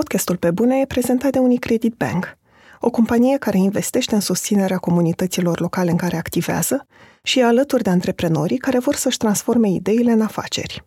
Podcastul 0.00 0.36
Pe 0.36 0.50
Bune 0.50 0.80
e 0.80 0.86
prezentat 0.86 1.30
de 1.30 1.38
Unicredit 1.38 1.94
Bank, 1.94 2.36
o 2.80 2.90
companie 2.90 3.36
care 3.38 3.58
investește 3.58 4.14
în 4.14 4.20
susținerea 4.20 4.76
comunităților 4.76 5.60
locale 5.60 5.90
în 5.90 5.96
care 5.96 6.16
activează 6.16 6.86
și 7.22 7.38
e 7.38 7.44
alături 7.44 7.82
de 7.82 7.90
antreprenorii 7.90 8.56
care 8.56 8.78
vor 8.78 8.94
să-și 8.94 9.16
transforme 9.16 9.68
ideile 9.68 10.10
în 10.10 10.20
afaceri. 10.20 10.84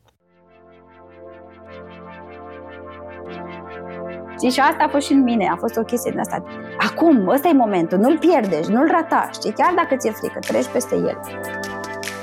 Știi? 4.36 4.50
Și 4.50 4.60
asta 4.60 4.84
a 4.84 4.90
fost 4.90 5.06
și 5.06 5.14
în 5.14 5.24
mine, 5.24 5.48
a 5.52 5.56
fost 5.56 5.78
o 5.78 5.84
chestie 5.84 6.12
din 6.12 6.20
asta. 6.20 6.44
Acum, 6.78 7.28
ăsta 7.28 7.48
e 7.48 7.54
momentul, 7.54 7.98
nu-l 7.98 8.18
pierdești, 8.18 8.72
nu-l 8.72 8.88
rata, 8.92 9.30
știi? 9.34 9.52
Chiar 9.52 9.74
dacă 9.76 9.96
ți-e 9.96 10.12
frică, 10.12 10.40
treci 10.40 10.68
peste 10.68 10.96
el. 10.96 11.20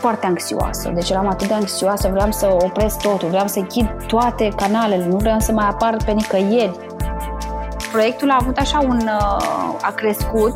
Foarte 0.05 0.27
anxioasă, 0.27 0.91
deci 0.95 1.11
eram 1.11 1.29
atât 1.29 1.49
de 1.49 1.55
anxioasă, 1.55 2.09
vreau 2.09 2.33
să 2.33 2.57
opresc 2.61 3.01
totul, 3.01 3.29
vreau 3.29 3.47
să 3.47 3.59
închid 3.59 4.05
toate 4.07 4.49
canalele, 4.57 5.07
nu 5.07 5.17
vreau 5.17 5.41
să 5.41 5.53
mai 5.53 5.67
apar 5.69 5.97
pe 6.05 6.11
nicăieri. 6.11 6.77
Proiectul 7.93 8.31
a 8.31 8.37
avut 8.41 8.57
așa 8.57 8.79
un... 8.79 9.01
Uh, 9.05 9.77
a 9.81 9.93
crescut 9.95 10.55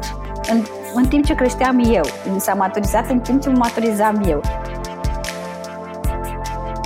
în, 0.51 0.63
în 0.95 1.07
timp 1.07 1.25
ce 1.25 1.35
creșteam 1.35 1.79
eu, 1.79 2.05
s-a 2.39 2.55
maturizat 2.55 3.11
în 3.11 3.21
timp 3.21 3.43
ce 3.43 3.49
mă 3.49 3.57
maturizam 3.57 4.23
eu. 4.27 4.41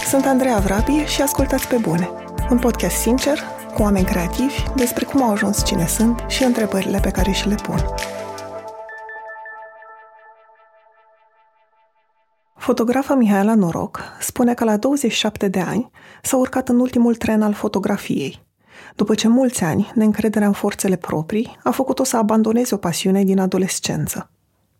Sunt 0.04 0.26
Andreea 0.26 0.58
Vrabie 0.58 1.06
și 1.06 1.22
ascultați 1.22 1.68
pe 1.68 1.76
bune. 1.76 2.10
Un 2.50 2.58
podcast 2.58 2.96
sincer, 2.96 3.38
cu 3.74 3.82
oameni 3.82 4.04
creativi, 4.04 4.62
despre 4.74 5.04
cum 5.04 5.22
au 5.22 5.30
ajuns 5.30 5.64
cine 5.64 5.86
sunt 5.86 6.24
și 6.26 6.42
întrebările 6.42 6.98
pe 6.98 7.10
care 7.10 7.30
și 7.30 7.48
le 7.48 7.54
pun. 7.62 7.84
Fotografa 12.62 13.14
Mihaela 13.14 13.54
Noroc 13.54 14.00
spune 14.20 14.54
că 14.54 14.64
la 14.64 14.76
27 14.76 15.48
de 15.48 15.60
ani 15.60 15.90
s-a 16.22 16.36
urcat 16.36 16.68
în 16.68 16.80
ultimul 16.80 17.14
tren 17.14 17.42
al 17.42 17.52
fotografiei. 17.52 18.46
După 18.96 19.14
ce 19.14 19.28
mulți 19.28 19.64
ani, 19.64 19.90
neîncrederea 19.94 20.46
în 20.46 20.52
forțele 20.52 20.96
proprii 20.96 21.58
a 21.64 21.70
făcut-o 21.70 22.04
să 22.04 22.16
abandoneze 22.16 22.74
o 22.74 22.78
pasiune 22.78 23.24
din 23.24 23.38
adolescență. 23.38 24.30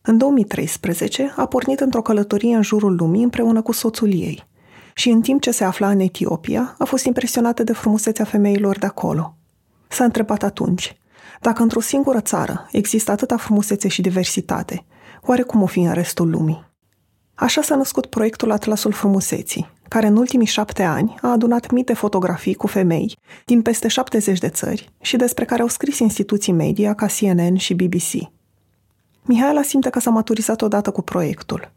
În 0.03 0.19
2013 0.19 1.35
a 1.37 1.47
pornit 1.47 1.81
într-o 1.81 2.03
călătorie 2.03 2.55
în 2.55 2.63
jurul 2.63 2.97
lumii 2.97 3.23
împreună 3.23 3.63
cu 3.63 3.73
soțul 3.73 4.13
ei– 4.13 4.45
și 4.95 5.09
în 5.09 5.21
timp 5.21 5.41
ce 5.41 5.51
se 5.51 5.65
afla 5.65 5.91
în 5.91 6.01
Etiopia, 6.01 6.75
a 6.79 6.85
fost 6.85 7.05
impresionată 7.05 7.63
de 7.63 7.73
frumusețea 7.73 8.25
femeilor 8.25 8.79
de 8.79 8.87
acolo. 8.87 9.37
S-a 9.89 10.05
întrebat 10.05 10.43
atunci, 10.43 10.97
dacă 11.41 11.63
într-o 11.63 11.81
singură 11.81 12.21
țară 12.21 12.69
există 12.73 13.11
atâta 13.11 13.37
frumusețe 13.37 13.89
și 13.89 14.03
diversitate, 14.03 14.85
oare 15.23 15.43
cum 15.43 15.63
o 15.63 15.67
fi 15.67 15.81
în 15.81 15.93
restul 15.93 16.31
lumii? 16.31 16.72
Așa 17.35 17.63
s-a 17.63 17.77
născut 17.77 18.07
proiectul 18.07 18.51
Atlasul 18.51 18.93
Frumuseții, 18.93 19.71
care 19.89 20.07
în 20.07 20.17
ultimii 20.17 20.47
șapte 20.47 20.83
ani 20.83 21.15
a 21.21 21.31
adunat 21.31 21.71
mii 21.71 21.85
de 21.85 21.95
fotografii 21.95 22.55
cu 22.55 22.67
femei 22.67 23.17
din 23.45 23.63
peste 23.63 23.89
70 23.89 24.39
de 24.39 24.49
țări 24.49 24.91
și 25.01 25.17
despre 25.17 25.45
care 25.45 25.63
au 25.63 25.69
scris 25.69 25.99
instituții 25.99 26.53
media 26.53 26.95
ca 26.95 27.07
CNN 27.07 27.57
și 27.57 27.75
BBC. 27.75 28.31
Mihaela 29.23 29.63
simte 29.63 29.91
că 29.91 30.01
s-a 30.01 30.11
maturizat 30.11 30.63
odată 30.63 30.91
cu 30.91 31.03
proiectul 31.03 31.73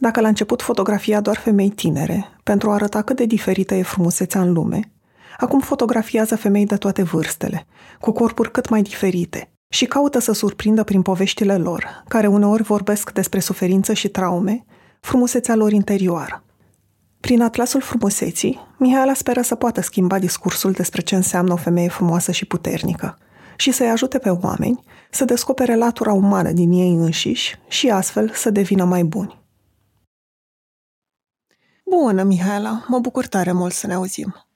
dacă 0.00 0.20
la 0.20 0.28
început 0.28 0.62
fotografia 0.62 1.20
doar 1.20 1.36
femei 1.36 1.68
tinere, 1.68 2.26
pentru 2.42 2.70
a 2.70 2.74
arăta 2.74 3.02
cât 3.02 3.16
de 3.16 3.24
diferită 3.24 3.74
e 3.74 3.82
frumusețea 3.82 4.40
în 4.40 4.52
lume, 4.52 4.92
acum 5.38 5.60
fotografiază 5.60 6.36
femei 6.36 6.66
de 6.66 6.76
toate 6.76 7.02
vârstele, 7.02 7.66
cu 8.00 8.12
corpuri 8.12 8.50
cât 8.50 8.68
mai 8.68 8.82
diferite, 8.82 9.50
și 9.68 9.84
caută 9.84 10.18
să 10.18 10.32
surprindă 10.32 10.84
prin 10.84 11.02
poveștile 11.02 11.56
lor, 11.56 12.04
care 12.08 12.26
uneori 12.26 12.62
vorbesc 12.62 13.12
despre 13.12 13.40
suferință 13.40 13.92
și 13.92 14.08
traume, 14.08 14.64
frumusețea 15.00 15.54
lor 15.54 15.72
interioară. 15.72 16.44
Prin 17.20 17.42
Atlasul 17.42 17.80
Frumuseții, 17.80 18.60
Mihaela 18.78 19.14
speră 19.14 19.42
să 19.42 19.54
poată 19.54 19.80
schimba 19.80 20.18
discursul 20.18 20.72
despre 20.72 21.00
ce 21.00 21.14
înseamnă 21.14 21.52
o 21.52 21.56
femeie 21.56 21.88
frumoasă 21.88 22.32
și 22.32 22.44
puternică 22.44 23.18
și 23.56 23.70
să-i 23.70 23.90
ajute 23.90 24.18
pe 24.18 24.30
oameni 24.30 24.84
să 25.10 25.24
descopere 25.24 25.74
latura 25.74 26.12
umană 26.12 26.52
din 26.52 26.70
ei 26.70 26.92
înșiși 26.92 27.58
și 27.68 27.90
astfel 27.90 28.30
să 28.30 28.50
devină 28.50 28.84
mai 28.84 29.04
buni. 29.04 29.38
Bună, 31.84 32.22
Mihaela! 32.22 32.84
Mă 32.88 32.98
bucur 32.98 33.26
tare 33.26 33.52
mult 33.52 33.72
să 33.72 33.86
ne 33.86 33.94
auzim. 33.94 34.46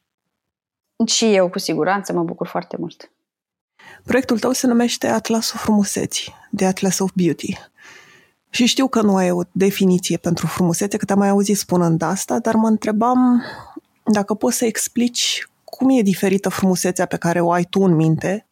Și 1.07 1.35
eu, 1.35 1.51
cu 1.51 1.59
siguranță, 1.59 2.13
mă 2.13 2.23
bucur 2.23 2.47
foarte 2.47 2.77
mult. 2.79 3.13
Proiectul 4.05 4.39
tău 4.39 4.53
se 4.53 4.67
numește 4.67 5.07
Atlasul 5.07 5.59
Frumuseții, 5.59 6.35
The 6.57 6.67
Atlas 6.67 6.99
of 6.99 7.11
Beauty. 7.15 7.59
Și 8.55 8.67
știu 8.67 8.89
că 8.89 9.03
nu 9.03 9.17
ai 9.17 9.31
o 9.31 9.41
definiție 9.53 10.17
pentru 10.17 10.47
frumusețe, 10.47 10.97
că 10.97 11.05
te-am 11.05 11.19
mai 11.19 11.29
auzit 11.29 11.57
spunând 11.57 12.03
asta, 12.03 12.39
dar 12.39 12.55
mă 12.55 12.67
întrebam 12.67 13.43
dacă 14.05 14.35
poți 14.35 14.57
să 14.57 14.65
explici 14.65 15.49
cum 15.65 15.91
e 15.91 16.03
diferită 16.03 16.49
frumusețea 16.49 17.07
pe 17.07 17.17
care 17.17 17.41
o 17.41 17.53
ai 17.53 17.63
tu 17.63 17.81
în 17.81 17.95
minte 17.95 18.47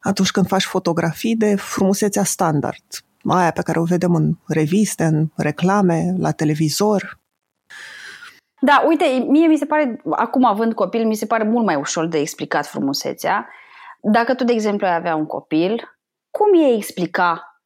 atunci 0.00 0.30
când 0.30 0.46
faci 0.46 0.64
fotografii 0.64 1.36
de 1.36 1.56
frumusețea 1.56 2.24
standard, 2.24 2.84
aia 3.28 3.50
pe 3.50 3.62
care 3.62 3.78
o 3.78 3.84
vedem 3.84 4.14
în 4.14 4.32
reviste, 4.46 5.04
în 5.04 5.26
reclame, 5.36 6.14
la 6.18 6.30
televizor. 6.30 7.18
Da, 8.60 8.84
uite, 8.86 9.04
mie 9.28 9.46
mi 9.46 9.56
se 9.56 9.66
pare, 9.66 10.00
acum 10.10 10.44
având 10.44 10.74
copil, 10.74 11.06
mi 11.06 11.14
se 11.14 11.26
pare 11.26 11.44
mult 11.44 11.64
mai 11.64 11.76
ușor 11.76 12.06
de 12.06 12.18
explicat 12.18 12.66
frumusețea. 12.66 13.48
Dacă 14.00 14.34
tu, 14.34 14.44
de 14.44 14.52
exemplu, 14.52 14.86
ai 14.86 14.94
avea 14.94 15.14
un 15.14 15.26
copil, 15.26 15.98
cum 16.30 16.60
e 16.60 16.74
explica 16.74 17.60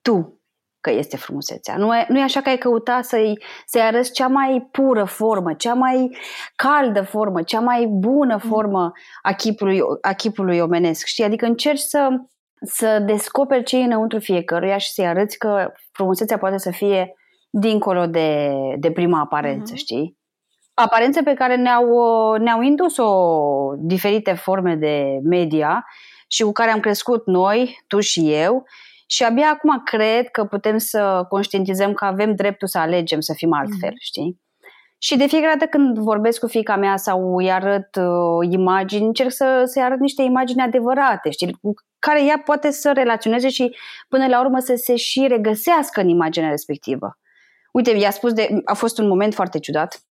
tu 0.00 0.41
că 0.82 0.90
este 0.90 1.16
frumusețea? 1.16 1.76
Nu 1.76 1.96
e, 1.96 2.06
nu 2.08 2.18
e 2.18 2.22
așa 2.22 2.40
că 2.40 2.48
ai 2.48 2.58
căuta 2.58 3.00
să-i, 3.02 3.42
să-i 3.66 3.80
arăți 3.80 4.12
cea 4.12 4.26
mai 4.26 4.68
pură 4.70 5.04
formă, 5.04 5.52
cea 5.52 5.74
mai 5.74 6.16
caldă 6.56 7.02
formă, 7.02 7.42
cea 7.42 7.60
mai 7.60 7.86
bună 7.86 8.40
mm. 8.42 8.50
formă 8.50 8.92
a 9.22 9.32
chipului, 9.32 9.80
a 10.00 10.12
chipului 10.12 10.58
omenesc, 10.58 11.06
știi? 11.06 11.24
Adică 11.24 11.46
încerci 11.46 11.80
să, 11.80 12.08
să 12.60 13.02
descoperi 13.06 13.64
ce 13.64 13.78
e 13.78 13.84
înăuntru 13.84 14.18
fiecăruia 14.18 14.76
și 14.76 14.92
să-i 14.92 15.06
arăți 15.06 15.38
că 15.38 15.72
frumusețea 15.92 16.38
poate 16.38 16.58
să 16.58 16.70
fie 16.70 17.14
dincolo 17.50 18.06
de, 18.06 18.52
de 18.78 18.90
prima 18.90 19.20
aparență, 19.20 19.72
mm-hmm. 19.72 19.76
știi? 19.76 20.20
aparențe 20.74 21.22
pe 21.22 21.34
care 21.34 21.56
ne-au, 21.56 21.86
ne-au 22.34 22.60
indus-o 22.60 23.10
diferite 23.76 24.32
forme 24.32 24.74
de 24.74 25.18
media 25.22 25.86
și 26.28 26.42
cu 26.42 26.52
care 26.52 26.70
am 26.70 26.80
crescut 26.80 27.26
noi, 27.26 27.84
tu 27.86 28.00
și 28.00 28.32
eu, 28.32 28.64
și 29.12 29.24
abia 29.24 29.48
acum 29.48 29.82
cred 29.84 30.28
că 30.28 30.44
putem 30.44 30.78
să 30.78 31.26
conștientizăm 31.28 31.92
că 31.92 32.04
avem 32.04 32.34
dreptul 32.34 32.68
să 32.68 32.78
alegem 32.78 33.20
să 33.20 33.32
fim 33.36 33.52
altfel, 33.52 33.90
mm. 33.90 33.96
știi? 33.98 34.40
Și 34.98 35.16
de 35.16 35.26
fiecare 35.26 35.56
dată 35.58 35.70
când 35.70 35.98
vorbesc 35.98 36.40
cu 36.40 36.46
fica 36.46 36.76
mea 36.76 36.96
sau 36.96 37.36
îi 37.36 37.52
arăt 37.52 37.96
uh, 37.96 38.48
imagini, 38.50 39.06
încerc 39.06 39.32
să, 39.32 39.62
să-i 39.66 39.82
arăt 39.82 39.98
niște 39.98 40.22
imagini 40.22 40.62
adevărate, 40.62 41.30
știi, 41.30 41.58
cu 41.62 41.74
care 41.98 42.24
ea 42.24 42.42
poate 42.44 42.70
să 42.70 42.92
relaționeze 42.92 43.48
și 43.48 43.76
până 44.08 44.26
la 44.26 44.40
urmă 44.40 44.58
să 44.58 44.74
se 44.74 44.96
și 44.96 45.26
regăsească 45.28 46.00
în 46.00 46.08
imaginea 46.08 46.50
respectivă. 46.50 47.18
Uite, 47.72 47.90
i-a 47.90 48.10
spus 48.10 48.32
de, 48.32 48.48
a 48.64 48.74
fost 48.74 48.98
un 48.98 49.08
moment 49.08 49.34
foarte 49.34 49.58
ciudat 49.58 50.02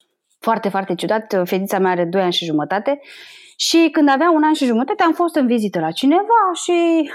foarte, 0.40 0.68
foarte 0.68 0.94
ciudat. 0.94 1.42
Fetița 1.44 1.78
mea 1.78 1.90
are 1.90 2.04
2 2.04 2.22
ani 2.22 2.32
și 2.32 2.44
jumătate 2.44 3.00
și 3.56 3.88
când 3.92 4.08
avea 4.08 4.30
un 4.30 4.42
an 4.42 4.52
și 4.52 4.64
jumătate 4.64 5.02
am 5.02 5.12
fost 5.12 5.34
în 5.34 5.46
vizită 5.46 5.80
la 5.80 5.90
cineva 5.90 6.40
și 6.64 7.10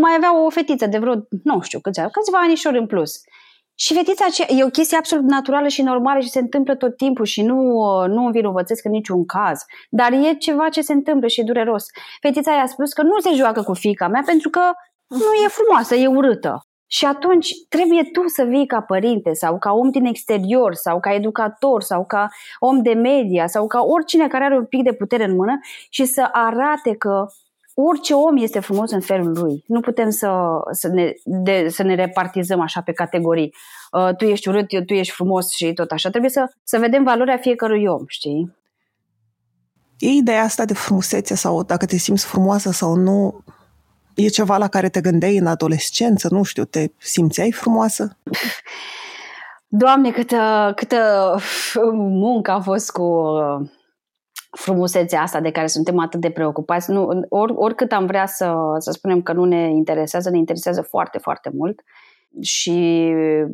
mai 0.00 0.14
avea 0.16 0.44
o 0.44 0.50
fetiță 0.50 0.86
de 0.86 0.98
vreo, 0.98 1.14
nu 1.44 1.60
știu 1.60 1.80
câți 1.80 2.00
ani, 2.00 2.10
câțiva 2.10 2.38
anișori 2.38 2.78
în 2.78 2.86
plus. 2.86 3.20
Și 3.74 3.94
fetița 3.94 4.24
aceea, 4.28 4.48
e 4.50 4.64
o 4.64 4.68
chestie 4.68 4.96
absolut 4.96 5.24
naturală 5.24 5.68
și 5.68 5.82
normală 5.82 6.20
și 6.20 6.28
se 6.28 6.38
întâmplă 6.38 6.74
tot 6.74 6.96
timpul 6.96 7.24
și 7.24 7.42
nu, 7.42 7.56
nu 8.06 8.24
învinovățesc 8.24 8.84
în 8.84 8.90
niciun 8.90 9.24
caz. 9.24 9.60
Dar 9.90 10.12
e 10.12 10.34
ceva 10.34 10.68
ce 10.68 10.80
se 10.80 10.92
întâmplă 10.92 11.28
și 11.28 11.40
e 11.40 11.44
dureros. 11.44 11.84
Fetița 12.20 12.52
i-a 12.52 12.66
spus 12.66 12.92
că 12.92 13.02
nu 13.02 13.18
se 13.20 13.30
joacă 13.34 13.62
cu 13.62 13.74
fica 13.74 14.08
mea 14.08 14.22
pentru 14.26 14.50
că 14.50 14.60
nu 15.06 15.44
e 15.44 15.48
frumoasă, 15.48 15.94
e 15.94 16.06
urâtă. 16.06 16.62
Și 16.90 17.04
atunci 17.04 17.48
trebuie 17.68 18.02
tu 18.02 18.22
să 18.26 18.42
vii 18.44 18.66
ca 18.66 18.80
părinte 18.80 19.32
sau 19.32 19.58
ca 19.58 19.72
om 19.72 19.90
din 19.90 20.04
exterior 20.04 20.74
sau 20.74 21.00
ca 21.00 21.14
educator 21.14 21.82
sau 21.82 22.04
ca 22.04 22.28
om 22.58 22.82
de 22.82 22.92
media 22.92 23.46
sau 23.46 23.66
ca 23.66 23.80
oricine 23.80 24.28
care 24.28 24.44
are 24.44 24.56
un 24.56 24.66
pic 24.66 24.82
de 24.82 24.92
putere 24.92 25.24
în 25.24 25.34
mână 25.34 25.58
și 25.90 26.04
să 26.04 26.28
arate 26.32 26.94
că 26.94 27.26
orice 27.80 28.14
om 28.14 28.36
este 28.36 28.60
frumos 28.60 28.90
în 28.90 29.00
felul 29.00 29.38
lui. 29.38 29.64
Nu 29.66 29.80
putem 29.80 30.10
să, 30.10 30.30
să, 30.70 30.88
ne, 30.88 31.12
de, 31.24 31.68
să 31.68 31.82
ne 31.82 31.94
repartizăm 31.94 32.60
așa 32.60 32.80
pe 32.80 32.92
categorii. 32.92 33.54
Uh, 33.92 34.16
tu 34.16 34.24
ești 34.24 34.48
urât, 34.48 34.86
tu 34.86 34.94
ești 34.94 35.12
frumos 35.12 35.50
și 35.50 35.72
tot 35.72 35.90
așa. 35.90 36.08
Trebuie 36.10 36.30
să, 36.30 36.52
să 36.62 36.78
vedem 36.78 37.04
valoarea 37.04 37.36
fiecărui 37.36 37.86
om, 37.86 38.02
știi? 38.06 38.56
E 39.98 40.08
ideea 40.08 40.42
asta 40.42 40.64
de 40.64 40.74
frumusețe 40.74 41.34
sau 41.34 41.62
dacă 41.62 41.86
te 41.86 41.96
simți 41.96 42.26
frumoasă 42.26 42.70
sau 42.70 42.94
nu, 42.94 43.42
E 44.18 44.28
ceva 44.28 44.56
la 44.56 44.68
care 44.68 44.88
te 44.88 45.00
gândeai 45.00 45.36
în 45.36 45.46
adolescență? 45.46 46.28
Nu 46.30 46.42
știu, 46.42 46.64
te 46.64 46.86
simțeai 46.96 47.52
frumoasă? 47.52 48.16
Doamne, 49.68 50.10
câtă, 50.10 50.72
câtă 50.76 51.34
muncă 51.94 52.50
a 52.50 52.60
fost 52.60 52.90
cu 52.90 53.02
uh, 53.02 53.68
frumusețea 54.50 55.22
asta 55.22 55.40
de 55.40 55.50
care 55.50 55.66
suntem 55.66 55.98
atât 55.98 56.20
de 56.20 56.30
preocupați. 56.30 56.90
Nu, 56.90 57.26
or, 57.28 57.52
oricât 57.54 57.92
am 57.92 58.06
vrea 58.06 58.26
să, 58.26 58.54
să 58.78 58.90
spunem 58.90 59.22
că 59.22 59.32
nu 59.32 59.44
ne 59.44 59.70
interesează, 59.70 60.30
ne 60.30 60.38
interesează 60.38 60.82
foarte, 60.82 61.18
foarte 61.18 61.50
mult. 61.54 61.82
Și 62.40 63.08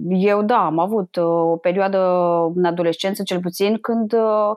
eu, 0.09 0.43
da, 0.43 0.65
am 0.65 0.79
avut 0.79 1.17
uh, 1.17 1.25
o 1.25 1.57
perioadă 1.57 1.99
în 2.55 2.65
adolescență, 2.65 3.23
cel 3.23 3.41
puțin, 3.41 3.79
când 3.79 4.13
uh, 4.13 4.51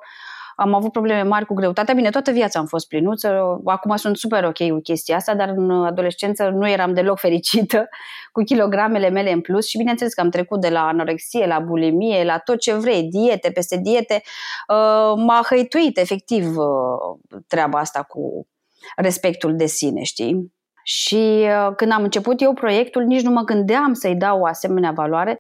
am 0.59 0.73
avut 0.73 0.91
probleme 0.91 1.21
mari 1.21 1.45
cu 1.45 1.53
greutatea. 1.53 1.93
Bine, 1.93 2.09
toată 2.09 2.31
viața 2.31 2.59
am 2.59 2.65
fost 2.65 2.87
plinuță, 2.87 3.61
acum 3.65 3.95
sunt 3.95 4.17
super 4.17 4.43
ok 4.43 4.69
cu 4.69 4.79
chestia 4.83 5.15
asta, 5.15 5.35
dar 5.35 5.49
în 5.55 5.71
adolescență 5.71 6.49
nu 6.49 6.69
eram 6.69 6.93
deloc 6.93 7.19
fericită 7.19 7.89
cu 8.31 8.43
kilogramele 8.43 9.09
mele 9.09 9.31
în 9.31 9.41
plus 9.41 9.67
și 9.67 9.77
bineînțeles 9.77 10.13
că 10.13 10.21
am 10.21 10.29
trecut 10.29 10.61
de 10.61 10.69
la 10.69 10.87
anorexie, 10.87 11.45
la 11.45 11.59
bulimie, 11.59 12.23
la 12.23 12.37
tot 12.37 12.59
ce 12.59 12.73
vrei, 12.73 13.03
diete 13.03 13.51
peste 13.51 13.77
diete. 13.77 14.21
Uh, 14.67 15.13
m-a 15.15 15.41
hăituit 15.49 15.97
efectiv 15.97 16.57
uh, 16.57 17.37
treaba 17.47 17.79
asta 17.79 18.03
cu 18.03 18.47
respectul 18.95 19.55
de 19.55 19.65
sine, 19.65 20.03
știi? 20.03 20.55
Și 20.83 21.15
uh, 21.15 21.73
când 21.75 21.91
am 21.91 22.03
început 22.03 22.41
eu 22.41 22.53
proiectul, 22.53 23.03
nici 23.03 23.21
nu 23.21 23.31
mă 23.31 23.41
gândeam 23.41 23.93
să-i 23.93 24.15
dau 24.15 24.39
o 24.39 24.45
asemenea 24.45 24.91
valoare. 24.91 25.39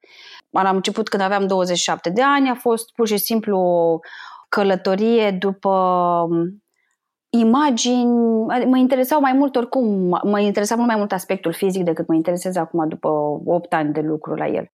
Am 0.51 0.75
început 0.75 1.09
când 1.09 1.21
aveam 1.23 1.47
27 1.47 2.09
de 2.09 2.21
ani, 2.21 2.49
a 2.49 2.55
fost 2.55 2.91
pur 2.93 3.07
și 3.07 3.17
simplu 3.17 3.57
o 3.57 3.99
călătorie 4.49 5.31
după 5.31 5.69
um, 6.29 6.63
imagini, 7.29 8.45
mă 8.65 8.77
interesau 8.77 9.19
mai 9.19 9.33
mult 9.33 9.55
oricum, 9.55 9.85
mă 10.23 10.39
interesa 10.39 10.75
mult 10.75 10.87
mai 10.87 10.97
mult 10.97 11.11
aspectul 11.11 11.53
fizic 11.53 11.83
decât 11.83 12.07
mă 12.07 12.15
interesează 12.15 12.59
acum 12.59 12.87
după 12.87 13.07
8 13.45 13.73
ani 13.73 13.93
de 13.93 14.01
lucru 14.01 14.33
la 14.33 14.47
el. 14.47 14.71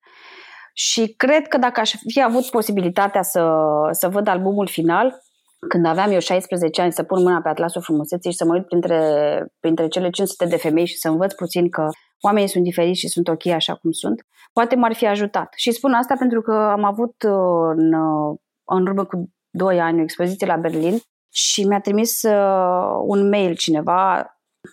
Și 0.73 1.13
cred 1.17 1.47
că 1.47 1.57
dacă 1.57 1.79
aș 1.79 1.93
fi 2.07 2.23
avut 2.23 2.45
posibilitatea 2.45 3.21
să, 3.21 3.51
să 3.91 4.07
văd 4.07 4.27
albumul 4.27 4.67
final, 4.67 5.21
când 5.67 5.85
aveam 5.85 6.11
eu 6.11 6.19
16 6.19 6.81
ani, 6.81 6.91
să 6.91 7.03
pun 7.03 7.23
mâna 7.23 7.41
pe 7.41 7.49
atlasul 7.49 7.81
frumuseții 7.81 8.31
și 8.31 8.37
să 8.37 8.45
mă 8.45 8.53
uit 8.53 8.65
printre, 8.65 8.99
printre 9.59 9.87
cele 9.87 10.09
500 10.09 10.45
de 10.45 10.57
femei 10.57 10.85
și 10.85 10.97
să 10.97 11.09
învăț 11.09 11.33
puțin 11.33 11.69
că 11.69 11.87
oamenii 12.21 12.49
sunt 12.49 12.63
diferiți 12.63 12.99
și 12.99 13.07
sunt 13.07 13.27
ok 13.27 13.45
așa 13.45 13.75
cum 13.75 13.91
sunt, 13.91 14.25
poate 14.53 14.75
m-ar 14.75 14.93
fi 14.93 15.07
ajutat. 15.07 15.53
Și 15.55 15.71
spun 15.71 15.93
asta 15.93 16.15
pentru 16.19 16.41
că 16.41 16.53
am 16.53 16.83
avut 16.83 17.15
uh, 17.23 17.73
în, 17.75 17.93
uh, 17.93 18.37
în 18.63 18.87
urmă 18.87 19.05
cu 19.05 19.29
2 19.53 19.79
ani 19.79 19.99
o 19.99 20.03
expoziție 20.03 20.47
la 20.47 20.55
Berlin 20.55 20.99
și 21.29 21.63
mi-a 21.63 21.79
trimis 21.79 22.21
uh, 22.21 23.01
un 23.05 23.29
mail 23.29 23.55
cineva, 23.55 24.27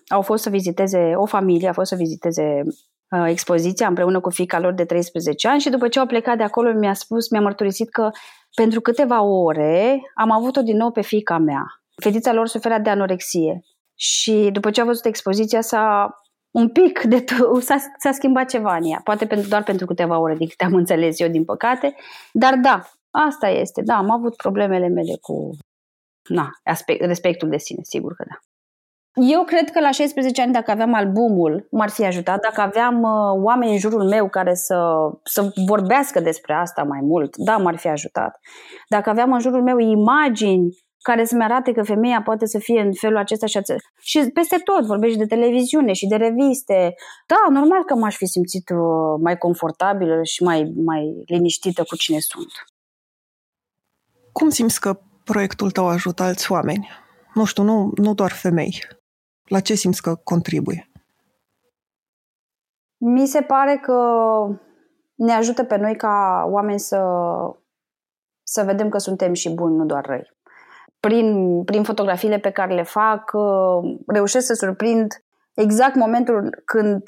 au 0.09 0.23
fost 0.23 0.43
să 0.43 0.51
viziteze, 0.51 1.13
o 1.15 1.27
familie 1.27 1.69
a 1.69 1.73
fost 1.73 1.89
să 1.91 1.97
viziteze 1.97 2.63
uh, 3.11 3.25
expoziția 3.27 3.87
împreună 3.87 4.21
cu 4.21 4.31
fica 4.31 4.59
lor 4.59 4.73
de 4.73 4.85
13 4.85 5.49
ani 5.49 5.61
și 5.61 5.71
după 5.71 5.89
ce 5.89 5.99
au 5.99 6.07
plecat 6.07 6.37
de 6.37 6.43
acolo 6.43 6.73
mi-a 6.73 6.95
spus, 6.95 7.31
mi-a 7.31 7.41
mărturisit 7.41 7.91
că 7.91 8.11
pentru 8.55 8.81
câteva 8.81 9.23
ore 9.23 10.01
am 10.15 10.31
avut-o 10.31 10.63
din 10.63 10.77
nou 10.77 10.91
pe 10.91 11.01
fica 11.03 11.39
mea. 11.39 11.65
Fetița 12.03 12.33
lor 12.33 12.47
suferea 12.47 12.79
de 12.79 12.91
anorexie 12.91 13.61
și 13.95 14.49
după 14.53 14.71
ce 14.71 14.81
a 14.81 14.85
văzut 14.85 15.05
expoziția 15.05 15.61
s-a 15.61 16.15
un 16.51 16.69
pic 16.69 17.01
de 17.01 17.25
t- 17.25 17.61
s-a, 17.69 17.77
s-a 17.99 18.13
schimbat 18.13 18.49
ceva 18.49 18.77
în 18.77 18.91
ea, 18.91 19.01
poate 19.05 19.27
pentru, 19.27 19.49
doar 19.49 19.63
pentru 19.63 19.87
câteva 19.87 20.19
ore, 20.19 20.35
din 20.35 20.47
câte 20.49 20.65
am 20.65 20.75
înțeles 20.75 21.21
eu, 21.21 21.29
din 21.29 21.45
păcate, 21.45 21.95
dar 22.33 22.55
da, 22.55 22.91
asta 23.11 23.49
este, 23.49 23.83
da, 23.83 23.95
am 23.97 24.11
avut 24.11 24.37
problemele 24.37 24.89
mele 24.89 25.17
cu 25.21 25.51
na, 26.29 26.51
aspect, 26.65 27.05
respectul 27.05 27.49
de 27.49 27.57
sine, 27.57 27.81
sigur 27.83 28.15
că 28.15 28.25
da. 28.29 28.39
Eu 29.15 29.45
cred 29.45 29.71
că 29.71 29.81
la 29.81 29.91
16 29.91 30.43
ani, 30.43 30.53
dacă 30.53 30.71
aveam 30.71 30.95
albumul, 30.95 31.67
m-ar 31.71 31.91
fi 31.91 32.05
ajutat. 32.05 32.41
Dacă 32.41 32.61
aveam 32.61 33.03
uh, 33.03 33.43
oameni 33.45 33.73
în 33.73 33.79
jurul 33.79 34.09
meu 34.09 34.29
care 34.29 34.55
să, 34.55 34.77
să 35.25 35.53
vorbească 35.67 36.21
despre 36.21 36.55
asta 36.55 36.83
mai 36.83 37.01
mult, 37.03 37.37
da, 37.37 37.57
m-ar 37.57 37.77
fi 37.77 37.89
ajutat. 37.89 38.41
Dacă 38.89 39.11
aveam 39.11 39.33
în 39.33 39.41
jurul 39.41 39.63
meu 39.63 39.79
imagini 39.79 40.69
care 41.03 41.25
să-mi 41.25 41.43
arate 41.43 41.73
că 41.73 41.83
femeia 41.83 42.23
poate 42.23 42.47
să 42.47 42.59
fie 42.59 42.81
în 42.81 42.93
felul 42.93 43.17
acesta 43.17 43.47
și 43.47 43.57
acesta. 43.57 43.89
Și 44.01 44.31
peste 44.35 44.57
tot, 44.65 44.85
vorbești 44.85 45.19
de 45.19 45.27
televiziune 45.27 45.93
și 45.93 46.07
de 46.07 46.17
reviste. 46.17 46.95
Da, 47.27 47.53
normal 47.53 47.85
că 47.85 47.95
m-aș 47.95 48.17
fi 48.17 48.27
simțit 48.27 48.69
uh, 48.71 49.21
mai 49.23 49.39
confortabilă 49.39 50.23
și 50.23 50.43
mai, 50.43 50.73
mai 50.85 51.23
liniștită 51.27 51.83
cu 51.83 51.97
cine 51.97 52.19
sunt. 52.19 52.51
Cum 54.33 54.49
simți 54.49 54.81
că 54.81 54.99
proiectul 55.25 55.71
tău 55.71 55.89
ajută 55.89 56.23
alți 56.23 56.53
oameni? 56.53 56.89
Nu 57.35 57.45
știu, 57.45 57.63
nu, 57.63 57.93
nu 57.97 58.15
doar 58.15 58.33
femei. 58.33 58.85
La 59.45 59.61
ce 59.61 59.75
simți 59.75 60.03
că 60.03 60.15
contribuie? 60.15 60.91
Mi 62.97 63.27
se 63.27 63.41
pare 63.41 63.77
că 63.77 63.97
ne 65.15 65.33
ajută 65.33 65.65
pe 65.65 65.77
noi 65.77 65.97
ca 65.97 66.45
oameni 66.47 66.81
să, 66.81 67.03
să 68.43 68.63
vedem 68.63 68.89
că 68.89 68.99
suntem 68.99 69.33
și 69.33 69.55
buni, 69.55 69.77
nu 69.77 69.85
doar 69.85 70.07
răi. 70.07 70.33
Prin, 71.01 71.63
prin 71.65 71.83
fotografiile 71.83 72.39
pe 72.39 72.51
care 72.51 72.75
le 72.75 72.83
fac, 72.83 73.33
reușesc 74.07 74.47
să 74.47 74.55
surprind 74.55 75.25
exact 75.55 75.95
momentul 75.95 76.63
când 76.65 77.03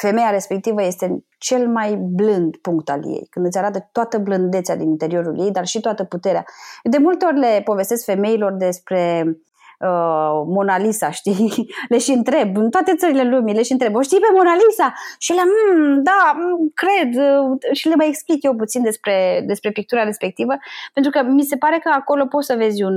femeia 0.00 0.30
respectivă 0.30 0.82
este 0.82 1.24
cel 1.38 1.68
mai 1.68 1.94
blând 1.96 2.56
punct 2.56 2.90
al 2.90 3.00
ei, 3.06 3.26
când 3.30 3.46
îți 3.46 3.58
arată 3.58 3.88
toată 3.92 4.18
blândețea 4.18 4.76
din 4.76 4.88
interiorul 4.88 5.40
ei, 5.40 5.50
dar 5.50 5.66
și 5.66 5.80
toată 5.80 6.04
puterea. 6.04 6.44
De 6.82 6.98
multe 6.98 7.24
ori 7.24 7.38
le 7.38 7.60
povestesc 7.64 8.04
femeilor 8.04 8.52
despre 8.52 9.22
uh, 9.24 10.42
Mona 10.46 10.78
Lisa, 10.78 11.10
știi? 11.10 11.52
Le 11.88 11.98
și 11.98 12.10
întreb, 12.10 12.56
în 12.56 12.70
toate 12.70 12.94
țările 12.94 13.28
lumii, 13.28 13.54
le 13.54 13.62
și 13.62 13.72
întreb, 13.72 13.94
o 13.94 14.00
știi 14.00 14.18
pe 14.18 14.26
Mona 14.32 14.54
Lisa? 14.54 14.92
Și 15.18 15.32
le 15.32 15.42
mm, 15.44 16.02
da, 16.02 16.32
mm, 16.36 16.72
cred. 16.74 17.22
Uh, 17.22 17.58
și 17.72 17.88
le 17.88 17.94
mai 17.94 18.08
explic 18.08 18.42
eu 18.42 18.54
puțin 18.54 18.82
despre, 18.82 19.42
despre 19.46 19.70
pictura 19.70 20.02
respectivă, 20.02 20.52
pentru 20.92 21.10
că 21.10 21.22
mi 21.22 21.42
se 21.42 21.56
pare 21.56 21.78
că 21.78 21.90
acolo 21.94 22.26
poți 22.26 22.46
să 22.46 22.54
vezi 22.56 22.82
un, 22.82 22.94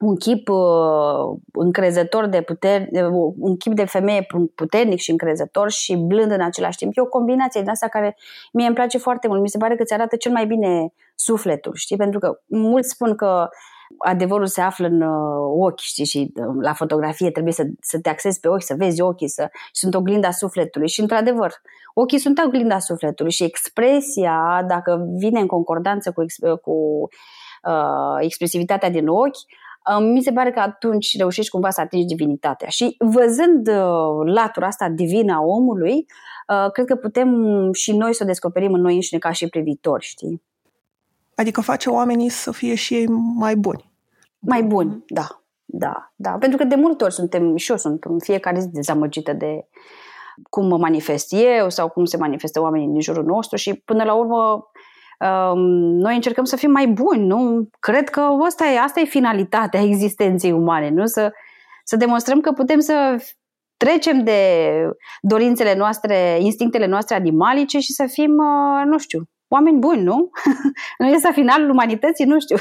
un 0.00 0.16
chip 0.16 0.48
uh, 0.48 1.38
încrezător 1.52 2.26
de 2.26 2.40
putere, 2.40 2.88
uh, 2.92 3.32
un 3.38 3.56
chip 3.56 3.74
de 3.74 3.84
femeie 3.84 4.26
puternic 4.54 4.98
și 4.98 5.10
încrezător 5.10 5.70
și 5.70 5.96
blând 5.96 6.30
în 6.30 6.40
același 6.40 6.76
timp. 6.76 6.92
E 6.96 7.00
o 7.00 7.06
combinație 7.06 7.60
din 7.60 7.70
asta 7.70 7.88
care 7.88 8.16
mie 8.52 8.66
îmi 8.66 8.74
place 8.74 8.98
foarte 8.98 9.28
mult. 9.28 9.40
Mi 9.40 9.48
se 9.48 9.58
pare 9.58 9.76
că 9.76 9.84
ți 9.84 9.92
arată 9.92 10.16
cel 10.16 10.32
mai 10.32 10.46
bine 10.46 10.92
sufletul, 11.14 11.72
știi? 11.74 11.96
Pentru 11.96 12.18
că 12.18 12.40
mulți 12.46 12.88
spun 12.88 13.14
că 13.14 13.48
adevărul 13.98 14.46
se 14.46 14.60
află 14.60 14.86
în 14.86 15.02
uh, 15.02 15.66
ochi, 15.66 15.78
știi, 15.78 16.04
și 16.04 16.32
uh, 16.34 16.54
la 16.60 16.72
fotografie 16.72 17.30
trebuie 17.30 17.52
să, 17.52 17.64
să 17.80 18.00
te 18.00 18.08
axezi 18.08 18.40
pe 18.40 18.48
ochi, 18.48 18.62
să 18.62 18.74
vezi 18.78 19.00
ochii, 19.00 19.28
să, 19.28 19.48
sunt 19.72 19.94
oglinda 19.94 20.30
sufletului. 20.30 20.88
Și, 20.88 21.00
într-adevăr, 21.00 21.52
ochii 21.94 22.18
sunt 22.18 22.42
oglinda 22.46 22.78
sufletului 22.78 23.32
și 23.32 23.44
expresia, 23.44 24.64
dacă 24.68 25.06
vine 25.16 25.40
în 25.40 25.46
concordanță 25.46 26.12
cu, 26.12 26.24
cu 26.62 27.08
uh, 27.62 28.16
expresivitatea 28.18 28.90
din 28.90 29.08
ochi, 29.08 29.26
uh, 29.26 29.69
mi 30.00 30.22
se 30.22 30.32
pare 30.32 30.50
că 30.50 30.60
atunci 30.60 31.16
reușești 31.16 31.50
cumva 31.50 31.70
să 31.70 31.80
atingi 31.80 32.14
divinitatea. 32.14 32.68
Și 32.68 32.96
văzând 32.98 33.68
uh, 33.68 34.32
latura 34.34 34.66
asta 34.66 34.88
divină 34.88 35.32
a 35.32 35.40
omului, 35.40 36.06
uh, 36.48 36.70
cred 36.72 36.86
că 36.86 36.94
putem 36.94 37.28
și 37.72 37.96
noi 37.96 38.14
să 38.14 38.22
o 38.22 38.26
descoperim 38.26 38.72
în 38.72 38.80
noi 38.80 38.94
înșine 38.94 39.18
ca 39.18 39.32
și 39.32 39.48
privitori, 39.48 40.04
știi? 40.04 40.42
Adică 41.34 41.60
face 41.60 41.90
oamenii 41.90 42.28
să 42.28 42.52
fie 42.52 42.74
și 42.74 42.94
ei 42.94 43.06
mai 43.36 43.56
buni. 43.56 43.90
Mai 44.38 44.62
buni, 44.62 45.04
da. 45.06 45.40
Da, 45.72 46.12
da. 46.16 46.30
Pentru 46.30 46.58
că 46.58 46.64
de 46.64 46.74
multe 46.74 47.04
ori 47.04 47.12
suntem, 47.12 47.56
și 47.56 47.70
eu 47.70 47.76
sunt 47.76 48.04
în 48.04 48.18
fiecare 48.18 48.60
zi 48.60 48.68
dezamăgită 48.68 49.32
de 49.32 49.68
cum 50.50 50.66
mă 50.66 50.78
manifest 50.78 51.32
eu 51.32 51.68
sau 51.68 51.88
cum 51.88 52.04
se 52.04 52.16
manifestă 52.16 52.60
oamenii 52.60 52.88
din 52.88 53.00
jurul 53.00 53.24
nostru 53.24 53.56
și 53.56 53.74
până 53.74 54.04
la 54.04 54.14
urmă 54.14 54.36
um, 54.44 54.62
noi 55.26 56.14
încercăm 56.14 56.44
să 56.44 56.56
fim 56.56 56.70
mai 56.70 56.86
buni, 56.86 57.26
nu? 57.26 57.68
Cred 57.78 58.08
că 58.08 58.20
asta 58.20 58.66
e, 58.66 58.78
asta 58.78 59.00
e 59.00 59.04
finalitatea 59.04 59.80
existenței 59.80 60.52
umane, 60.52 60.90
nu? 60.90 61.06
Să, 61.06 61.32
să 61.84 61.96
demonstrăm 61.96 62.40
că 62.40 62.52
putem 62.52 62.80
să 62.80 63.24
trecem 63.76 64.24
de 64.24 64.40
dorințele 65.20 65.74
noastre, 65.74 66.38
instinctele 66.40 66.86
noastre 66.86 67.14
animalice 67.14 67.78
și 67.78 67.92
să 67.92 68.06
fim, 68.06 68.30
uh, 68.30 68.84
nu 68.84 68.98
știu, 68.98 69.28
oameni 69.48 69.78
buni, 69.78 70.02
nu? 70.02 70.30
nu 70.98 71.06
este 71.06 71.30
finalul 71.32 71.70
umanității, 71.70 72.24
nu 72.24 72.40
știu. 72.40 72.56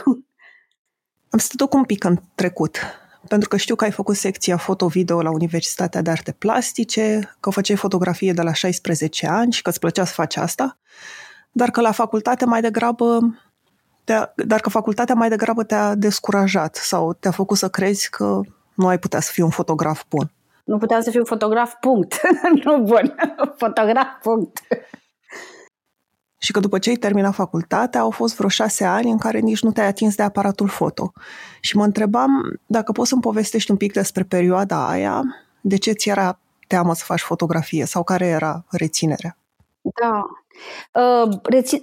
Am 1.30 1.39
să 1.39 1.48
te 1.50 1.56
duc 1.56 1.74
un 1.74 1.84
pic 1.84 2.04
în 2.04 2.18
trecut, 2.36 2.80
pentru 3.28 3.50
că 3.50 3.58
știu 3.58 3.75
că 3.75 3.84
ai 3.84 3.92
făcut 3.92 4.16
secția 4.16 4.58
foto-video 4.58 5.22
la 5.22 5.32
Universitatea 5.32 6.01
de 6.01 6.10
Arte 6.10 6.32
Plastice, 6.32 7.36
că 7.39 7.50
făceai 7.50 7.75
fotografie 7.75 8.34
de 8.34 8.42
la 8.42 8.54
16 8.54 9.28
ani 9.28 9.51
și 9.51 9.62
că 9.62 9.70
îți 9.70 9.80
plăcea 9.80 10.06
să 10.06 10.13
faci 10.13 10.36
asta, 10.36 10.78
dar 11.51 11.72
că 11.72 11.82
la 11.82 11.91
facultate 11.91 12.46
mai 12.46 12.62
degrabă 12.62 13.20
te-a, 14.03 14.34
dar 14.36 14.60
că 14.60 14.70
facultatea 14.70 15.15
mai 15.15 15.29
degrabă 15.29 15.63
te-a 15.63 15.96
descurajat 15.96 16.75
sau 16.75 17.13
te-a 17.13 17.32
făcut 17.32 17.58
să 17.58 17.70
crezi 17.70 18.10
că 18.10 18.41
nu 18.74 18.88
ai 18.88 19.00
putea 19.00 19.20
să 19.20 19.32
fii 19.34 19.44
un 19.44 19.50
fotograf 19.50 20.03
bun. 20.10 20.32
Nu 20.63 20.77
puteam 20.77 21.01
să 21.01 21.10
fiu 21.10 21.25
fotograf, 21.25 21.74
punct. 21.79 22.22
nu 22.63 22.77
bun. 22.77 23.15
fotograf, 23.58 24.08
punct 24.22 24.60
și 26.39 26.51
că 26.51 26.60
după 26.60 26.79
ce 26.79 26.89
ai 26.89 26.96
terminat 26.96 27.34
facultatea 27.34 28.01
au 28.01 28.10
fost 28.10 28.36
vreo 28.36 28.50
șase 28.50 28.84
ani 28.84 29.12
în 29.12 29.18
care 29.18 29.39
nici 29.39 29.62
nu 29.62 29.72
te-ai 29.72 29.88
atins 29.88 30.15
de 30.15 30.24
aparatul 30.24 30.68
foto. 30.68 31.13
Și 31.62 31.77
mă 31.77 31.84
întrebam 31.84 32.60
dacă 32.65 32.91
poți 32.91 33.10
să-mi 33.10 33.22
povestești 33.22 33.72
un 33.72 33.77
pic 33.77 33.94
despre 33.94 34.24
perioada 34.24 34.88
aia, 34.88 35.22
de 35.62 35.77
ce 35.77 35.91
ți 35.91 36.10
era 36.10 36.39
teamă 36.68 36.94
să 36.94 37.03
faci 37.06 37.22
fotografie 37.22 37.86
sau 37.86 38.03
care 38.03 38.25
era 38.25 38.65
reținerea? 38.70 39.38
Da. 39.82 40.25
Uh, 40.94 41.30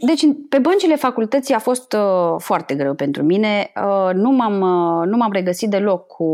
deci, 0.00 0.23
pe 0.49 0.59
băncile 0.59 0.97
facultății 0.97 1.54
a 1.54 1.59
fost 1.59 1.92
uh, 1.92 2.35
foarte 2.38 2.75
greu 2.75 2.95
pentru 2.95 3.23
mine. 3.23 3.73
Uh, 3.76 4.11
nu 4.14 4.30
m-am, 4.30 4.59
nu 5.09 5.16
m-am 5.16 5.33
regăsit 5.33 5.71
deloc 5.71 6.06
cu 6.06 6.28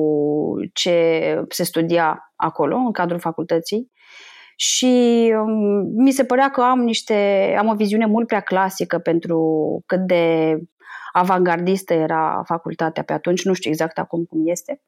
ce 0.73 1.45
se 1.49 1.65
studia 1.65 2.33
acolo, 2.37 2.77
în 2.77 2.93
cadrul 2.93 3.21
facultății 3.21 3.91
și 4.57 5.33
um, 5.37 6.03
mi 6.03 6.11
se 6.11 6.25
părea 6.25 6.51
că 6.51 6.61
am 6.61 6.81
niște 6.81 7.15
am 7.59 7.69
o 7.69 7.75
viziune 7.75 8.07
mult 8.07 8.27
prea 8.27 8.41
clasică 8.41 8.99
pentru 8.99 9.39
cât 9.87 10.01
de 10.01 10.57
avangardistă 11.13 11.95
era 11.95 12.43
facultatea 12.45 13.03
pe 13.03 13.13
atunci, 13.13 13.45
nu 13.45 13.53
știu 13.53 13.71
exact 13.71 13.99
acum 13.99 14.25
cum 14.25 14.41
este. 14.45 14.83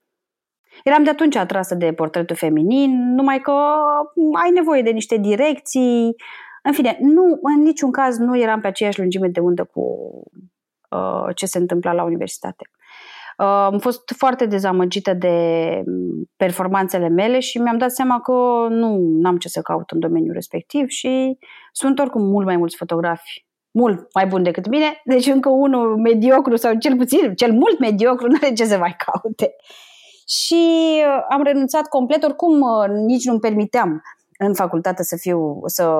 Eram 0.85 1.03
de 1.03 1.11
atunci 1.11 1.37
atrasă 1.37 1.75
de 1.75 1.93
portretul 1.93 2.37
feminin, 2.37 3.15
numai 3.15 3.39
că 3.39 3.53
ai 4.45 4.51
nevoie 4.51 4.83
de 4.83 4.91
niște 4.91 5.17
direcții. 5.17 6.15
În 6.67 6.73
fine, 6.73 6.97
nu, 7.01 7.39
în 7.43 7.63
niciun 7.63 7.91
caz 7.91 8.19
nu 8.19 8.39
eram 8.39 8.61
pe 8.61 8.67
aceeași 8.67 8.99
lungime 8.99 9.29
de 9.29 9.41
undă 9.41 9.65
cu 9.65 9.83
uh, 10.91 11.35
ce 11.35 11.47
se 11.47 11.59
întâmpla 11.59 11.93
la 11.93 12.05
universitate. 12.05 12.71
Uh, 13.39 13.47
am 13.47 13.79
fost 13.79 14.13
foarte 14.17 14.47
dezamăgită 14.47 15.15
de 15.15 15.39
performanțele 16.37 17.09
mele 17.09 17.39
și 17.39 17.59
mi-am 17.59 17.79
dat 17.79 17.91
seama 17.91 18.21
că 18.21 18.67
nu 18.71 19.21
am 19.23 19.37
ce 19.37 19.49
să 19.49 19.61
caut 19.61 19.91
în 19.91 20.01
domeniul 20.01 20.35
respectiv 20.35 20.89
și 20.89 21.39
sunt 21.73 21.99
oricum 21.99 22.23
mult 22.23 22.47
mai 22.47 22.57
mulți 22.57 22.77
fotografi 22.77 23.47
mult 23.79 24.15
mai 24.15 24.27
bun 24.27 24.43
decât 24.43 24.69
mine, 24.69 25.01
deci 25.05 25.27
încă 25.27 25.49
unul 25.49 25.97
mediocru 25.97 26.57
sau 26.57 26.75
cel 26.75 26.97
puțin, 26.97 27.35
cel 27.35 27.53
mult 27.53 27.79
mediocru, 27.79 28.27
nu 28.31 28.37
are 28.43 28.53
ce 28.53 28.65
să 28.65 28.79
mai 28.79 28.97
caute. 28.97 29.55
Și 30.27 30.65
uh, 31.07 31.25
am 31.29 31.43
renunțat 31.43 31.89
complet, 31.89 32.23
oricum 32.23 32.61
uh, 32.61 32.89
nici 33.07 33.25
nu-mi 33.25 33.41
permiteam 33.41 34.03
în 34.47 34.55
facultate 34.55 35.03
să 35.03 35.17
fiu, 35.17 35.61
să, 35.65 35.95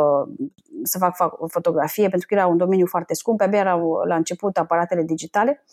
să 0.83 0.99
fac 0.99 1.17
fotografie, 1.51 2.09
pentru 2.09 2.27
că 2.29 2.35
era 2.35 2.47
un 2.47 2.57
domeniu 2.57 2.87
foarte 2.87 3.15
scump, 3.15 3.41
abia 3.41 3.59
erau 3.59 4.03
la 4.07 4.15
început 4.15 4.57
aparatele 4.57 5.03
digitale 5.03 5.65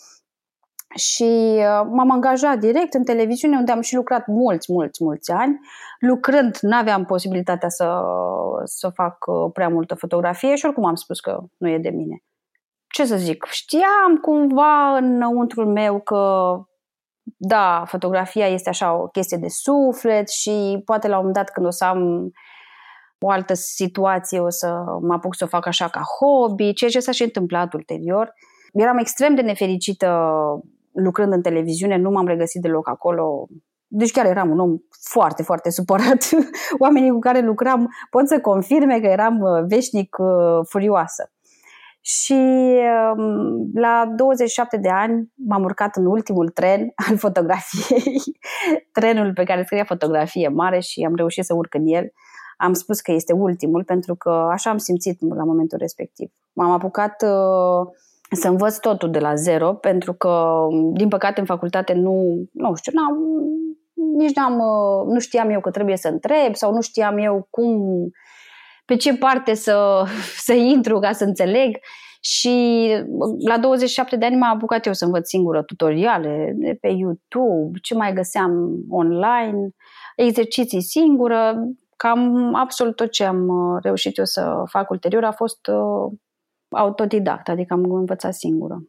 și 0.95 1.55
uh, 1.57 1.87
m-am 1.91 2.11
angajat 2.11 2.57
direct 2.57 2.93
în 2.93 3.03
televiziune, 3.03 3.57
unde 3.57 3.71
am 3.71 3.81
și 3.81 3.95
lucrat 3.95 4.27
mulți, 4.27 4.73
mulți, 4.73 5.03
mulți 5.03 5.31
ani. 5.31 5.59
Lucrând, 5.99 6.57
nu 6.61 6.75
aveam 6.75 7.05
posibilitatea 7.05 7.69
să, 7.69 8.01
să 8.63 8.89
fac 8.89 9.25
uh, 9.25 9.51
prea 9.53 9.69
multă 9.69 9.95
fotografie 9.95 10.55
și 10.55 10.65
oricum 10.65 10.85
am 10.85 10.95
spus 10.95 11.19
că 11.19 11.39
nu 11.57 11.69
e 11.69 11.77
de 11.77 11.89
mine. 11.89 12.23
Ce 12.87 13.05
să 13.05 13.15
zic, 13.15 13.45
știam 13.49 14.17
cumva 14.21 14.97
înăuntrul 14.97 15.67
meu 15.67 15.99
că 15.99 16.55
da, 17.37 17.83
fotografia 17.87 18.47
este 18.47 18.69
așa 18.69 18.93
o 18.93 19.07
chestie 19.07 19.37
de 19.37 19.47
suflet 19.47 20.29
și 20.29 20.81
poate 20.85 21.07
la 21.07 21.13
un 21.13 21.25
moment 21.25 21.35
dat 21.35 21.49
când 21.49 21.65
o 21.65 21.69
să 21.69 21.85
am 21.85 22.31
o 23.23 23.29
altă 23.29 23.53
situație 23.53 24.39
o 24.39 24.49
să 24.49 24.83
mă 25.01 25.13
apuc 25.13 25.35
să 25.35 25.43
o 25.43 25.47
fac 25.47 25.65
așa 25.65 25.87
ca 25.87 26.01
hobby, 26.19 26.73
ceea 26.73 26.89
ce 26.89 26.99
s-a 26.99 27.11
și 27.11 27.23
întâmplat 27.23 27.73
ulterior. 27.73 28.33
Eram 28.73 28.97
extrem 28.97 29.35
de 29.35 29.41
nefericită 29.41 30.07
lucrând 30.91 31.33
în 31.33 31.41
televiziune, 31.41 31.97
nu 31.97 32.09
m-am 32.09 32.27
regăsit 32.27 32.61
deloc 32.61 32.89
acolo. 32.89 33.47
Deci 33.87 34.11
chiar 34.11 34.25
eram 34.25 34.49
un 34.49 34.59
om 34.59 34.77
foarte, 35.09 35.43
foarte 35.43 35.69
supărat. 35.69 36.29
Oamenii 36.83 37.11
cu 37.11 37.19
care 37.19 37.39
lucram 37.39 37.89
pot 38.09 38.27
să 38.27 38.39
confirme 38.39 38.99
că 38.99 39.07
eram 39.07 39.39
uh, 39.39 39.63
veșnic 39.67 40.17
uh, 40.19 40.65
furioasă. 40.69 41.31
Și 42.01 42.41
um, 43.17 43.71
la 43.73 44.13
27 44.15 44.77
de 44.77 44.89
ani 44.89 45.31
m-am 45.47 45.63
urcat 45.63 45.95
în 45.95 46.05
ultimul 46.05 46.49
tren 46.49 46.91
al 47.09 47.17
fotografiei, 47.17 48.21
trenul 48.99 49.33
pe 49.33 49.43
care 49.43 49.63
scria 49.63 49.83
fotografie 49.83 50.47
mare 50.47 50.79
și 50.79 51.03
am 51.03 51.15
reușit 51.15 51.45
să 51.45 51.55
urc 51.55 51.73
în 51.73 51.83
el. 51.85 52.11
Am 52.61 52.73
spus 52.73 52.99
că 52.99 53.11
este 53.11 53.33
ultimul 53.33 53.83
pentru 53.83 54.15
că 54.15 54.29
așa 54.29 54.69
am 54.69 54.77
simțit 54.77 55.35
la 55.35 55.43
momentul 55.43 55.77
respectiv. 55.77 56.31
M-am 56.53 56.71
apucat 56.71 57.21
uh, 57.21 57.87
să 58.31 58.47
învăț 58.47 58.77
totul 58.77 59.11
de 59.11 59.19
la 59.19 59.35
zero, 59.35 59.73
pentru 59.73 60.13
că, 60.13 60.53
din 60.93 61.07
păcate, 61.07 61.39
în 61.39 61.45
facultate 61.45 61.93
nu, 61.93 62.45
nu 62.51 62.75
știu, 62.75 62.91
n-am, 62.95 63.17
nici 64.17 64.35
n-am, 64.35 64.53
nu 65.07 65.19
știam 65.19 65.49
eu 65.49 65.59
că 65.59 65.71
trebuie 65.71 65.97
să 65.97 66.07
întreb 66.07 66.55
sau 66.55 66.73
nu 66.73 66.81
știam 66.81 67.17
eu 67.17 67.47
cum, 67.49 67.79
pe 68.85 68.95
ce 68.95 69.17
parte 69.17 69.53
să, 69.53 70.03
să 70.47 70.53
intru 70.53 70.99
ca 70.99 71.11
să 71.11 71.23
înțeleg. 71.23 71.77
Și 72.23 72.87
la 73.47 73.57
27 73.57 74.15
de 74.15 74.25
ani 74.25 74.35
m-am 74.35 74.55
apucat 74.55 74.85
eu 74.85 74.93
să 74.93 75.05
învăț 75.05 75.27
singură 75.27 75.63
tutoriale 75.63 76.53
de 76.55 76.77
pe 76.81 76.87
YouTube, 76.87 77.79
ce 77.81 77.95
mai 77.95 78.13
găseam 78.13 78.51
online, 78.89 79.69
exerciții 80.15 80.81
singură, 80.81 81.55
cam 82.01 82.53
absolut 82.55 82.95
tot 82.95 83.11
ce 83.11 83.23
am 83.23 83.49
reușit 83.81 84.17
eu 84.17 84.25
să 84.25 84.63
fac 84.65 84.89
ulterior 84.89 85.23
a 85.23 85.31
fost 85.31 85.59
autodidact, 86.69 87.49
adică 87.49 87.73
am 87.73 87.91
învățat 87.91 88.33
singură. 88.33 88.83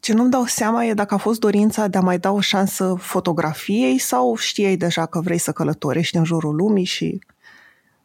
Ce 0.00 0.14
nu-mi 0.14 0.30
dau 0.30 0.44
seama 0.44 0.84
e 0.84 0.94
dacă 0.94 1.14
a 1.14 1.16
fost 1.16 1.40
dorința 1.40 1.86
de 1.86 1.98
a 1.98 2.00
mai 2.00 2.18
da 2.18 2.30
o 2.30 2.40
șansă 2.40 2.94
fotografiei 2.98 3.98
sau 3.98 4.34
știai 4.34 4.76
deja 4.76 5.06
că 5.06 5.20
vrei 5.20 5.38
să 5.38 5.52
călătorești 5.52 6.16
în 6.16 6.24
jurul 6.24 6.54
lumii 6.54 6.84
și 6.84 7.18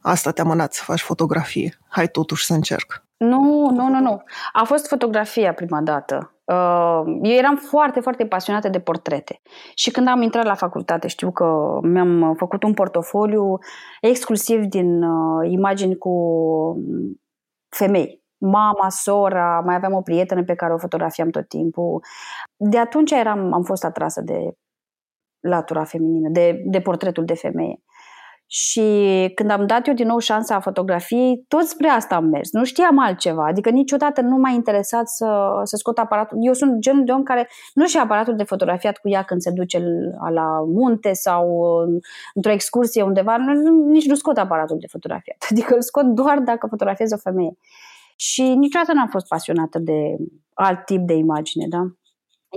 asta 0.02 0.32
te-a 0.32 0.44
mânat 0.44 0.74
să 0.74 0.84
faci 0.84 1.02
fotografie. 1.02 1.80
Hai 1.88 2.08
totuși 2.08 2.46
să 2.46 2.54
încerc. 2.54 3.04
Nu, 3.18 3.70
nu, 3.72 3.88
nu, 3.88 4.00
nu. 4.00 4.24
A 4.54 4.64
fost 4.64 4.88
fotografia 4.88 5.54
prima 5.54 5.82
dată. 5.82 6.34
Uh, 6.52 7.20
eu 7.22 7.32
eram 7.38 7.56
foarte, 7.56 8.00
foarte 8.00 8.26
pasionată 8.26 8.70
de 8.70 8.80
portrete. 8.80 9.42
Și 9.76 9.92
când 9.92 10.08
am 10.08 10.22
intrat 10.22 10.46
la 10.46 10.54
facultate, 10.54 11.08
știu 11.08 11.32
că 11.32 11.80
mi-am 11.82 12.34
făcut 12.38 12.64
un 12.64 12.74
portofoliu 12.74 13.58
exclusiv 14.02 14.64
din 14.64 15.04
uh, 15.04 15.52
imagini 15.52 15.98
cu 15.98 16.16
femei 17.70 18.22
mama, 18.42 18.90
sora, 18.90 19.62
mai 19.66 19.76
aveam 19.76 19.94
o 19.94 20.02
prietenă 20.02 20.44
pe 20.44 20.56
care 20.56 20.74
o 20.74 20.78
fotografiam 20.78 21.30
tot 21.30 21.48
timpul. 21.48 22.04
De 22.56 22.78
atunci 22.78 23.12
eram, 23.12 23.54
am 23.54 23.64
fost 23.64 23.84
atrasă 23.84 24.22
de 24.22 24.52
latura 25.40 25.84
feminină, 25.84 26.30
de, 26.30 26.62
de 26.66 26.82
portretul 26.82 27.26
de 27.26 27.34
femeie. 27.34 27.82
Și 28.54 28.82
când 29.36 29.50
am 29.50 29.66
dat 29.68 29.88
eu 29.88 29.94
din 29.94 30.08
nou 30.08 30.18
șansa 30.18 30.56
a 30.56 30.60
fotografiei, 30.60 31.46
tot 31.48 31.64
spre 31.64 31.88
asta 31.88 32.16
am 32.16 32.26
mers. 32.26 32.52
Nu 32.52 32.64
știam 32.64 33.00
altceva. 33.00 33.46
Adică 33.46 33.70
niciodată 33.70 34.22
nu 34.22 34.36
m-a 34.36 34.50
interesat 34.50 35.08
să, 35.08 35.60
să 35.64 35.76
scot 35.76 35.98
aparatul. 35.98 36.38
Eu 36.42 36.54
sunt 36.54 36.80
genul 36.80 37.06
de 37.06 37.12
om 37.12 37.24
care 37.24 37.50
nu 37.74 37.86
și 37.86 37.98
aparatul 37.98 38.36
de 38.36 38.44
fotografiat 38.44 38.98
cu 38.98 39.10
ea 39.10 39.24
când 39.24 39.42
se 39.42 39.52
duce 39.52 39.84
la 40.34 40.64
munte 40.66 41.14
sau 41.14 41.64
într-o 42.34 42.52
excursie 42.52 43.02
undeva. 43.02 43.38
Nici 43.88 44.08
nu 44.08 44.16
scot 44.16 44.38
aparatul 44.38 44.78
de 44.80 44.88
fotografiat. 44.88 45.46
Adică 45.52 45.76
îl 45.76 45.82
scot 45.82 46.06
doar 46.06 46.40
dacă 46.40 46.68
fotografiez 46.68 47.12
o 47.12 47.18
femeie. 47.18 47.58
Și 48.16 48.42
niciodată 48.42 48.94
n-am 48.94 49.08
fost 49.08 49.28
pasionată 49.28 49.80
de 49.80 50.16
alt 50.54 50.86
tip 50.86 51.08
de 51.08 51.14
imagine, 51.14 51.66
da? 51.70 51.82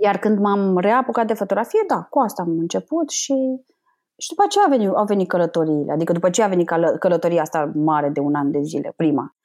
Iar 0.02 0.18
când 0.18 0.38
m-am 0.38 0.78
reapucat 0.78 1.26
de 1.26 1.34
fotografie, 1.34 1.84
da, 1.86 2.06
cu 2.10 2.18
asta 2.18 2.42
am 2.42 2.58
început 2.58 3.10
și, 3.10 3.34
și 4.16 4.28
după 4.28 4.42
aceea 4.46 4.64
au 4.64 4.70
venit, 4.70 4.88
au 4.88 5.04
venit 5.04 5.28
călătoriile. 5.28 5.92
Adică 5.92 6.12
după 6.12 6.30
ce 6.30 6.42
a 6.42 6.48
venit 6.48 6.68
călătoria 6.98 7.42
asta 7.42 7.72
mare 7.74 8.08
de 8.08 8.20
un 8.20 8.34
an 8.34 8.50
de 8.50 8.60
zile, 8.62 8.92
prima, 8.96 9.36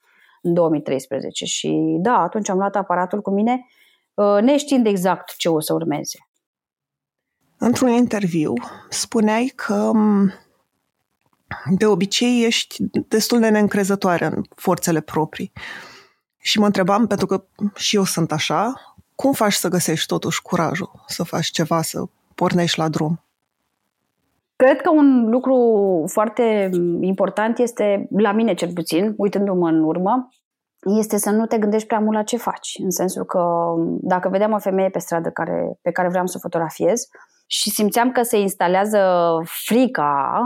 în 0.42 0.54
2013. 0.54 1.46
Și 1.46 1.98
da, 2.00 2.18
atunci 2.18 2.50
am 2.50 2.58
luat 2.58 2.76
aparatul 2.76 3.22
cu 3.22 3.32
mine, 3.32 3.66
uh, 4.14 4.38
neștiind 4.42 4.86
exact 4.86 5.36
ce 5.36 5.50
o 5.50 5.60
să 5.60 5.74
urmeze. 5.74 6.30
Într-un 7.58 7.90
interviu 7.90 8.54
spuneai 8.90 9.52
că 9.56 9.92
de 11.70 11.86
obicei 11.86 12.46
ești 12.46 12.84
destul 13.08 13.40
de 13.40 13.50
neîncrezătoare 13.50 14.26
în 14.26 14.44
forțele 14.56 15.00
proprii. 15.00 15.52
Și 16.38 16.60
mă 16.60 16.66
întrebam, 16.66 17.08
pentru 17.08 17.26
că 17.26 17.44
și 17.76 17.96
eu 17.96 18.04
sunt 18.04 18.32
așa, 18.32 18.74
cum 19.16 19.34
faci 19.34 19.54
să 19.54 19.68
găsești 19.68 20.08
totuși 20.08 20.42
curajul 20.42 21.04
să 21.08 21.24
faci 21.24 21.46
ceva, 21.46 21.82
să 21.82 22.04
pornești 22.36 22.80
la 22.80 22.90
drum? 22.90 23.24
Cred 24.64 24.82
că 24.82 24.90
un 24.90 25.30
lucru 25.30 25.56
foarte 26.08 26.70
important 27.02 27.58
este, 27.58 28.08
la 28.18 28.32
mine 28.32 28.54
cel 28.54 28.72
puțin, 28.74 29.14
uitându-mă 29.18 29.68
în 29.68 29.84
urmă, 29.84 30.30
este 31.00 31.18
să 31.18 31.30
nu 31.30 31.46
te 31.46 31.58
gândești 31.58 31.88
prea 31.88 32.00
mult 32.00 32.16
la 32.16 32.24
ce 32.24 32.38
faci. 32.38 32.76
În 32.84 32.90
sensul 32.90 33.26
că 33.26 33.44
dacă 34.02 34.30
vedeam 34.30 34.52
o 34.52 34.60
femeie 34.60 34.90
pe 34.90 35.00
stradă 35.00 35.30
care, 35.30 35.80
pe 35.82 35.92
care 35.92 36.10
vreau 36.10 36.26
să 36.26 36.34
o 36.38 36.40
fotografiez 36.40 37.08
și 37.48 37.70
simțeam 37.70 38.12
că 38.12 38.22
se 38.22 38.40
instalează 38.40 39.02
frica 39.44 40.42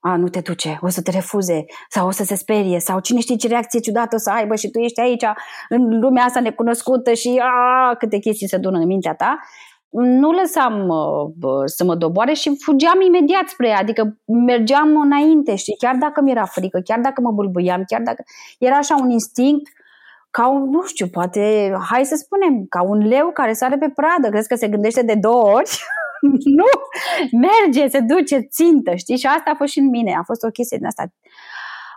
a, 0.00 0.16
nu 0.16 0.28
te 0.28 0.40
duce, 0.40 0.78
o 0.80 0.88
să 0.88 1.02
te 1.02 1.10
refuze 1.10 1.64
sau 1.88 2.06
o 2.06 2.10
să 2.10 2.24
se 2.24 2.34
sperie 2.34 2.78
sau 2.78 3.00
cine 3.00 3.20
știe 3.20 3.36
ce 3.36 3.48
reacție 3.48 3.80
ciudată 3.80 4.14
o 4.14 4.18
să 4.18 4.30
aibă 4.30 4.54
și 4.54 4.70
tu 4.70 4.78
ești 4.78 5.00
aici 5.00 5.24
în 5.68 6.00
lumea 6.00 6.24
asta 6.24 6.40
necunoscută 6.40 7.12
și 7.12 7.42
a, 7.42 7.94
câte 7.94 8.18
chestii 8.18 8.48
se 8.48 8.56
dună 8.56 8.78
în 8.78 8.86
mintea 8.86 9.14
ta, 9.14 9.38
nu 9.92 10.30
lăsam 10.30 10.88
uh, 10.88 11.62
să 11.64 11.84
mă 11.84 11.94
doboare 11.94 12.32
și 12.32 12.56
fugeam 12.60 13.00
imediat 13.00 13.48
spre 13.48 13.68
ea, 13.68 13.78
adică 13.78 14.16
mergeam 14.46 15.00
înainte, 15.00 15.54
știi, 15.54 15.76
chiar 15.78 15.96
dacă 15.96 16.20
mi 16.20 16.30
era 16.30 16.44
frică, 16.44 16.80
chiar 16.84 17.00
dacă 17.00 17.20
mă 17.20 17.32
bulbuiam, 17.32 17.82
chiar 17.86 18.00
dacă 18.00 18.22
era 18.58 18.76
așa 18.76 18.94
un 19.00 19.10
instinct, 19.10 19.70
ca 20.30 20.48
un, 20.48 20.70
nu 20.70 20.82
știu, 20.86 21.06
poate, 21.06 21.72
hai 21.90 22.04
să 22.04 22.14
spunem, 22.14 22.66
ca 22.68 22.82
un 22.82 23.06
leu 23.06 23.30
care 23.30 23.52
sare 23.52 23.76
pe 23.76 23.92
pradă, 23.94 24.28
crezi 24.28 24.48
că 24.48 24.54
se 24.54 24.68
gândește 24.68 25.02
de 25.02 25.14
două 25.14 25.50
ori? 25.50 25.70
nu, 26.58 26.64
merge, 27.32 27.88
se 27.88 28.00
duce, 28.00 28.38
țintă, 28.38 28.94
știi? 28.94 29.16
Și 29.16 29.26
asta 29.26 29.50
a 29.50 29.54
fost 29.54 29.72
și 29.72 29.78
în 29.78 29.88
mine, 29.88 30.14
a 30.18 30.22
fost 30.22 30.42
o 30.42 30.48
chestie 30.48 30.76
din 30.76 30.86
asta. 30.86 31.04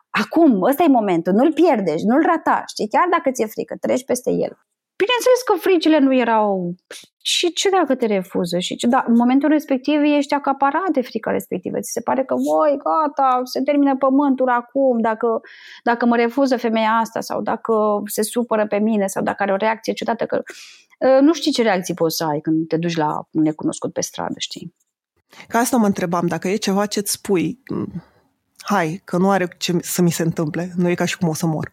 Acum, 0.10 0.62
ăsta 0.62 0.84
e 0.84 0.88
momentul, 0.88 1.34
nu-l 1.34 1.54
pierdești, 1.54 2.08
nu-l 2.08 2.22
rata, 2.22 2.64
știi? 2.68 2.88
Chiar 2.88 3.08
dacă 3.12 3.32
ți-e 3.32 3.46
frică, 3.46 3.75
treci 3.80 4.06
peste 4.06 4.32
el. 4.32 4.58
Bineînțeles 4.98 5.42
că 5.46 5.54
fricile 5.60 6.00
nu 6.00 6.14
erau 6.14 6.75
și 7.22 7.54
ce 7.54 7.70
dacă 7.70 7.96
te 7.96 8.06
refuză? 8.06 8.60
Și 8.60 8.75
ce, 8.75 8.88
da, 8.88 9.04
în 9.08 9.16
momentul 9.16 9.50
respectiv 9.50 10.02
ești 10.04 10.34
acaparat 10.34 10.90
de 10.92 11.02
frica 11.02 11.32
respectivă. 11.32 11.80
Ți 11.80 11.92
se 11.92 12.02
pare 12.02 12.24
că, 12.24 12.36
voi, 12.36 12.78
gata, 12.78 13.42
se 13.44 13.62
termină 13.62 13.96
pământul 13.98 14.50
acum, 14.50 15.00
dacă, 15.00 15.42
dacă 15.84 16.06
mă 16.06 16.16
refuză 16.16 16.58
femeia 16.58 16.92
asta 16.92 17.22
sau 17.22 17.42
dacă 17.42 17.74
se 18.06 18.22
supără 18.22 18.68
pe 18.68 18.78
mine 18.78 19.08
sau 19.08 19.24
dacă 19.24 19.44
are 19.44 19.52
o 19.52 19.56
reacție 19.56 19.94
ciudată, 19.94 20.25
că 20.25 20.44
ă, 21.02 21.20
nu 21.20 21.34
știi 21.34 21.52
ce 21.52 21.62
reacții 21.62 21.94
poți 21.94 22.16
să 22.16 22.24
ai 22.24 22.40
când 22.40 22.68
te 22.68 22.78
duci 22.78 22.96
la 22.96 23.28
un 23.32 23.42
necunoscut 23.42 23.94
pe 23.94 24.02
stradă, 24.02 24.36
știi? 24.38 24.75
Ca 25.48 25.60
asta 25.60 25.78
mă 25.78 25.86
întrebam, 25.86 26.28
dacă 26.28 26.48
e 26.48 26.56
ceva 26.56 26.86
ce-ți 26.86 27.12
spui, 27.12 27.60
hai, 28.58 29.02
că 29.04 29.18
nu 29.18 29.30
are 29.30 29.48
ce 29.58 29.78
să 29.82 30.02
mi 30.02 30.12
se 30.12 30.24
întâmple, 30.24 30.72
nu 30.75 30.90
e 30.90 30.94
ca 30.94 31.06
și 31.06 31.18
cum 31.18 31.28
o 31.28 31.34
să 31.34 31.46
mor. 31.46 31.72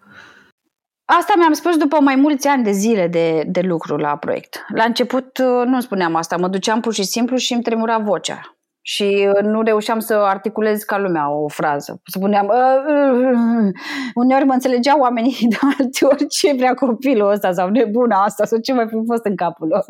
Asta 1.19 1.33
mi-am 1.37 1.53
spus 1.53 1.77
după 1.77 2.01
mai 2.01 2.17
mulți 2.17 2.49
ani 2.49 2.65
de 2.65 2.71
zile 2.71 3.09
de, 3.09 3.45
de 3.47 3.61
lucru 3.61 3.97
la 3.97 4.17
proiect. 4.17 4.65
La 4.75 4.85
început 4.85 5.39
uh, 5.39 5.67
nu 5.67 5.81
spuneam 5.81 6.15
asta, 6.15 6.37
mă 6.37 6.49
duceam 6.49 6.81
pur 6.81 6.93
și 6.93 7.03
simplu 7.03 7.37
și 7.37 7.53
îmi 7.53 7.63
tremura 7.63 7.99
vocea. 7.99 8.57
Și 8.85 9.29
uh, 9.35 9.43
nu 9.43 9.63
reușeam 9.63 9.99
să 9.99 10.15
articulez 10.15 10.83
ca 10.83 10.99
lumea 10.99 11.31
o 11.31 11.49
frază. 11.49 12.01
Spuneam, 12.05 12.47
uh, 12.47 12.95
uh, 13.33 13.71
uneori 14.15 14.45
mă 14.45 14.53
înțelegeau 14.53 15.01
oamenii, 15.01 15.37
de 15.51 15.57
alte 15.61 16.05
ori 16.05 16.27
ce 16.27 16.53
vrea 16.53 16.75
copilul 16.75 17.31
ăsta 17.31 17.53
sau 17.53 17.69
nebuna 17.69 18.23
asta 18.23 18.45
sau 18.45 18.59
ce 18.59 18.73
mai 18.73 18.87
fi 18.89 18.97
fost 19.07 19.25
în 19.25 19.37
capul 19.37 19.69
lor. 19.69 19.85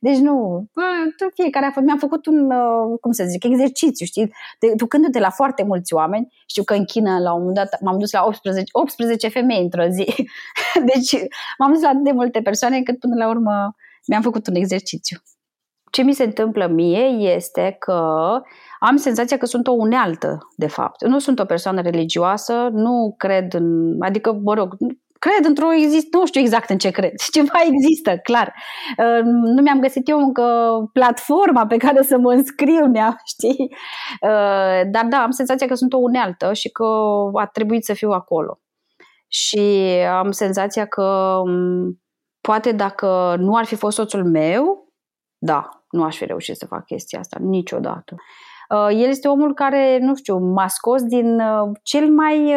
Deci 0.00 0.16
nu, 0.16 0.66
uh, 0.74 1.30
fiecare 1.34 1.66
a 1.66 1.68
făcut, 1.68 1.84
mi-am 1.84 1.98
făcut 1.98 2.26
un, 2.26 2.50
uh, 2.50 2.98
cum 3.00 3.12
să 3.12 3.24
zic, 3.24 3.44
exercițiu, 3.44 4.06
știi, 4.06 4.32
de, 4.60 4.72
ducându-te 4.76 5.18
la 5.18 5.30
foarte 5.30 5.62
mulți 5.62 5.94
oameni. 5.94 6.32
Știu 6.46 6.62
că 6.62 6.74
în 6.74 6.84
China 6.84 7.18
la 7.18 7.32
un 7.32 7.38
moment 7.38 7.56
dat 7.56 7.80
m-am 7.80 7.98
dus 7.98 8.12
la 8.12 8.24
18, 8.24 8.68
18 8.72 9.28
femei 9.28 9.62
într-o 9.62 9.86
zi. 9.88 10.14
deci 10.94 11.22
m-am 11.58 11.72
dus 11.72 11.82
la 11.82 11.88
atât 11.88 12.04
de 12.04 12.12
multe 12.12 12.40
persoane 12.40 12.76
încât 12.76 12.98
până 12.98 13.14
la 13.14 13.28
urmă 13.28 13.74
mi-am 14.06 14.22
făcut 14.22 14.46
un 14.46 14.54
exercițiu. 14.54 15.18
Ce 15.90 16.02
mi 16.02 16.12
se 16.12 16.24
întâmplă 16.24 16.66
mie 16.66 17.04
este 17.04 17.76
că 17.78 18.30
am 18.80 18.96
senzația 18.96 19.36
că 19.36 19.46
sunt 19.46 19.66
o 19.66 19.72
unealtă, 19.72 20.38
de 20.56 20.66
fapt. 20.66 21.04
Nu 21.04 21.18
sunt 21.18 21.38
o 21.38 21.44
persoană 21.44 21.80
religioasă, 21.80 22.68
nu 22.72 23.14
cred 23.16 23.54
în. 23.54 23.96
adică, 24.02 24.32
mă 24.32 24.54
rog, 24.54 24.76
cred 25.18 25.44
într-o 25.44 25.72
exist, 25.72 26.06
nu 26.14 26.26
știu 26.26 26.40
exact 26.40 26.70
în 26.70 26.78
ce 26.78 26.90
cred. 26.90 27.12
Ceva 27.32 27.58
există, 27.66 28.16
clar. 28.16 28.54
Uh, 28.98 29.20
nu 29.24 29.62
mi-am 29.62 29.80
găsit 29.80 30.08
eu 30.08 30.18
încă 30.18 30.68
platforma 30.92 31.66
pe 31.66 31.76
care 31.76 32.02
să 32.02 32.18
mă 32.18 32.32
înscriu, 32.32 32.86
nea, 32.96 33.16
știi? 33.26 33.68
Uh, 34.22 34.90
dar 34.90 35.04
da, 35.08 35.22
am 35.22 35.30
senzația 35.30 35.66
că 35.66 35.74
sunt 35.74 35.92
o 35.92 35.98
unealtă 35.98 36.52
și 36.52 36.68
că 36.68 36.84
a 37.34 37.46
trebuit 37.46 37.84
să 37.84 37.92
fiu 37.92 38.10
acolo. 38.10 38.60
Și 39.28 39.58
am 40.10 40.30
senzația 40.30 40.86
că 40.86 41.40
um, 41.44 42.00
poate 42.40 42.72
dacă 42.72 43.36
nu 43.38 43.56
ar 43.56 43.64
fi 43.64 43.74
fost 43.74 43.96
soțul 43.96 44.24
meu, 44.24 44.92
da, 45.38 45.68
nu 45.90 46.04
aș 46.04 46.16
fi 46.16 46.24
reușit 46.24 46.56
să 46.56 46.66
fac 46.66 46.84
chestia 46.84 47.18
asta 47.18 47.36
niciodată. 47.40 48.14
Uh, 48.68 48.88
el 48.90 49.08
este 49.08 49.28
omul 49.28 49.54
care, 49.54 49.98
nu 50.00 50.14
știu, 50.14 50.38
m-a 50.38 50.66
scos 50.66 51.02
din 51.02 51.40
uh, 51.40 51.70
cel 51.82 52.10
mai 52.10 52.54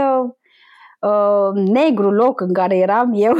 uh, 1.01 1.51
negru 1.53 2.11
loc 2.11 2.41
în 2.41 2.53
care 2.53 2.77
eram 2.77 3.11
eu 3.13 3.33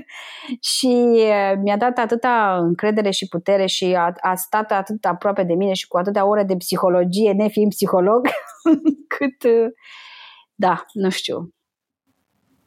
și 0.76 1.22
mi-a 1.62 1.76
dat 1.76 1.98
atâta 1.98 2.56
încredere 2.60 3.10
și 3.10 3.28
putere 3.28 3.66
și 3.66 3.94
a, 3.94 4.12
a 4.20 4.34
stat 4.34 4.72
atât 4.72 5.04
aproape 5.04 5.42
de 5.42 5.54
mine 5.54 5.72
și 5.72 5.88
cu 5.88 5.98
atâtea 5.98 6.26
ore 6.26 6.44
de 6.44 6.56
psihologie, 6.56 7.32
nefiind 7.32 7.70
psiholog, 7.70 8.28
cât, 9.18 9.50
da, 10.54 10.84
nu 10.92 11.10
știu. 11.10 11.52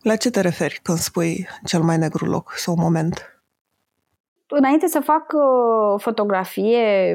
La 0.01 0.15
ce 0.15 0.29
te 0.29 0.41
referi 0.41 0.79
când 0.83 0.97
spui 0.97 1.47
cel 1.63 1.81
mai 1.81 1.97
negru 1.97 2.25
loc 2.25 2.51
sau 2.55 2.75
moment? 2.75 3.41
înainte 4.51 4.87
să 4.87 4.99
fac 4.99 5.33
uh, 5.33 6.01
fotografie, 6.01 7.13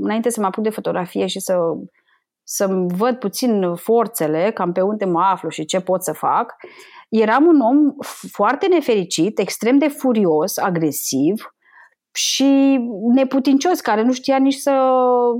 înainte 0.00 0.30
să 0.30 0.40
mă 0.40 0.46
apuc 0.46 0.62
de 0.62 0.70
fotografie 0.70 1.26
și 1.26 1.40
să, 1.40 1.54
să 2.54 2.66
văd 2.86 3.18
puțin 3.18 3.74
forțele, 3.74 4.50
cam 4.54 4.72
pe 4.72 4.80
unde 4.80 5.04
mă 5.04 5.20
aflu 5.20 5.48
și 5.48 5.64
ce 5.64 5.80
pot 5.80 6.02
să 6.02 6.12
fac, 6.12 6.54
eram 7.08 7.46
un 7.46 7.60
om 7.60 7.94
foarte 8.30 8.66
nefericit, 8.66 9.38
extrem 9.38 9.78
de 9.78 9.88
furios, 9.88 10.56
agresiv 10.58 11.54
și 12.12 12.78
neputincios, 13.14 13.80
care 13.80 14.02
nu 14.02 14.12
știa 14.12 14.38
nici 14.38 14.54
să, 14.54 14.72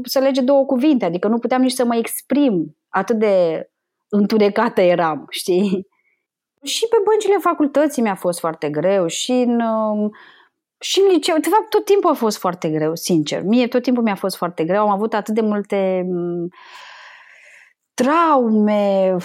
să 0.04 0.18
lege 0.18 0.40
două 0.40 0.64
cuvinte, 0.64 1.04
adică 1.04 1.28
nu 1.28 1.38
puteam 1.38 1.62
nici 1.62 1.72
să 1.72 1.84
mă 1.84 1.96
exprim 1.96 2.76
atât 2.88 3.18
de 3.18 3.66
întunecată 4.08 4.80
eram, 4.80 5.26
știi? 5.40 5.86
Și 6.62 6.86
pe 6.88 6.96
băncile 7.04 7.36
facultății 7.40 8.02
mi-a 8.02 8.14
fost 8.14 8.38
foarte 8.38 8.70
greu 8.70 9.06
și 9.06 9.30
în 9.30 9.60
uh, 9.60 10.10
și 10.78 11.00
în 11.00 11.12
liceu, 11.12 11.36
de 11.36 11.48
fapt, 11.48 11.68
tot 11.68 11.84
timpul 11.84 12.10
a 12.10 12.14
fost 12.14 12.38
foarte 12.38 12.68
greu, 12.68 12.94
sincer. 12.94 13.42
Mie 13.42 13.66
tot 13.66 13.82
timpul 13.82 14.02
mi-a 14.02 14.14
fost 14.14 14.36
foarte 14.36 14.64
greu. 14.64 14.80
Am 14.80 14.90
avut 14.90 15.14
atât 15.14 15.34
de 15.34 15.40
multe 15.40 16.06
mm, 16.06 16.48
traume, 17.94 19.16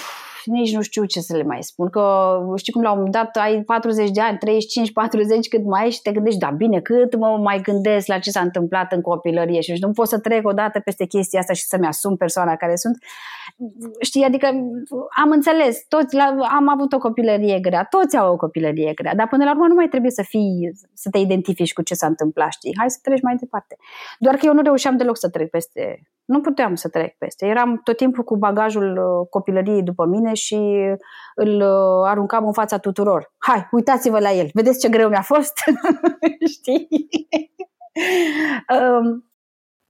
nici 0.45 0.75
nu 0.75 0.81
știu 0.81 1.05
ce 1.05 1.19
să 1.19 1.35
le 1.35 1.43
mai 1.43 1.63
spun, 1.63 1.89
că 1.89 2.37
știi 2.55 2.73
cum 2.73 2.81
la 2.81 2.89
un 2.91 2.95
moment 2.95 3.13
dat 3.13 3.35
ai 3.35 3.63
40 3.63 4.09
de 4.09 4.21
ani, 4.21 4.37
35, 4.37 4.91
40 4.91 5.47
cât 5.47 5.65
mai 5.65 5.83
ai 5.83 5.89
și 5.89 6.01
te 6.01 6.11
gândești, 6.11 6.39
da 6.39 6.49
bine, 6.49 6.79
cât 6.79 7.15
mă 7.15 7.37
mai 7.41 7.61
gândesc 7.61 8.07
la 8.07 8.19
ce 8.19 8.29
s-a 8.29 8.39
întâmplat 8.39 8.91
în 8.91 9.01
copilărie 9.01 9.61
și 9.61 9.73
nu 9.79 9.91
pot 9.91 10.07
să 10.07 10.19
trec 10.19 10.47
odată 10.47 10.79
peste 10.79 11.05
chestia 11.05 11.39
asta 11.39 11.53
și 11.53 11.63
să-mi 11.63 11.87
asum 11.87 12.15
persoana 12.15 12.55
care 12.55 12.75
sunt. 12.75 12.97
Știi, 13.99 14.23
adică 14.23 14.47
am 15.15 15.31
înțeles, 15.31 15.85
toți 15.87 16.15
la, 16.15 16.35
am 16.57 16.69
avut 16.69 16.93
o 16.93 16.97
copilărie 16.97 17.59
grea, 17.59 17.83
toți 17.89 18.17
au 18.17 18.33
o 18.33 18.35
copilărie 18.35 18.93
grea, 18.93 19.15
dar 19.15 19.27
până 19.27 19.43
la 19.43 19.51
urmă 19.51 19.67
nu 19.67 19.73
mai 19.73 19.87
trebuie 19.87 20.11
să 20.11 20.23
fii, 20.27 20.71
să 20.93 21.09
te 21.09 21.17
identifici 21.17 21.73
cu 21.73 21.81
ce 21.81 21.93
s-a 21.93 22.07
întâmplat, 22.07 22.51
știi? 22.51 22.75
Hai 22.77 22.89
să 22.89 22.99
treci 23.01 23.21
mai 23.21 23.35
departe. 23.35 23.77
Doar 24.19 24.35
că 24.35 24.45
eu 24.45 24.53
nu 24.53 24.61
reușeam 24.61 24.97
deloc 24.97 25.17
să 25.17 25.29
trec 25.29 25.49
peste 25.49 26.07
nu 26.27 26.41
puteam 26.41 26.75
să 26.75 26.89
trec 26.89 27.17
peste. 27.17 27.45
Eram 27.45 27.81
tot 27.83 27.97
timpul 27.97 28.23
cu 28.23 28.37
bagajul 28.37 28.97
uh, 28.97 29.27
copilăriei 29.29 29.83
după 29.83 30.05
mine 30.05 30.33
și 30.33 30.55
îl 31.35 31.61
uh, 31.61 32.09
aruncam 32.09 32.45
în 32.45 32.53
fața 32.53 32.77
tuturor. 32.77 33.33
Hai, 33.37 33.67
uitați-vă 33.71 34.19
la 34.19 34.31
el, 34.31 34.49
vedeți 34.53 34.79
ce 34.79 34.89
greu 34.89 35.09
mi-a 35.09 35.21
fost? 35.21 35.53
Știi? 36.55 36.87
um, 38.79 39.31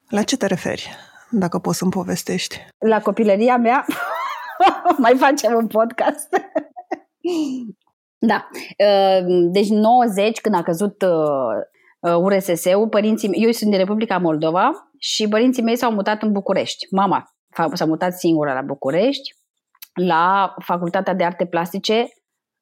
la 0.10 0.24
ce 0.24 0.38
te 0.38 0.46
referi, 0.46 0.90
dacă 1.30 1.60
poți 1.60 1.78
să-mi 1.78 1.92
povestești? 1.92 2.66
La 2.78 3.02
copilăria 3.02 3.58
mea? 3.58 3.86
Mai 4.98 5.16
facem 5.16 5.54
un 5.54 5.68
podcast. 5.68 6.30
da. 8.18 8.50
Uh, 8.78 9.26
deci 9.52 9.70
90, 9.70 10.42
când 10.42 10.56
a 10.56 10.64
căzut 10.64 11.06
URSS-ul, 12.20 12.88
părinții 12.90 13.30
eu 13.34 13.52
sunt 13.52 13.70
din 13.70 13.80
Republica 13.80 14.18
Moldova, 14.18 14.87
și 15.00 15.28
părinții 15.28 15.64
mei 15.64 15.76
s-au 15.76 15.92
mutat 15.92 16.22
în 16.22 16.32
București. 16.32 16.88
Mama 16.92 17.24
s-a 17.74 17.86
mutat 17.86 18.14
singură 18.14 18.54
la 18.54 18.62
București, 18.62 19.36
la 19.94 20.56
Facultatea 20.64 21.14
de 21.14 21.24
Arte 21.24 21.46
Plastice, 21.46 22.08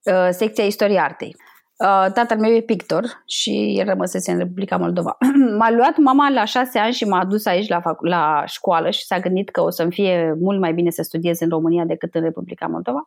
uh, 0.03 0.27
secția 0.29 0.63
Istorie 0.63 0.99
Artei. 0.99 1.35
Uh, 1.77 2.11
tatăl 2.13 2.39
meu 2.39 2.51
e 2.51 2.61
pictor 2.61 3.23
și 3.25 3.75
el 3.77 3.85
rămăsese 3.85 4.31
în 4.31 4.37
Republica 4.37 4.77
Moldova. 4.77 5.17
M-a 5.57 5.71
luat 5.71 5.97
mama 5.97 6.29
la 6.29 6.45
șase 6.45 6.79
ani 6.79 6.93
și 6.93 7.05
m-a 7.05 7.19
adus 7.19 7.45
aici 7.45 7.67
la, 7.67 7.79
fac- 7.79 7.99
la 7.99 8.43
școală 8.45 8.89
și 8.89 9.05
s-a 9.05 9.19
gândit 9.19 9.49
că 9.49 9.61
o 9.61 9.69
să-mi 9.69 9.91
fie 9.91 10.35
mult 10.39 10.59
mai 10.59 10.73
bine 10.73 10.89
să 10.89 11.01
studiez 11.01 11.39
în 11.39 11.49
România 11.49 11.83
decât 11.85 12.15
în 12.15 12.21
Republica 12.21 12.67
Moldova. 12.67 13.05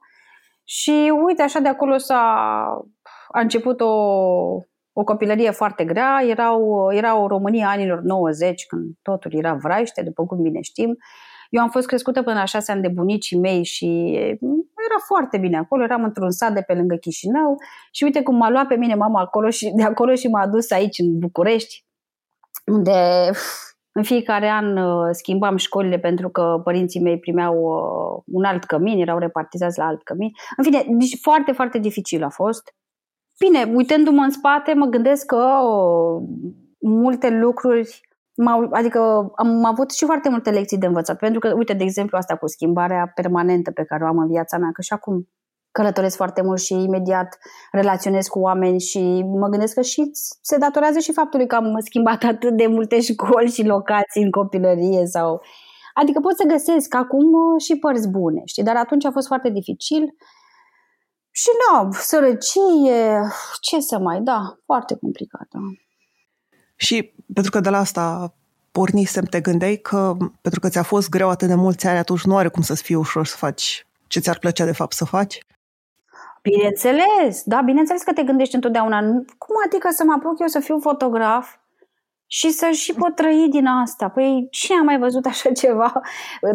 Și 0.64 1.12
uite, 1.26 1.42
așa 1.42 1.58
de 1.58 1.68
acolo 1.68 1.96
s-a 1.96 2.22
a 3.28 3.40
început 3.40 3.80
o, 3.80 3.92
o 5.00 5.04
copilărie 5.04 5.50
foarte 5.50 5.84
grea, 5.84 6.24
erau, 6.28 6.88
era 6.92 7.16
o 7.16 7.26
Românie 7.26 7.64
anilor 7.64 8.00
90, 8.00 8.66
când 8.66 8.94
totul 9.02 9.34
era 9.34 9.54
vraiște, 9.54 10.02
după 10.02 10.26
cum 10.26 10.42
bine 10.42 10.60
știm. 10.60 10.96
Eu 11.50 11.62
am 11.62 11.68
fost 11.68 11.86
crescută 11.86 12.22
până 12.22 12.38
la 12.38 12.44
șase 12.44 12.72
ani 12.72 12.82
de 12.82 12.88
bunicii 12.88 13.38
mei 13.38 13.64
și 13.64 13.86
era 14.86 14.98
foarte 15.06 15.38
bine 15.38 15.56
acolo, 15.56 15.82
eram 15.82 16.04
într-un 16.04 16.30
sat 16.30 16.52
de 16.52 16.60
pe 16.66 16.74
lângă 16.74 16.94
Chișinău 16.94 17.56
și 17.92 18.04
uite 18.04 18.22
cum 18.22 18.36
m-a 18.36 18.50
luat 18.50 18.66
pe 18.66 18.74
mine 18.74 18.94
mama 18.94 19.20
acolo 19.20 19.50
și 19.50 19.72
de 19.76 19.82
acolo 19.82 20.14
și 20.14 20.28
m-a 20.28 20.46
dus 20.46 20.70
aici 20.70 20.98
în 20.98 21.18
București, 21.18 21.84
unde 22.66 23.30
în 23.92 24.02
fiecare 24.02 24.48
an 24.48 24.76
uh, 24.76 25.08
schimbam 25.10 25.56
școlile 25.56 25.98
pentru 25.98 26.28
că 26.28 26.60
părinții 26.64 27.00
mei 27.00 27.18
primeau 27.18 27.54
uh, 27.56 28.22
un 28.26 28.44
alt 28.44 28.64
cămin, 28.64 29.00
erau 29.00 29.18
repartizați 29.18 29.78
la 29.78 29.84
alt 29.84 30.02
cămin. 30.02 30.30
În 30.56 30.64
fine, 30.64 30.84
deci 30.88 31.18
foarte, 31.20 31.52
foarte 31.52 31.78
dificil 31.78 32.24
a 32.24 32.28
fost. 32.28 32.72
Bine, 33.38 33.72
uitându-mă 33.74 34.22
în 34.22 34.30
spate, 34.30 34.74
mă 34.74 34.86
gândesc 34.86 35.26
că 35.26 35.44
oh, 35.62 36.22
multe 36.78 37.30
lucruri 37.30 38.08
M-au, 38.40 38.68
adică 38.70 39.30
am 39.36 39.64
avut 39.64 39.90
și 39.90 40.04
foarte 40.04 40.28
multe 40.28 40.50
lecții 40.50 40.78
de 40.78 40.86
învățat, 40.86 41.18
pentru 41.18 41.40
că, 41.40 41.54
uite, 41.56 41.72
de 41.72 41.84
exemplu, 41.84 42.16
asta 42.16 42.36
cu 42.36 42.46
schimbarea 42.46 43.12
permanentă 43.14 43.70
pe 43.70 43.84
care 43.84 44.04
o 44.04 44.06
am 44.06 44.18
în 44.18 44.28
viața 44.28 44.58
mea, 44.58 44.70
că 44.72 44.82
și 44.82 44.92
acum 44.92 45.28
călătoresc 45.70 46.16
foarte 46.16 46.42
mult 46.42 46.60
și 46.60 46.74
imediat 46.74 47.38
relaționez 47.72 48.26
cu 48.26 48.38
oameni 48.38 48.80
și 48.80 49.22
mă 49.40 49.48
gândesc 49.48 49.74
că 49.74 49.80
și 49.80 50.10
se 50.42 50.56
datorează 50.56 50.98
și 50.98 51.12
faptului 51.12 51.46
că 51.46 51.54
am 51.54 51.76
schimbat 51.78 52.22
atât 52.22 52.56
de 52.56 52.66
multe 52.66 53.00
școli 53.08 53.50
și 53.50 53.66
locații 53.66 54.22
în 54.22 54.30
copilărie 54.30 55.06
sau... 55.06 55.40
Adică 55.94 56.20
pot 56.20 56.36
să 56.36 56.44
găsesc 56.46 56.94
acum 56.94 57.24
uh, 57.24 57.62
și 57.62 57.78
părți 57.78 58.08
bune, 58.08 58.42
știi? 58.44 58.62
Dar 58.62 58.76
atunci 58.76 59.04
a 59.04 59.10
fost 59.10 59.26
foarte 59.26 59.50
dificil 59.50 60.14
Și 61.40 61.48
nu, 61.60 61.92
sărăcie, 61.92 63.20
ce 63.60 63.80
să 63.80 63.98
mai, 63.98 64.20
da, 64.20 64.58
foarte 64.64 64.96
complicată. 64.96 65.58
Și 66.76 67.12
pentru 67.32 67.50
că 67.50 67.60
de 67.60 67.68
la 67.68 67.78
asta 67.78 68.34
pornisem, 68.70 69.24
te 69.24 69.40
gândeai 69.40 69.76
că 69.76 70.16
pentru 70.40 70.60
că 70.60 70.68
ți-a 70.68 70.82
fost 70.82 71.08
greu 71.08 71.30
atât 71.30 71.48
de 71.48 71.54
mulți 71.54 71.86
ani, 71.86 71.98
atunci 71.98 72.24
nu 72.24 72.36
are 72.36 72.48
cum 72.48 72.62
să-ți 72.62 72.82
fie 72.82 72.96
ușor 72.96 73.26
să 73.26 73.36
faci 73.36 73.86
ce 74.06 74.20
ți-ar 74.20 74.38
plăcea 74.38 74.64
de 74.64 74.72
fapt 74.72 74.92
să 74.92 75.04
faci? 75.04 75.38
Bineînțeles, 76.42 77.42
da, 77.44 77.60
bineînțeles 77.60 78.02
că 78.02 78.12
te 78.12 78.22
gândești 78.22 78.54
întotdeauna. 78.54 79.00
Cum 79.38 79.56
adică 79.66 79.88
să 79.90 80.04
mă 80.04 80.12
apuc 80.16 80.40
eu 80.40 80.46
să 80.46 80.60
fiu 80.60 80.78
fotograf 80.78 81.54
și 82.30 82.50
să 82.50 82.70
și 82.70 82.94
pot 82.94 83.14
trăi 83.14 83.46
din 83.50 83.66
asta. 83.66 84.08
Păi 84.08 84.48
cine 84.50 84.78
a 84.78 84.82
mai 84.82 84.98
văzut 84.98 85.26
așa 85.26 85.52
ceva? 85.62 86.00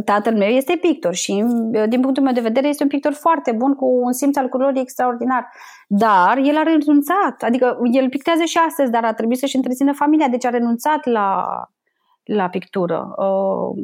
Tatăl 0.06 0.38
meu 0.38 0.48
este 0.48 0.76
pictor 0.76 1.14
și 1.14 1.46
din 1.88 2.02
punctul 2.02 2.24
meu 2.24 2.34
de 2.34 2.42
vedere 2.42 2.68
este 2.68 2.84
un 2.84 2.90
pictor 2.90 3.14
foarte 3.14 3.52
bun 3.52 3.74
cu 3.74 3.86
un 3.86 4.14
simț 4.14 4.38
al 4.38 4.50
culorii 4.50 4.82
extraordinar. 4.82 5.50
Dar 5.88 6.38
el 6.38 6.58
a 6.58 6.64
renunțat, 6.64 7.42
adică 7.42 7.80
el 7.92 8.10
pictează 8.10 8.44
și 8.44 8.58
astăzi, 8.68 8.92
dar 8.92 9.04
a 9.04 9.14
trebuit 9.14 9.38
să-și 9.38 9.56
întrețină 9.56 9.94
familia, 9.94 10.28
deci 10.28 10.46
a 10.46 10.50
renunțat 10.50 11.06
la, 11.06 11.46
la 12.24 12.50
pictură. 12.50 13.14
Uh, 13.18 13.84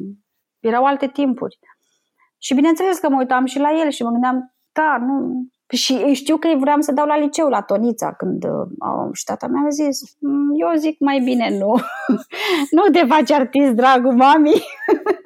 erau 0.60 0.86
alte 0.86 1.08
timpuri. 1.08 1.60
Și 2.38 2.54
bineînțeles 2.54 3.00
că 3.00 3.10
mă 3.10 3.18
uitam 3.18 3.46
și 3.46 3.60
la 3.60 3.70
el 3.84 3.90
și 3.90 4.04
mă 4.04 4.10
gândeam, 4.10 4.56
da, 4.72 4.98
nu, 5.06 5.46
și 5.72 5.94
știu 6.14 6.38
că 6.38 6.48
vreau 6.60 6.82
să 6.82 6.92
dau 6.92 7.06
la 7.06 7.18
liceu, 7.18 7.48
la 7.48 7.62
Tonița, 7.62 8.14
când 8.14 8.44
uh, 8.44 9.10
și 9.14 9.24
tata 9.24 9.48
mea 9.48 9.64
a 9.66 9.70
zis, 9.70 10.16
mm, 10.20 10.52
eu 10.62 10.80
zic 10.80 11.00
mai 11.00 11.20
bine 11.24 11.58
nu, 11.58 11.76
nu 12.78 12.84
te 12.92 13.06
faci 13.08 13.32
artist, 13.32 13.72
dragul 13.72 14.14
mami 14.14 14.64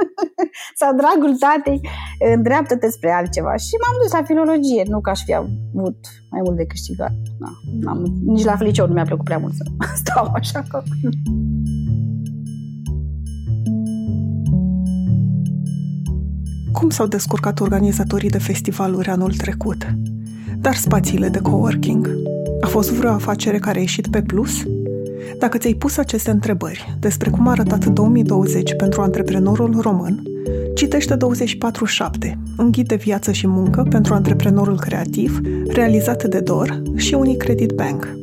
sau 0.79 0.95
dragul 0.95 1.35
tatei, 1.35 1.81
îndreaptă-te 2.35 2.89
spre 2.89 3.11
altceva. 3.11 3.55
Și 3.55 3.73
m-am 3.81 3.97
dus 4.01 4.11
la 4.11 4.23
filologie, 4.23 4.83
nu 4.87 5.01
că 5.01 5.09
aș 5.09 5.23
fi 5.23 5.33
avut 5.33 5.99
mai 6.31 6.41
mult 6.43 6.57
de 6.57 6.65
câștigat. 6.65 7.13
Na, 7.39 7.49
n-am, 7.79 8.03
nici 8.25 8.43
la 8.43 8.55
liceu 8.59 8.87
nu 8.87 8.93
mi-a 8.93 9.03
plăcut 9.03 9.25
prea 9.25 9.37
mult 9.37 9.53
să 9.53 9.63
stau 10.03 10.31
așa 10.33 10.63
că... 10.69 10.83
Cum 16.71 16.89
s-au 16.89 17.07
descurcat 17.07 17.59
organizatorii 17.59 18.29
de 18.29 18.39
festivaluri 18.39 19.09
anul 19.09 19.33
trecut? 19.33 19.85
Dar 20.63 20.75
spațiile 20.75 21.27
de 21.27 21.39
coworking? 21.39 22.09
A 22.61 22.67
fost 22.67 22.91
vreo 22.91 23.11
afacere 23.11 23.57
care 23.57 23.77
a 23.77 23.81
ieșit 23.81 24.07
pe 24.07 24.21
plus? 24.21 24.63
Dacă 25.39 25.57
ți-ai 25.57 25.73
pus 25.73 25.97
aceste 25.97 26.31
întrebări 26.31 26.95
despre 26.99 27.29
cum 27.29 27.47
a 27.47 27.51
arătat 27.51 27.85
2020 27.85 28.75
pentru 28.75 29.01
antreprenorul 29.01 29.79
român, 29.81 30.23
citește 30.75 31.17
24-7, 32.27 32.31
un 32.57 32.71
ghid 32.71 32.87
de 32.87 32.95
viață 32.95 33.31
și 33.31 33.47
muncă 33.47 33.87
pentru 33.89 34.13
antreprenorul 34.13 34.79
creativ, 34.79 35.39
realizat 35.67 36.23
de 36.23 36.39
DOR 36.39 36.81
și 36.95 37.13
Unicredit 37.13 37.71
Bank. 37.71 38.17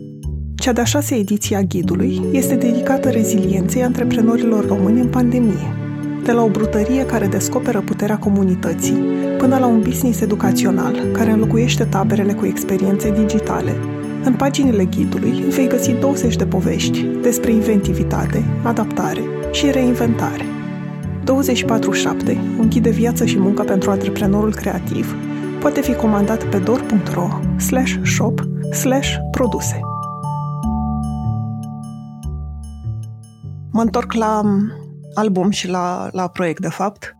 Cea 0.54 0.72
de-a 0.72 0.84
șasea 0.84 1.16
ediție 1.16 1.56
a 1.56 1.62
ghidului 1.62 2.20
este 2.32 2.54
dedicată 2.54 3.08
rezilienței 3.08 3.82
antreprenorilor 3.82 4.66
români 4.66 5.00
în 5.00 5.08
pandemie– 5.08 5.74
de 6.24 6.32
la 6.32 6.42
o 6.42 6.48
brutărie 6.48 7.06
care 7.06 7.26
descoperă 7.26 7.80
puterea 7.80 8.18
comunității, 8.18 9.04
până 9.40 9.58
la 9.58 9.66
un 9.66 9.80
business 9.80 10.20
educațional 10.20 10.94
care 11.12 11.30
înlocuiește 11.30 11.84
taberele 11.84 12.32
cu 12.34 12.46
experiențe 12.46 13.10
digitale. 13.10 13.76
În 14.24 14.34
paginile 14.34 14.84
ghidului 14.84 15.30
vei 15.30 15.68
găsi 15.68 15.92
20 15.92 16.36
de 16.36 16.46
povești 16.46 17.02
despre 17.02 17.52
inventivitate, 17.52 18.44
adaptare 18.62 19.20
și 19.52 19.70
reinventare. 19.70 20.44
24-7, 20.44 22.36
un 22.58 22.68
ghid 22.68 22.82
de 22.82 22.90
viață 22.90 23.24
și 23.24 23.38
muncă 23.38 23.62
pentru 23.62 23.90
antreprenorul 23.90 24.54
creativ, 24.54 25.14
poate 25.60 25.80
fi 25.80 25.94
comandat 25.94 26.44
pe 26.44 26.58
dor.ro 26.58 27.28
slash 27.58 27.94
shop 28.04 28.40
slash 28.72 29.14
produse. 29.30 29.80
Mă 33.72 33.80
întorc 33.80 34.12
la 34.12 34.42
album 35.14 35.50
și 35.50 35.68
la, 35.68 36.08
la 36.12 36.28
proiect, 36.28 36.60
de 36.60 36.68
fapt, 36.68 37.14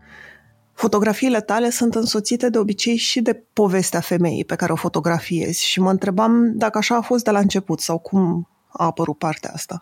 fotografiile 0.81 1.40
tale 1.40 1.71
sunt 1.71 1.95
însoțite 1.95 2.49
de 2.49 2.59
obicei 2.59 2.97
și 2.97 3.21
de 3.21 3.45
povestea 3.53 4.01
femeii 4.01 4.45
pe 4.45 4.57
care 4.57 4.73
o 4.73 4.77
fotografiezi 4.77 5.66
și 5.66 5.81
mă 5.81 5.90
întrebam 5.90 6.53
dacă 6.57 6.79
așa 6.79 6.97
a 6.97 7.01
fost 7.01 7.25
de 7.25 7.31
la 7.31 7.38
început 7.38 7.81
sau 7.81 7.99
cum 7.99 8.49
a 8.69 8.85
apărut 8.85 9.19
partea 9.19 9.51
asta. 9.55 9.79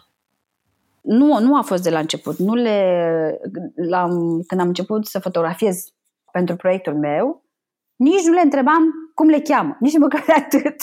Nu, 1.00 1.40
nu 1.40 1.56
a 1.56 1.62
fost 1.62 1.82
de 1.82 1.90
la 1.90 1.98
început. 1.98 2.38
Nu 2.38 2.54
le, 2.54 2.80
la, 3.74 4.08
când 4.46 4.60
am 4.60 4.66
început 4.66 5.06
să 5.06 5.18
fotografiez 5.18 5.84
pentru 6.32 6.56
proiectul 6.56 6.94
meu, 6.98 7.44
nici 7.96 8.24
nu 8.24 8.32
le 8.32 8.40
întrebam 8.40 8.82
cum 9.14 9.28
le 9.28 9.40
cheamă, 9.40 9.76
nici 9.80 9.98
măcar 9.98 10.24
de 10.26 10.32
atât. 10.42 10.76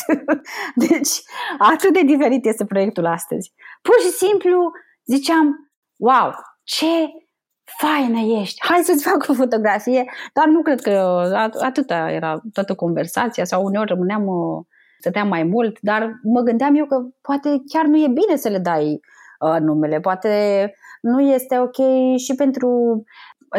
Deci, 0.75 1.21
atât 1.57 1.93
de 1.93 2.01
diferit 2.01 2.45
este 2.45 2.65
proiectul 2.65 3.05
astăzi. 3.05 3.53
Pur 3.81 3.95
și 3.99 4.09
simplu 4.09 4.71
ziceam, 5.05 5.71
wow, 5.97 6.33
ce 6.63 6.85
faină 7.65 8.39
ești, 8.39 8.65
hai 8.67 8.81
să-ți 8.83 9.03
fac 9.09 9.25
o 9.29 9.33
fotografie, 9.33 10.03
dar 10.33 10.47
nu 10.47 10.61
cred 10.61 10.81
că 10.81 10.91
atâta 11.61 12.11
era 12.11 12.41
toată 12.53 12.75
conversația 12.75 13.43
sau 13.43 13.63
uneori 13.63 13.89
rămâneam, 13.89 14.27
uh, 14.27 14.65
stăteam 14.99 15.27
mai 15.27 15.43
mult, 15.43 15.77
dar 15.81 16.19
mă 16.23 16.41
gândeam 16.41 16.75
eu 16.75 16.85
că 16.85 16.95
poate 17.21 17.61
chiar 17.67 17.85
nu 17.85 17.97
e 17.97 18.07
bine 18.07 18.35
să 18.35 18.49
le 18.49 18.57
dai 18.57 18.99
uh, 19.39 19.59
numele, 19.59 19.99
poate 19.99 20.73
nu 21.01 21.21
este 21.21 21.59
ok 21.59 21.77
și 22.17 22.35
pentru 22.35 23.03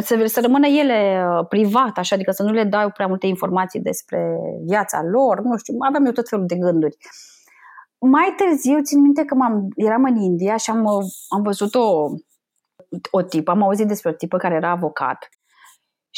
să, 0.00 0.24
să 0.26 0.40
rămână 0.40 0.66
ele 0.66 1.26
uh, 1.28 1.46
privat, 1.48 1.98
așa, 1.98 2.14
adică 2.14 2.30
să 2.30 2.42
nu 2.42 2.52
le 2.52 2.64
dau 2.64 2.90
prea 2.90 3.06
multe 3.06 3.26
informații 3.26 3.80
despre 3.80 4.36
viața 4.64 5.02
lor, 5.02 5.40
nu 5.40 5.56
știu, 5.56 5.74
aveam 5.78 6.04
eu 6.04 6.12
tot 6.12 6.28
felul 6.28 6.46
de 6.46 6.56
gânduri. 6.56 6.96
Mai 7.98 8.34
târziu, 8.36 8.82
țin 8.82 9.00
minte 9.00 9.24
că 9.24 9.34
m-am, 9.34 9.68
eram 9.76 10.04
în 10.04 10.16
India 10.16 10.56
și 10.56 10.70
am, 10.70 10.84
uh, 10.84 11.04
am 11.28 11.42
văzut 11.42 11.74
o, 11.74 12.08
o 13.10 13.22
tipă, 13.22 13.50
am 13.50 13.62
auzit 13.62 13.86
despre 13.86 14.10
o 14.10 14.12
tipă 14.12 14.36
care 14.36 14.54
era 14.54 14.70
avocat 14.70 15.28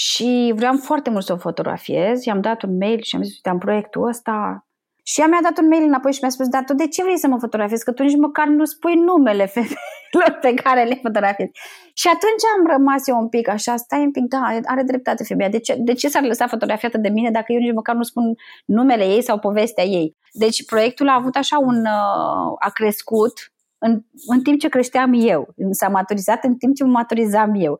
și 0.00 0.52
vreau 0.57 0.76
foarte 0.76 1.11
mult 1.11 1.24
să 1.24 1.33
o 1.33 1.37
fotografiez. 1.37 2.24
I-am 2.24 2.40
dat 2.40 2.62
un 2.62 2.76
mail 2.76 3.02
și 3.02 3.16
am 3.16 3.22
zis, 3.22 3.35
uite, 3.35 3.48
am 3.48 3.59
proiectul 3.59 4.09
ăsta. 4.09 4.66
Și 5.02 5.20
ea 5.20 5.26
mi-a 5.26 5.42
dat 5.42 5.59
un 5.59 5.68
mail 5.68 5.83
înapoi 5.83 6.12
și 6.12 6.18
mi-a 6.22 6.31
spus, 6.31 6.48
dar 6.48 6.64
tu 6.64 6.74
de 6.74 6.88
ce 6.88 7.02
vrei 7.02 7.18
să 7.18 7.28
mă 7.28 7.38
fotografiezi? 7.38 7.85
Că 7.85 7.92
tu 7.92 8.02
nici 8.02 8.16
măcar 8.16 8.46
nu 8.46 8.64
spui 8.64 8.94
numele 8.94 9.46
femeilor 9.54 10.38
pe 10.40 10.54
care 10.54 10.85
le 10.85 10.98
fotografiezi. 11.02 11.52
Și 11.94 12.09
atunci 12.09 12.44
am 12.57 12.66
rămas 12.76 13.09
eu 13.09 13.18
un 13.18 13.28
pic 13.28 13.48
așa, 13.48 13.76
stai 13.76 14.00
un 14.00 14.11
pic, 14.11 14.24
da, 14.24 14.59
are 14.64 14.83
dreptate 14.83 15.24
femeia. 15.24 15.48
De 15.48 15.59
ce, 15.59 15.74
de 15.78 15.92
ce 15.92 16.09
s-ar 16.09 16.22
lăsa 16.22 16.46
fotografiată 16.46 16.98
de 16.98 17.09
mine 17.09 17.31
dacă 17.31 17.52
eu 17.52 17.59
nici 17.59 17.74
măcar 17.74 17.94
nu 17.94 18.02
spun 18.02 18.24
numele 18.64 19.04
ei 19.04 19.22
sau 19.22 19.38
povestea 19.38 19.85
ei? 19.85 20.16
Deci 20.33 20.64
proiectul 20.64 21.09
a 21.09 21.14
avut 21.14 21.37
așa 21.37 21.59
un, 21.59 21.76
uh, 21.76 22.54
a 22.59 22.70
crescut 22.72 23.33
în, 23.78 24.00
în 24.26 24.42
timp 24.42 24.60
ce 24.60 24.68
creșteam 24.68 25.12
eu. 25.14 25.54
S-a 25.70 25.88
maturizat 25.88 26.44
în 26.44 26.56
timp 26.56 26.74
ce 26.74 26.84
mă 26.84 26.90
maturizam 26.90 27.54
eu. 27.54 27.78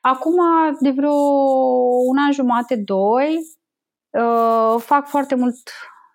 Acum, 0.00 0.36
de 0.80 0.90
vreo 0.90 1.14
un 2.06 2.16
an 2.26 2.32
jumate, 2.32 2.76
doi, 2.76 3.38
uh, 4.10 4.80
fac 4.80 5.08
foarte 5.08 5.34
mult 5.34 5.70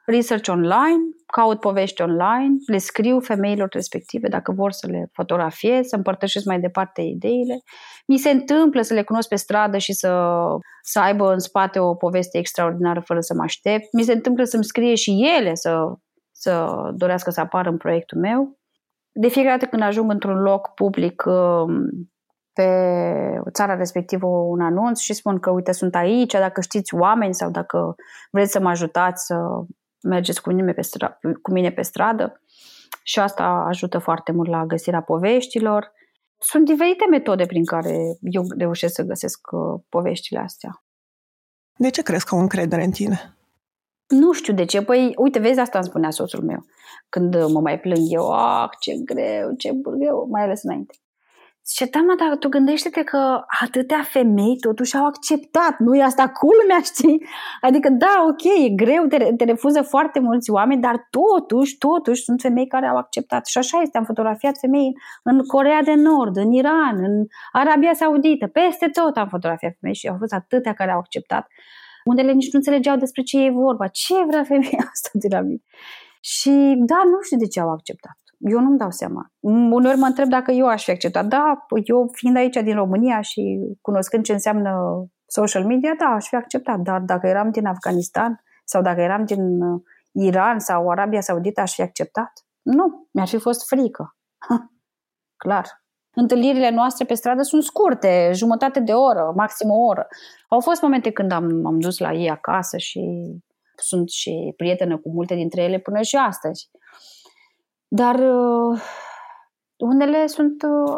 research 0.05 0.49
online, 0.49 0.99
caut 1.25 1.59
povești 1.59 2.01
online, 2.01 2.55
le 2.65 2.77
scriu 2.77 3.19
femeilor 3.19 3.67
respective 3.71 4.27
dacă 4.27 4.51
vor 4.51 4.71
să 4.71 4.87
le 4.87 5.09
fotografiez, 5.13 5.87
să 5.87 5.95
împărtășesc 5.95 6.45
mai 6.45 6.59
departe 6.59 7.01
ideile. 7.01 7.59
Mi 8.07 8.17
se 8.17 8.29
întâmplă 8.29 8.81
să 8.81 8.93
le 8.93 9.03
cunosc 9.03 9.27
pe 9.27 9.35
stradă 9.35 9.77
și 9.77 9.93
să, 9.93 10.41
să 10.81 10.99
aibă 10.99 11.31
în 11.31 11.39
spate 11.39 11.79
o 11.79 11.95
poveste 11.95 12.37
extraordinară 12.37 12.99
fără 12.99 13.19
să 13.19 13.33
mă 13.33 13.43
aștept. 13.43 13.93
Mi 13.93 14.03
se 14.03 14.13
întâmplă 14.13 14.43
să-mi 14.43 14.63
scrie 14.63 14.95
și 14.95 15.29
ele 15.37 15.55
să, 15.55 15.93
să 16.31 16.67
dorească 16.95 17.29
să 17.29 17.39
apară 17.39 17.69
în 17.69 17.77
proiectul 17.77 18.19
meu 18.19 18.57
de 19.17 19.27
fiecare 19.27 19.57
dată 19.57 19.69
când 19.69 19.81
ajung 19.81 20.11
într-un 20.11 20.41
loc 20.41 20.73
public 20.73 21.23
um, 21.25 21.89
pe 22.53 22.69
țara 23.51 23.75
respectivă 23.75 24.27
un 24.27 24.61
anunț 24.61 24.99
și 24.99 25.13
spun 25.13 25.39
că 25.39 25.49
uite 25.49 25.71
sunt 25.71 25.95
aici, 25.95 26.31
dacă 26.31 26.61
știți 26.61 26.95
oameni 26.95 27.33
sau 27.33 27.49
dacă 27.49 27.95
vreți 28.31 28.51
să 28.51 28.59
mă 28.59 28.69
ajutați 28.69 29.25
să 29.25 29.35
mergeți 30.01 30.41
cu 30.41 30.51
mine 30.51 30.71
pe, 30.73 30.81
stra- 30.81 31.19
cu 31.41 31.51
mine 31.51 31.71
pe 31.71 31.81
stradă 31.81 32.41
și 33.03 33.19
asta 33.19 33.43
ajută 33.43 33.97
foarte 33.97 34.31
mult 34.31 34.49
la 34.49 34.65
găsirea 34.65 35.01
poveștilor. 35.01 35.91
Sunt 36.37 36.65
diferite 36.65 37.05
metode 37.09 37.45
prin 37.45 37.65
care 37.65 37.97
eu 38.19 38.43
reușesc 38.57 38.93
să 38.93 39.03
găsesc 39.03 39.39
uh, 39.51 39.81
poveștile 39.89 40.39
astea. 40.39 40.83
De 41.77 41.89
ce 41.89 42.01
crezi 42.01 42.25
că 42.25 42.35
au 42.35 42.41
încredere 42.41 42.83
în 42.83 42.91
tine? 42.91 43.34
Nu 44.07 44.31
știu 44.31 44.53
de 44.53 44.65
ce. 44.65 44.81
Păi, 44.81 45.13
uite, 45.17 45.39
vezi, 45.39 45.59
asta 45.59 45.77
îmi 45.77 45.87
spunea 45.87 46.09
soțul 46.09 46.43
meu. 46.43 46.65
Când 47.09 47.35
mă 47.51 47.59
mai 47.59 47.79
plâng 47.79 48.05
eu, 48.09 48.31
ah, 48.31 48.69
ce 48.79 48.93
greu, 49.05 49.53
ce 49.57 49.71
greu, 49.73 50.27
mai 50.31 50.43
ales 50.43 50.63
înainte. 50.63 50.93
Zice, 51.67 51.85
da, 51.85 51.99
mă, 51.99 52.15
dar 52.17 52.37
tu 52.37 52.49
gândește-te 52.49 53.03
că 53.03 53.43
atâtea 53.61 54.01
femei 54.03 54.57
totuși 54.59 54.95
au 54.97 55.05
acceptat, 55.05 55.79
nu 55.79 55.95
e 55.95 56.03
asta 56.03 56.29
culmea, 56.29 56.79
știi? 56.83 57.25
Adică, 57.61 57.89
da, 57.89 58.25
ok, 58.29 58.43
e 58.65 58.69
greu, 58.69 59.05
te, 59.05 59.33
te 59.37 59.43
refuză 59.43 59.81
foarte 59.81 60.19
mulți 60.19 60.51
oameni, 60.51 60.81
dar 60.81 61.07
totuși, 61.09 61.77
totuși 61.77 62.23
sunt 62.23 62.41
femei 62.41 62.67
care 62.67 62.87
au 62.87 62.97
acceptat. 62.97 63.45
Și 63.45 63.57
așa 63.57 63.81
este, 63.81 63.97
am 63.97 64.03
fotografiat 64.03 64.57
femei 64.57 64.91
în 65.23 65.45
Corea 65.45 65.81
de 65.83 65.93
Nord, 65.93 66.37
în 66.37 66.51
Iran, 66.51 67.03
în 67.03 67.25
Arabia 67.51 67.93
Saudită, 67.93 68.47
peste 68.47 68.87
tot 68.87 69.17
am 69.17 69.27
fotografiat 69.27 69.73
femei 69.79 69.95
și 69.95 70.07
au 70.07 70.15
fost 70.19 70.33
atâtea 70.33 70.73
care 70.73 70.91
au 70.91 70.97
acceptat 70.99 71.47
Unele 72.05 72.31
nici 72.31 72.51
nu 72.51 72.57
înțelegeau 72.59 72.97
despre 72.97 73.21
ce 73.21 73.43
e 73.43 73.49
vorba. 73.49 73.87
Ce 73.87 74.13
vrea 74.27 74.43
femeia 74.43 74.89
asta 74.93 75.09
de 75.13 75.27
la 75.29 75.41
mine? 75.41 75.61
Și 76.21 76.49
da, 76.85 77.01
nu 77.03 77.21
știu 77.21 77.37
de 77.37 77.47
ce 77.47 77.59
au 77.59 77.69
acceptat. 77.69 78.17
Eu 78.37 78.59
nu-mi 78.59 78.77
dau 78.77 78.91
seama. 78.91 79.31
Uneori 79.39 79.97
mă 79.97 80.05
întreb 80.05 80.29
dacă 80.29 80.51
eu 80.51 80.67
aș 80.67 80.83
fi 80.83 80.91
acceptat. 80.91 81.25
Da, 81.25 81.65
eu 81.83 82.09
fiind 82.11 82.35
aici 82.37 82.55
din 82.55 82.75
România 82.75 83.21
și 83.21 83.59
cunoscând 83.81 84.23
ce 84.23 84.33
înseamnă 84.33 84.71
social 85.25 85.65
media, 85.65 85.95
da, 85.99 86.05
aș 86.05 86.27
fi 86.27 86.35
acceptat. 86.35 86.79
Dar 86.79 86.99
dacă 86.99 87.27
eram 87.27 87.51
din 87.51 87.65
Afganistan 87.65 88.43
sau 88.65 88.81
dacă 88.81 89.01
eram 89.01 89.25
din 89.25 89.61
uh, 89.61 89.81
Iran 90.11 90.59
sau 90.59 90.89
Arabia 90.89 91.21
Saudită, 91.21 91.61
aș 91.61 91.73
fi 91.73 91.81
acceptat? 91.81 92.31
Nu, 92.61 93.07
mi-ar 93.11 93.27
fi 93.27 93.37
fost 93.37 93.67
frică. 93.67 94.17
Ha, 94.37 94.71
clar. 95.43 95.84
Întâlnirile 96.15 96.69
noastre 96.69 97.05
pe 97.05 97.13
stradă 97.13 97.41
sunt 97.41 97.63
scurte, 97.63 98.31
jumătate 98.33 98.79
de 98.79 98.91
oră, 98.91 99.33
maxim 99.35 99.69
o 99.69 99.85
oră. 99.85 100.07
Au 100.47 100.59
fost 100.59 100.81
momente 100.81 101.11
când 101.11 101.31
am, 101.31 101.65
am 101.65 101.79
dus 101.79 101.97
la 101.97 102.13
ei 102.13 102.29
acasă 102.29 102.77
și 102.77 103.01
sunt 103.75 104.09
și 104.09 104.53
prietenă 104.57 104.97
cu 104.97 105.11
multe 105.11 105.35
dintre 105.35 105.61
ele 105.61 105.79
până 105.79 106.01
și 106.01 106.15
astăzi. 106.15 106.69
Dar 107.87 108.15
uh, 108.15 108.81
unele 109.77 110.27
sunt... 110.27 110.63
Uh, 110.63 110.97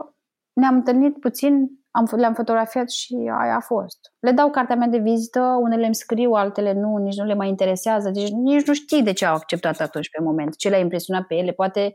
ne-am 0.53 0.75
întâlnit 0.75 1.19
puțin, 1.19 1.67
am, 1.91 2.09
le-am 2.15 2.33
fotografiat 2.33 2.89
și 2.89 3.15
aia 3.39 3.55
a 3.55 3.59
fost. 3.59 3.97
Le 4.19 4.31
dau 4.31 4.49
cartea 4.49 4.75
mea 4.75 4.87
de 4.87 4.97
vizită, 4.97 5.57
unele 5.61 5.85
îmi 5.85 5.95
scriu, 5.95 6.31
altele 6.31 6.73
nu, 6.73 6.97
nici 6.97 7.15
nu 7.15 7.25
le 7.25 7.33
mai 7.33 7.47
interesează, 7.47 8.09
deci 8.09 8.29
nici 8.29 8.67
nu 8.67 8.73
știi 8.73 9.03
de 9.03 9.13
ce 9.13 9.25
au 9.25 9.35
acceptat 9.35 9.79
atunci 9.79 10.09
pe 10.09 10.23
moment, 10.23 10.55
ce 10.55 10.69
le-a 10.69 10.79
impresionat 10.79 11.23
pe 11.23 11.35
ele. 11.35 11.51
Poate, 11.51 11.93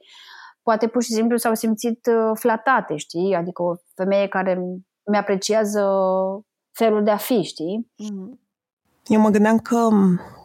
poate 0.63 0.87
pur 0.87 1.03
și 1.03 1.13
simplu 1.13 1.37
s-au 1.37 1.55
simțit 1.55 2.07
uh, 2.07 2.31
flatate, 2.35 2.97
știi? 2.97 3.35
Adică 3.35 3.63
o 3.63 3.75
femeie 3.95 4.29
care 4.29 4.59
mi-apreciază 5.11 5.85
felul 6.73 7.05
de 7.05 7.11
a 7.11 7.17
fi, 7.17 7.43
știi? 7.43 7.87
Mm-hmm. 7.87 8.41
Eu 9.07 9.21
mă 9.21 9.31
gândeam 9.31 9.59
că 9.59 9.89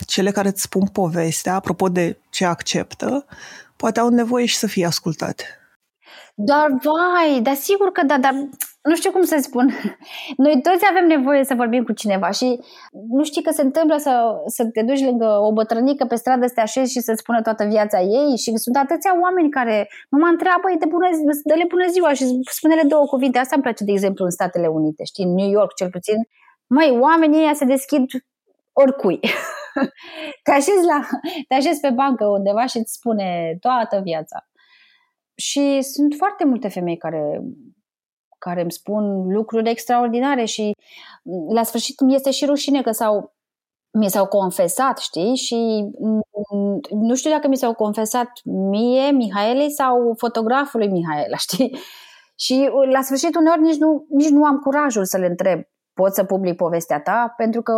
cele 0.06 0.32
care 0.32 0.48
îți 0.48 0.62
spun 0.62 0.88
povestea, 0.88 1.56
apropo 1.56 1.90
de 1.90 2.20
ce 2.30 2.46
acceptă, 2.46 3.26
poate 3.76 4.00
au 4.00 4.10
nevoie 4.10 4.46
și 4.46 4.58
să 4.58 4.68
fie 4.68 4.86
ascultate. 4.86 5.44
Dar, 6.36 6.68
vai, 6.70 7.42
dar 7.42 7.56
sigur 7.56 7.92
că 7.92 8.06
da, 8.06 8.18
dar 8.18 8.34
nu 8.88 8.96
știu 8.96 9.12
cum 9.12 9.24
să 9.24 9.38
spun. 9.42 9.66
Noi 10.44 10.62
toți 10.62 10.86
avem 10.90 11.06
nevoie 11.08 11.44
să 11.44 11.54
vorbim 11.56 11.84
cu 11.84 11.92
cineva 11.92 12.30
și 12.30 12.60
nu 13.10 13.24
știi 13.24 13.44
că 13.44 13.52
se 13.52 13.62
întâmplă 13.62 13.98
să, 13.98 14.42
să 14.46 14.66
te 14.66 14.82
duci 14.82 15.04
lângă 15.10 15.30
o 15.48 15.54
bătrânică 15.54 16.06
pe 16.06 16.16
stradă, 16.16 16.48
să 16.48 16.54
te 16.54 16.62
așezi 16.62 16.92
și 16.92 17.00
să-ți 17.00 17.20
spună 17.20 17.42
toată 17.42 17.64
viața 17.66 18.00
ei 18.02 18.38
și 18.38 18.56
sunt 18.56 18.76
atâția 18.76 19.22
oameni 19.22 19.50
care 19.50 19.90
nu 20.10 20.18
mă 20.18 20.28
întreabă, 20.28 20.68
de 20.80 20.86
bună, 20.86 21.08
dă-le 21.44 21.66
bună 21.68 21.88
ziua 21.92 22.14
și 22.14 22.26
spune-le 22.52 22.84
două 22.88 23.06
cuvinte. 23.06 23.38
Asta 23.38 23.56
îmi 23.56 23.64
place, 23.64 23.84
de 23.84 23.92
exemplu, 23.92 24.24
în 24.26 24.32
Statele 24.32 24.68
Unite, 24.68 25.04
știi, 25.04 25.24
în 25.24 25.34
New 25.34 25.50
York 25.50 25.74
cel 25.74 25.90
puțin. 25.90 26.18
Măi, 26.68 26.98
oamenii 27.00 27.40
ăia 27.40 27.54
se 27.54 27.66
deschid 27.66 28.06
oricui. 28.74 29.20
te, 30.44 30.52
așezi 30.52 30.84
la, 30.92 31.00
te 31.48 31.54
așezi 31.54 31.80
pe 31.80 31.90
bancă 31.90 32.26
undeva 32.26 32.66
și 32.66 32.78
îți 32.78 32.94
spune 32.94 33.58
toată 33.60 34.00
viața. 34.04 34.48
Și 35.36 35.82
sunt 35.82 36.14
foarte 36.18 36.46
multe 36.46 36.68
femei 36.68 36.98
care, 36.98 37.42
care 38.38 38.62
îmi 38.62 38.72
spun 38.72 39.34
lucruri 39.34 39.70
extraordinare 39.70 40.46
și 40.46 40.72
la 41.54 41.64
sfârșit 41.64 42.00
mi 42.02 42.16
este 42.16 42.32
și 42.32 42.46
rușine 42.46 42.82
că 42.82 42.92
s-au 42.92 43.36
mi 43.92 44.10
s-au 44.10 44.28
confesat, 44.28 44.98
știi? 44.98 45.36
Și 45.36 45.86
nu 46.90 47.16
știu 47.16 47.32
dacă 47.32 47.48
mi 47.48 47.58
s-au 47.58 47.74
confesat 47.74 48.30
mie, 48.44 49.12
Mihaelei 49.12 49.72
sau 49.72 50.14
fotografului 50.18 50.88
Mihaela, 50.88 51.38
știi? 51.48 51.78
Și 52.36 52.70
la 52.92 53.02
sfârșit 53.02 53.36
uneori 53.36 53.62
nici 53.62 53.78
nu, 53.78 54.06
nici 54.10 54.30
nu 54.30 54.44
am 54.44 54.58
curajul 54.58 55.06
să 55.06 55.18
le 55.18 55.26
întreb 55.26 55.60
pot 56.00 56.14
să 56.14 56.24
public 56.24 56.56
povestea 56.56 57.02
ta, 57.02 57.34
pentru 57.38 57.62
că 57.62 57.74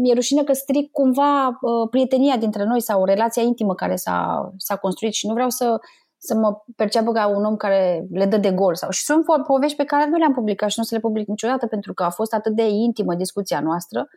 mi-e 0.00 0.14
rușine 0.14 0.42
că 0.42 0.52
stric 0.52 0.90
cumva 0.90 1.46
uh, 1.48 1.88
prietenia 1.90 2.36
dintre 2.36 2.64
noi 2.64 2.80
sau 2.80 3.04
relația 3.04 3.42
intimă 3.42 3.74
care 3.74 3.96
s-a, 3.96 4.50
s-a 4.56 4.76
construit 4.76 5.12
și 5.12 5.26
nu 5.26 5.32
vreau 5.32 5.48
să, 5.48 5.78
să 6.22 6.34
mă 6.34 6.62
perceapă 6.76 7.12
ca 7.12 7.26
un 7.26 7.44
om 7.44 7.56
care 7.56 8.06
le 8.10 8.26
dă 8.26 8.36
de 8.36 8.52
gol. 8.52 8.74
Sau. 8.74 8.90
Și 8.90 9.04
sunt 9.04 9.24
povești 9.46 9.76
pe 9.76 9.84
care 9.84 10.08
nu 10.08 10.16
le-am 10.16 10.32
publicat 10.32 10.70
și 10.70 10.74
nu 10.76 10.82
o 10.82 10.86
să 10.86 10.94
le 10.94 11.00
public 11.00 11.26
niciodată 11.26 11.66
pentru 11.66 11.94
că 11.94 12.02
a 12.02 12.10
fost 12.10 12.32
atât 12.32 12.54
de 12.54 12.68
intimă 12.68 13.14
discuția 13.14 13.60
noastră 13.60 14.08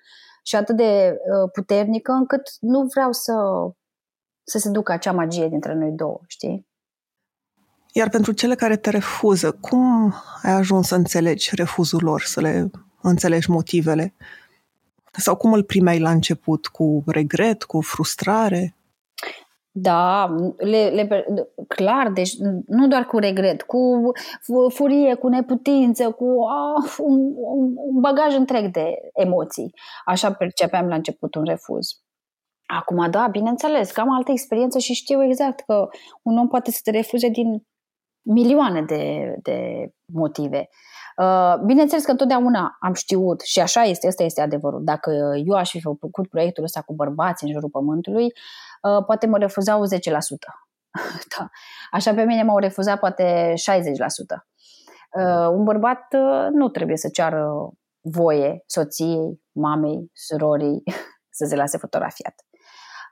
și 0.44 0.56
atât 0.56 0.76
de 0.76 1.18
uh, 1.18 1.50
puternică 1.54 2.12
încât 2.12 2.42
nu 2.60 2.82
vreau 2.94 3.12
să, 3.12 3.34
să 4.44 4.58
se 4.58 4.70
ducă 4.70 4.92
acea 4.92 5.12
magie 5.12 5.48
dintre 5.48 5.74
noi 5.74 5.92
două, 5.92 6.20
știi? 6.28 6.68
Iar 7.92 8.10
pentru 8.10 8.32
cele 8.32 8.56
care 8.56 8.78
te 8.78 8.90
refuză, 8.90 9.52
cum 9.52 10.14
ai 10.42 10.52
ajuns 10.52 10.88
să 10.88 10.96
înțelegi 10.96 11.56
refuzul 11.56 12.04
lor, 12.04 12.22
să 12.22 12.42
le 12.42 12.70
înțelegi 13.02 13.50
motivele? 13.50 14.14
Sau 15.12 15.36
cum 15.36 15.54
îl 15.54 15.64
primeai 15.64 16.00
la 16.00 16.12
început? 16.12 16.68
Cu 16.68 17.04
regret, 17.06 17.64
cu 17.64 17.82
frustrare? 17.82 18.76
Da, 19.76 20.36
le, 20.58 20.90
le, 20.90 21.26
clar, 21.68 22.10
deci 22.12 22.34
nu 22.66 22.88
doar 22.88 23.06
cu 23.06 23.18
regret, 23.18 23.62
cu 23.62 24.12
furie, 24.70 25.14
cu 25.14 25.28
neputință, 25.28 26.12
cu 26.12 26.26
ah, 26.50 26.96
un, 26.98 27.34
un 27.76 28.00
bagaj 28.00 28.36
întreg 28.36 28.72
de 28.72 28.94
emoții. 29.14 29.74
Așa 30.06 30.34
percepeam 30.34 30.88
la 30.88 30.96
început 30.96 31.36
un 31.36 31.44
refuz. 31.44 31.88
Acum, 32.66 33.10
da, 33.10 33.28
bineînțeles, 33.32 33.92
că 33.92 34.02
am 34.02 34.14
altă 34.14 34.32
experiență 34.32 34.80
și 34.80 34.94
știu 34.94 35.24
exact 35.24 35.60
că 35.60 35.88
un 36.22 36.38
om 36.38 36.48
poate 36.48 36.72
să 36.72 36.80
te 36.84 36.92
refuze 36.92 37.30
din 37.30 37.64
milioane 38.22 38.82
de, 38.82 39.36
de 39.42 39.90
motive. 40.06 40.70
Uh, 41.18 41.56
bineînțeles 41.66 42.06
că 42.06 42.12
întotdeauna 42.12 42.78
am 42.80 42.94
știut 42.94 43.42
și 43.42 43.60
așa 43.60 43.82
este, 43.82 44.08
ăsta 44.08 44.24
este 44.24 44.42
adevărul. 44.42 44.84
Dacă 44.84 45.12
eu 45.46 45.56
aș 45.56 45.70
fi 45.70 45.82
făcut 45.82 46.28
proiectul 46.30 46.64
ăsta 46.64 46.82
cu 46.82 46.94
bărbați 46.94 47.44
în 47.44 47.52
jurul 47.52 47.70
pământului, 47.70 48.34
uh, 48.84 49.04
poate 49.06 49.28
mă 49.28 49.38
refuzau 49.38 49.82
10%. 49.86 49.88
da. 51.38 51.50
Așa 51.92 52.14
pe 52.14 52.24
mine 52.24 52.44
m-au 52.44 52.58
refuzat 52.58 53.00
poate 53.00 53.54
60%. 53.54 54.54
Uh, 55.14 55.48
un 55.50 55.64
bărbat 55.64 56.08
nu 56.52 56.70
trebuie 56.70 56.98
să 56.98 57.10
ceară 57.10 57.70
voie 58.02 58.64
soției, 58.66 59.42
mamei, 59.52 60.12
surorii 60.14 60.84
să 61.38 61.46
se 61.46 61.56
lase 61.56 61.78
fotografiat. 61.78 62.36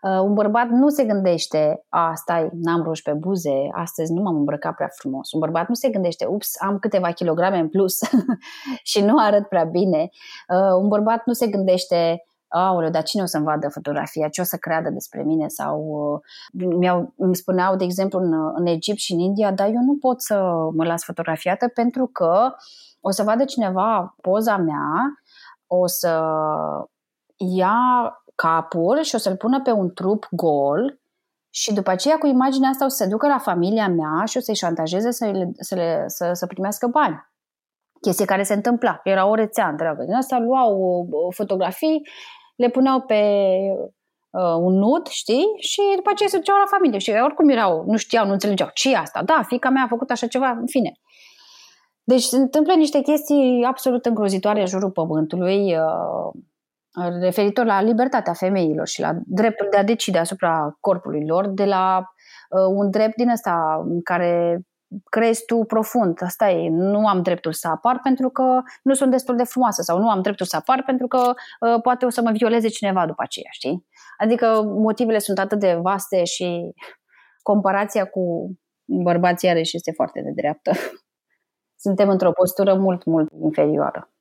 Uh, 0.01 0.19
un 0.19 0.33
bărbat 0.33 0.67
nu 0.67 0.89
se 0.89 1.03
gândește, 1.03 1.85
a, 1.89 2.13
stai, 2.15 2.49
n-am 2.53 2.83
roși 2.83 3.01
pe 3.01 3.13
buze, 3.13 3.67
astăzi 3.71 4.13
nu 4.13 4.21
m-am 4.21 4.35
îmbrăcat 4.35 4.75
prea 4.75 4.89
frumos. 4.97 5.31
Un 5.31 5.39
bărbat 5.39 5.67
nu 5.67 5.73
se 5.73 5.89
gândește, 5.89 6.25
ups, 6.25 6.61
am 6.61 6.79
câteva 6.79 7.11
kilograme 7.11 7.57
în 7.57 7.69
plus 7.69 7.99
și 8.91 9.01
nu 9.01 9.17
arăt 9.17 9.47
prea 9.47 9.63
bine. 9.63 10.09
Uh, 10.47 10.81
un 10.81 10.87
bărbat 10.87 11.21
nu 11.25 11.33
se 11.33 11.47
gândește, 11.47 12.23
aoleu, 12.51 12.89
dar 12.89 13.03
cine 13.03 13.21
o 13.21 13.25
să-mi 13.25 13.43
vadă 13.43 13.69
fotografia, 13.69 14.29
ce 14.29 14.41
o 14.41 14.43
să 14.43 14.57
creadă 14.57 14.89
despre 14.89 15.23
mine 15.23 15.47
sau 15.47 15.79
uh, 16.53 16.75
mi-au, 16.77 17.13
îmi 17.17 17.35
spuneau, 17.35 17.75
de 17.75 17.83
exemplu, 17.83 18.19
în, 18.19 18.51
în 18.55 18.65
Egipt 18.65 18.99
și 18.99 19.13
în 19.13 19.19
India, 19.19 19.51
dar 19.51 19.67
eu 19.67 19.81
nu 19.85 19.97
pot 19.97 20.21
să 20.21 20.35
mă 20.73 20.85
las 20.85 21.03
fotografiată 21.03 21.67
pentru 21.67 22.05
că 22.05 22.53
o 23.01 23.11
să 23.11 23.23
vadă 23.23 23.45
cineva 23.45 24.15
poza 24.21 24.57
mea, 24.57 25.21
o 25.67 25.87
să 25.87 26.23
ia 27.37 27.77
capul 28.35 29.01
și 29.01 29.15
o 29.15 29.17
să-l 29.17 29.35
pună 29.35 29.61
pe 29.61 29.71
un 29.71 29.93
trup 29.93 30.27
gol 30.31 30.99
și 31.53 31.73
după 31.73 31.89
aceea 31.89 32.17
cu 32.17 32.27
imaginea 32.27 32.69
asta 32.69 32.85
o 32.85 32.87
să 32.87 32.95
se 32.95 33.09
ducă 33.09 33.27
la 33.27 33.37
familia 33.37 33.87
mea 33.87 34.25
și 34.25 34.37
o 34.37 34.39
să-i 34.39 34.55
șantajeze 34.55 35.11
să, 35.11 35.25
le, 35.25 35.51
să, 35.59 35.75
le, 35.75 36.03
să, 36.07 36.29
să 36.33 36.45
primească 36.45 36.87
bani. 36.87 37.29
Chestie 38.01 38.25
care 38.25 38.43
se 38.43 38.53
întâmpla. 38.53 38.99
Era 39.03 39.25
o 39.25 39.35
rețea 39.35 39.67
întreagă. 39.67 40.03
Din 40.03 40.13
asta 40.13 40.39
luau 40.39 40.77
uh, 41.09 41.33
fotografii, 41.35 42.07
le 42.61 42.69
puneau 42.69 43.01
pe 43.01 43.21
uh, 44.29 44.55
un 44.59 44.73
nud, 44.73 45.07
știi? 45.07 45.45
Și 45.57 45.81
după 45.95 46.09
aceea 46.13 46.29
se 46.29 46.37
duceau 46.37 46.57
la 46.57 46.75
familie. 46.75 46.99
Și 46.99 47.11
oricum 47.23 47.49
erau, 47.49 47.83
nu 47.87 47.97
știau, 47.97 48.25
nu 48.25 48.31
înțelegeau. 48.31 48.69
ce 48.73 48.91
e 48.91 48.97
asta? 48.97 49.23
Da, 49.23 49.41
fica 49.47 49.69
mea 49.69 49.83
a 49.83 49.87
făcut 49.87 50.09
așa 50.11 50.27
ceva, 50.27 50.49
în 50.49 50.67
fine. 50.67 50.91
Deci 52.03 52.21
se 52.21 52.37
întâmplă 52.37 52.73
niște 52.73 53.01
chestii 53.01 53.63
absolut 53.67 54.05
îngrozitoare 54.05 54.59
în 54.59 54.65
jurul 54.65 54.91
pământului. 54.91 55.75
Uh, 55.75 56.41
referitor 57.19 57.65
la 57.65 57.81
libertatea 57.81 58.33
femeilor 58.33 58.87
și 58.87 59.01
la 59.01 59.11
dreptul 59.25 59.67
de 59.71 59.77
a 59.77 59.83
decide 59.83 60.17
asupra 60.17 60.77
corpului 60.79 61.25
lor, 61.25 61.47
de 61.47 61.65
la 61.65 61.97
uh, 62.49 62.75
un 62.75 62.89
drept 62.89 63.15
din 63.15 63.29
ăsta 63.29 63.83
în 63.85 64.01
care 64.01 64.61
crezi 65.09 65.45
tu 65.45 65.63
profund, 65.63 66.17
asta 66.21 66.49
e, 66.49 66.69
nu 66.69 67.07
am 67.07 67.21
dreptul 67.21 67.53
să 67.53 67.67
apar 67.67 67.99
pentru 68.03 68.29
că 68.29 68.61
nu 68.83 68.93
sunt 68.93 69.11
destul 69.11 69.35
de 69.35 69.43
frumoasă 69.43 69.81
sau 69.81 69.99
nu 69.99 70.09
am 70.09 70.21
dreptul 70.21 70.45
să 70.45 70.55
apar 70.55 70.83
pentru 70.83 71.07
că 71.07 71.33
uh, 71.59 71.81
poate 71.81 72.05
o 72.05 72.09
să 72.09 72.21
mă 72.21 72.31
violeze 72.31 72.67
cineva 72.67 73.05
după 73.05 73.21
aceea, 73.23 73.49
știi? 73.51 73.85
Adică 74.17 74.61
motivele 74.63 75.19
sunt 75.19 75.39
atât 75.39 75.59
de 75.59 75.73
vaste 75.81 76.23
și 76.23 76.73
comparația 77.41 78.05
cu 78.05 78.51
bărbații 78.85 79.49
iarăși 79.49 79.75
este 79.75 79.91
foarte 79.91 80.21
de 80.21 80.31
dreaptă. 80.35 80.71
Suntem 81.83 82.09
într-o 82.09 82.31
postură 82.31 82.75
mult, 82.75 83.05
mult 83.05 83.31
inferioară. 83.41 84.11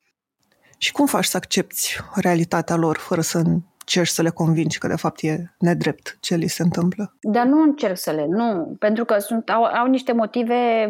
Și 0.79 0.93
cum 0.93 1.07
faci 1.07 1.25
să 1.25 1.37
accepti 1.37 1.97
realitatea 2.15 2.77
lor 2.77 2.97
fără 2.97 3.21
să 3.21 3.43
încerci 3.81 4.09
să 4.09 4.23
le 4.23 4.31
convingi 4.31 4.79
că 4.79 4.87
de 4.87 4.97
fapt 4.97 5.23
e 5.23 5.55
nedrept 5.59 6.17
ce 6.21 6.35
li 6.35 6.47
se 6.47 6.63
întâmplă? 6.63 7.17
Dar 7.21 7.47
nu 7.47 7.63
încerc 7.63 7.97
să 7.97 8.11
le, 8.11 8.27
nu, 8.29 8.77
pentru 8.79 9.05
că 9.05 9.19
sunt, 9.19 9.51
au, 9.51 9.65
au 9.65 9.87
niște 9.87 10.13
motive 10.13 10.87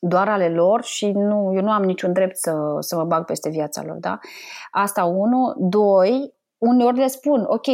doar 0.00 0.28
ale 0.28 0.48
lor 0.48 0.82
și 0.82 1.10
nu, 1.10 1.52
eu 1.54 1.62
nu 1.62 1.70
am 1.70 1.84
niciun 1.84 2.12
drept 2.12 2.36
să, 2.36 2.76
să 2.78 2.96
mă 2.96 3.04
bag 3.04 3.24
peste 3.24 3.50
viața 3.50 3.82
lor, 3.84 3.96
da? 3.96 4.18
Asta 4.70 5.04
unu. 5.04 5.54
Doi, 5.58 6.34
uneori 6.58 6.96
le 6.96 7.06
spun, 7.06 7.44
ok, 7.46 7.66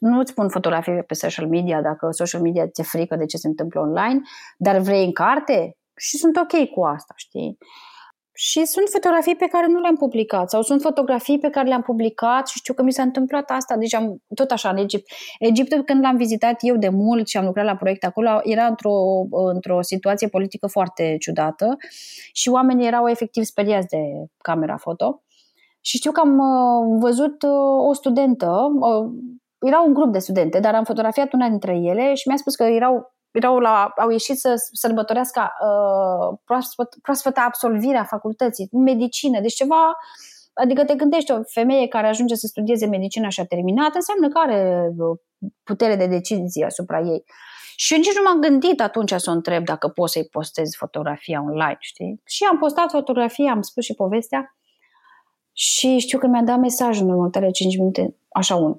nu 0.00 0.18
îți 0.18 0.30
spun 0.30 0.48
fotografie 0.48 1.04
pe 1.06 1.14
social 1.14 1.48
media 1.48 1.82
dacă 1.82 2.08
social 2.10 2.40
media 2.40 2.66
ți-e 2.66 2.84
frică 2.84 3.16
de 3.16 3.24
ce 3.24 3.36
se 3.36 3.46
întâmplă 3.46 3.80
online, 3.80 4.20
dar 4.58 4.78
vrei 4.78 5.04
în 5.04 5.12
carte? 5.12 5.76
Și 5.96 6.16
sunt 6.16 6.36
ok 6.36 6.70
cu 6.70 6.82
asta, 6.84 7.14
știi? 7.16 7.58
Și 8.38 8.64
sunt 8.64 8.88
fotografii 8.88 9.36
pe 9.36 9.46
care 9.46 9.66
nu 9.66 9.80
le-am 9.80 9.96
publicat 9.96 10.50
sau 10.50 10.62
sunt 10.62 10.80
fotografii 10.80 11.38
pe 11.38 11.50
care 11.50 11.68
le-am 11.68 11.82
publicat 11.82 12.48
și 12.48 12.58
știu 12.58 12.74
că 12.74 12.82
mi 12.82 12.92
s-a 12.92 13.02
întâmplat 13.02 13.50
asta. 13.50 13.76
Deci 13.76 13.94
am, 13.94 14.22
tot 14.34 14.50
așa 14.50 14.68
în 14.68 14.76
Egipt. 14.76 15.10
Egiptul 15.38 15.82
când 15.82 16.02
l-am 16.02 16.16
vizitat 16.16 16.56
eu 16.60 16.76
de 16.76 16.88
mult 16.88 17.28
și 17.28 17.36
am 17.36 17.44
lucrat 17.44 17.64
la 17.64 17.76
proiect 17.76 18.04
acolo, 18.04 18.40
era 18.42 18.66
într-o, 18.66 18.92
într-o 19.30 19.82
situație 19.82 20.28
politică 20.28 20.66
foarte 20.66 21.16
ciudată 21.20 21.76
și 22.32 22.48
oamenii 22.48 22.86
erau 22.86 23.08
efectiv 23.08 23.44
speriați 23.44 23.88
de 23.88 23.98
camera 24.38 24.76
foto. 24.76 25.22
Și 25.80 25.96
știu 25.96 26.12
că 26.12 26.20
am 26.20 26.38
uh, 26.38 26.98
văzut 27.00 27.42
uh, 27.42 27.88
o 27.88 27.92
studentă, 27.92 28.52
uh, 28.80 29.10
era 29.58 29.80
un 29.80 29.94
grup 29.94 30.12
de 30.12 30.18
studente, 30.18 30.60
dar 30.60 30.74
am 30.74 30.84
fotografiat 30.84 31.32
una 31.32 31.48
dintre 31.48 31.76
ele 31.76 32.14
și 32.14 32.28
mi-a 32.28 32.36
spus 32.36 32.54
că 32.54 32.62
erau 32.62 33.15
erau 33.36 33.58
la, 33.58 33.92
au 33.96 34.10
ieșit 34.10 34.38
să 34.38 34.54
sărbătorească 34.72 35.40
uh, 35.40 36.38
proaspăt, 36.44 36.94
proaspăta 37.02 37.40
absolvirea 37.40 38.04
facultății, 38.04 38.68
medicină, 38.70 39.40
deci 39.40 39.54
ceva, 39.54 39.96
adică 40.54 40.84
te 40.84 40.94
gândești, 40.94 41.32
o 41.32 41.40
femeie 41.46 41.88
care 41.88 42.06
ajunge 42.06 42.34
să 42.34 42.46
studieze 42.46 42.86
medicină 42.86 43.28
și 43.28 43.40
a 43.40 43.44
terminat, 43.44 43.94
înseamnă 43.94 44.28
că 44.28 44.38
are 44.38 44.90
putere 45.62 45.96
de 45.96 46.06
decizie 46.06 46.64
asupra 46.64 47.00
ei. 47.00 47.24
Și 47.76 47.92
eu 47.92 47.98
nici 47.98 48.14
nu 48.16 48.22
m-am 48.24 48.40
gândit 48.40 48.80
atunci 48.80 49.12
să 49.16 49.30
o 49.30 49.32
întreb 49.32 49.64
dacă 49.64 49.88
pot 49.88 50.10
să-i 50.10 50.28
postez 50.30 50.74
fotografia 50.76 51.42
online, 51.42 51.76
știi? 51.78 52.20
Și 52.24 52.44
am 52.44 52.58
postat 52.58 52.90
fotografia, 52.90 53.50
am 53.50 53.62
spus 53.62 53.84
și 53.84 53.94
povestea 53.94 54.56
și 55.52 55.98
știu 55.98 56.18
că 56.18 56.26
mi-a 56.26 56.42
dat 56.42 56.58
mesaj 56.58 57.00
în 57.00 57.08
următoarele 57.10 57.52
5 57.52 57.76
minute, 57.76 58.16
așa 58.28 58.54
un 58.54 58.76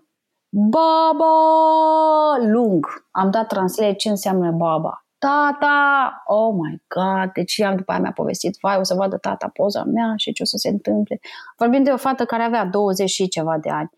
Baba 0.49 2.37
lung. 2.39 2.85
Am 3.11 3.31
dat 3.31 3.47
translate 3.47 3.93
ce 3.93 4.09
înseamnă 4.09 4.51
baba. 4.51 5.05
Tata, 5.17 6.23
oh 6.25 6.53
my 6.53 6.83
god, 6.87 7.31
deci 7.33 7.61
am 7.61 7.75
după 7.75 7.91
aia 7.91 8.01
mi-a 8.01 8.11
povestit, 8.11 8.57
vai, 8.61 8.77
o 8.77 8.83
să 8.83 8.93
vadă 8.93 9.17
tata 9.17 9.49
poza 9.53 9.83
mea 9.83 10.13
și 10.15 10.31
ce 10.33 10.41
o 10.41 10.45
să 10.45 10.57
se 10.57 10.69
întâmple. 10.69 11.19
Vorbim 11.57 11.83
de 11.83 11.91
o 11.91 11.97
fată 11.97 12.25
care 12.25 12.43
avea 12.43 12.65
20 12.65 13.09
și 13.09 13.27
ceva 13.27 13.57
de 13.57 13.69
ani. 13.69 13.89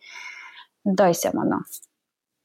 Dai 0.81 1.13
seama, 1.13 1.43
da. 1.43 1.57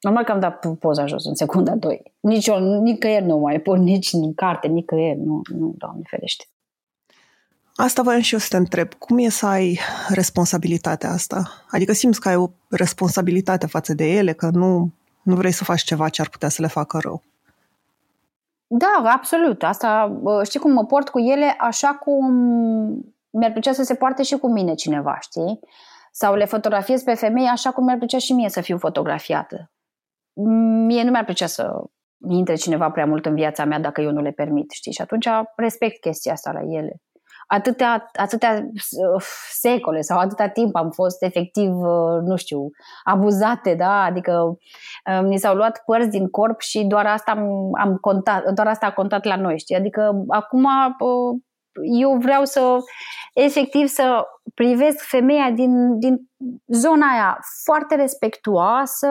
Normal 0.00 0.24
că 0.24 0.32
am 0.32 0.40
dat 0.40 0.78
poza 0.78 1.06
jos 1.06 1.24
în 1.24 1.34
secunda 1.34 1.74
2. 1.74 2.14
Nici 2.20 2.46
eu, 2.46 2.80
nicăieri 2.82 3.24
nu 3.24 3.36
mai 3.36 3.60
pun, 3.60 3.82
nici 3.82 4.12
în 4.12 4.34
carte, 4.34 4.68
nicăieri, 4.68 5.18
nu, 5.18 5.40
nu, 5.58 5.74
doamne 5.76 6.02
ferește. 6.06 6.44
Asta 7.76 8.02
voiam 8.02 8.20
și 8.20 8.32
eu 8.32 8.38
să 8.38 8.46
te 8.50 8.56
întreb. 8.56 8.94
Cum 8.94 9.18
e 9.18 9.28
să 9.28 9.46
ai 9.46 9.78
responsabilitatea 10.08 11.10
asta? 11.10 11.64
Adică 11.70 11.92
simți 11.92 12.20
că 12.20 12.28
ai 12.28 12.36
o 12.36 12.50
responsabilitate 12.70 13.66
față 13.66 13.94
de 13.94 14.04
ele, 14.04 14.32
că 14.32 14.50
nu, 14.52 14.92
nu 15.22 15.34
vrei 15.34 15.52
să 15.52 15.64
faci 15.64 15.82
ceva 15.82 16.08
ce 16.08 16.20
ar 16.20 16.28
putea 16.28 16.48
să 16.48 16.62
le 16.62 16.68
facă 16.68 16.98
rău. 16.98 17.22
Da, 18.66 19.02
absolut. 19.04 19.62
Asta, 19.62 20.20
știi 20.44 20.60
cum 20.60 20.72
mă 20.72 20.84
port 20.84 21.08
cu 21.08 21.18
ele 21.18 21.56
așa 21.58 21.88
cum 21.88 22.24
mi-ar 23.30 23.50
plăcea 23.50 23.72
să 23.72 23.82
se 23.82 23.94
poarte 23.94 24.22
și 24.22 24.36
cu 24.36 24.52
mine 24.52 24.74
cineva, 24.74 25.18
știi? 25.20 25.60
Sau 26.12 26.34
le 26.34 26.44
fotografiez 26.44 27.02
pe 27.02 27.14
femei 27.14 27.46
așa 27.46 27.70
cum 27.70 27.84
mi-ar 27.84 27.98
plăcea 27.98 28.18
și 28.18 28.32
mie 28.32 28.48
să 28.48 28.60
fiu 28.60 28.78
fotografiată. 28.78 29.70
Mie 30.86 31.02
nu 31.02 31.10
mi-ar 31.10 31.24
plăcea 31.24 31.46
să 31.46 31.82
intre 32.28 32.54
cineva 32.54 32.90
prea 32.90 33.06
mult 33.06 33.26
în 33.26 33.34
viața 33.34 33.64
mea 33.64 33.80
dacă 33.80 34.00
eu 34.00 34.10
nu 34.10 34.20
le 34.20 34.30
permit, 34.30 34.70
știi? 34.70 34.92
Și 34.92 35.00
atunci 35.00 35.28
respect 35.56 36.00
chestia 36.00 36.32
asta 36.32 36.52
la 36.52 36.60
ele 36.60 37.02
atâtea, 37.46 38.10
atâtea 38.12 38.68
secole 39.50 40.00
sau 40.00 40.18
atâta 40.18 40.48
timp 40.48 40.76
am 40.76 40.90
fost 40.90 41.22
efectiv, 41.22 41.70
uh, 41.80 42.20
nu 42.22 42.36
știu, 42.36 42.70
abuzate, 43.04 43.74
da? 43.74 44.02
Adică 44.02 44.56
uh, 45.10 45.26
ni 45.26 45.38
s-au 45.38 45.54
luat 45.54 45.82
părți 45.84 46.08
din 46.08 46.28
corp 46.28 46.60
și 46.60 46.84
doar 46.84 47.06
asta 47.06 47.30
am, 47.30 47.70
am 47.80 47.96
contat, 47.96 48.52
doar 48.52 48.66
asta 48.66 48.86
a 48.86 48.92
contat 48.92 49.24
la 49.24 49.36
noi, 49.36 49.58
știi? 49.58 49.76
Adică 49.76 50.24
acum 50.28 50.64
uh, 50.64 51.38
eu 52.00 52.16
vreau 52.16 52.44
să 52.44 52.76
efectiv 53.34 53.86
să 53.86 54.26
privesc 54.54 55.04
femeia 55.04 55.50
din, 55.50 55.98
din 55.98 56.30
zona 56.66 57.06
aia 57.12 57.38
foarte 57.64 57.94
respectuoasă, 57.94 59.08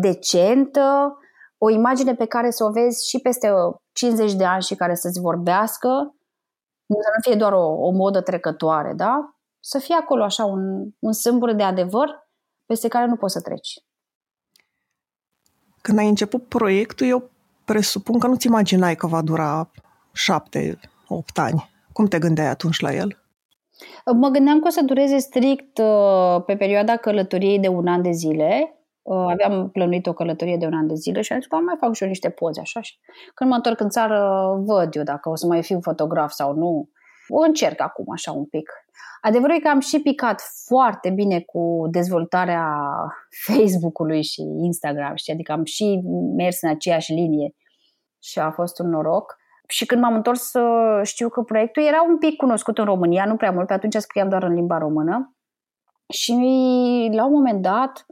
decentă, 0.00 1.18
o 1.58 1.70
imagine 1.70 2.14
pe 2.14 2.26
care 2.26 2.50
să 2.50 2.64
o 2.64 2.70
vezi 2.70 3.08
și 3.08 3.18
peste 3.18 3.48
50 3.92 4.34
de 4.34 4.44
ani 4.44 4.62
și 4.62 4.74
care 4.74 4.94
să-ți 4.94 5.20
vorbească 5.20 6.13
să 7.02 7.08
nu 7.14 7.20
fie 7.20 7.34
doar 7.34 7.52
o, 7.52 7.66
o 7.66 7.90
modă 7.90 8.20
trecătoare, 8.20 8.92
da? 8.96 9.36
Să 9.60 9.78
fie 9.78 9.94
acolo 9.94 10.22
așa 10.22 10.44
un, 10.44 10.88
un 10.98 11.12
sâmbur 11.12 11.52
de 11.52 11.62
adevăr 11.62 12.28
peste 12.66 12.88
care 12.88 13.06
nu 13.06 13.16
poți 13.16 13.32
să 13.32 13.40
treci. 13.40 13.84
Când 15.80 15.98
ai 15.98 16.08
început 16.08 16.48
proiectul, 16.48 17.06
eu 17.06 17.30
presupun 17.64 18.18
că 18.18 18.26
nu-ți 18.26 18.46
imaginai 18.46 18.96
că 18.96 19.06
va 19.06 19.22
dura 19.22 19.70
șapte, 20.12 20.80
opt 21.08 21.38
ani. 21.38 21.70
Cum 21.92 22.06
te 22.06 22.18
gândeai 22.18 22.48
atunci 22.48 22.80
la 22.80 22.94
el? 22.94 23.18
Mă 24.14 24.28
gândeam 24.28 24.60
că 24.60 24.66
o 24.66 24.70
să 24.70 24.82
dureze 24.82 25.18
strict 25.18 25.78
uh, 25.78 26.42
pe 26.46 26.56
perioada 26.56 26.96
călătoriei 26.96 27.58
de 27.58 27.68
un 27.68 27.86
an 27.86 28.02
de 28.02 28.10
zile, 28.10 28.78
Uh, 28.78 28.83
aveam 29.12 29.70
plănuit 29.70 30.06
o 30.06 30.12
călătorie 30.12 30.56
de 30.56 30.66
un 30.66 30.74
an 30.74 30.86
de 30.86 30.94
zile 30.94 31.20
și 31.20 31.32
am 31.32 31.38
zis 31.38 31.48
că 31.48 31.56
mai 31.56 31.76
fac 31.80 31.94
și 31.94 32.02
eu 32.02 32.08
niște 32.08 32.30
poze 32.30 32.60
așa 32.60 32.80
și 32.80 32.98
când 33.34 33.50
mă 33.50 33.56
întorc 33.56 33.80
în 33.80 33.88
țară 33.88 34.48
văd 34.64 34.94
eu 34.94 35.02
dacă 35.02 35.28
o 35.28 35.34
să 35.34 35.46
mai 35.46 35.62
fiu 35.62 35.80
fotograf 35.80 36.30
sau 36.30 36.54
nu. 36.54 36.88
O 37.28 37.40
încerc 37.40 37.80
acum 37.80 38.04
așa 38.12 38.32
un 38.32 38.44
pic. 38.44 38.70
Adevărul 39.20 39.56
e 39.56 39.60
că 39.60 39.68
am 39.68 39.80
și 39.80 40.00
picat 40.00 40.42
foarte 40.66 41.10
bine 41.10 41.40
cu 41.40 41.86
dezvoltarea 41.90 42.66
Facebook-ului 43.46 44.22
și 44.22 44.40
Instagram, 44.40 45.14
știi? 45.14 45.32
adică 45.32 45.52
am 45.52 45.64
și 45.64 46.02
mers 46.36 46.62
în 46.62 46.68
aceeași 46.68 47.12
linie 47.12 47.54
și 48.22 48.38
a 48.38 48.50
fost 48.50 48.78
un 48.78 48.88
noroc. 48.88 49.36
Și 49.68 49.86
când 49.86 50.00
m-am 50.00 50.14
întors 50.14 50.52
știu 51.02 51.28
că 51.28 51.42
proiectul 51.42 51.82
era 51.82 52.02
un 52.08 52.18
pic 52.18 52.36
cunoscut 52.36 52.78
în 52.78 52.84
România, 52.84 53.24
nu 53.24 53.36
prea 53.36 53.50
mult, 53.50 53.66
pe 53.66 53.72
atunci 53.72 53.94
scriam 53.94 54.28
doar 54.28 54.42
în 54.42 54.54
limba 54.54 54.78
română. 54.78 55.36
Și 56.08 56.32
la 57.12 57.24
un 57.24 57.32
moment 57.32 57.62
dat 57.62 58.06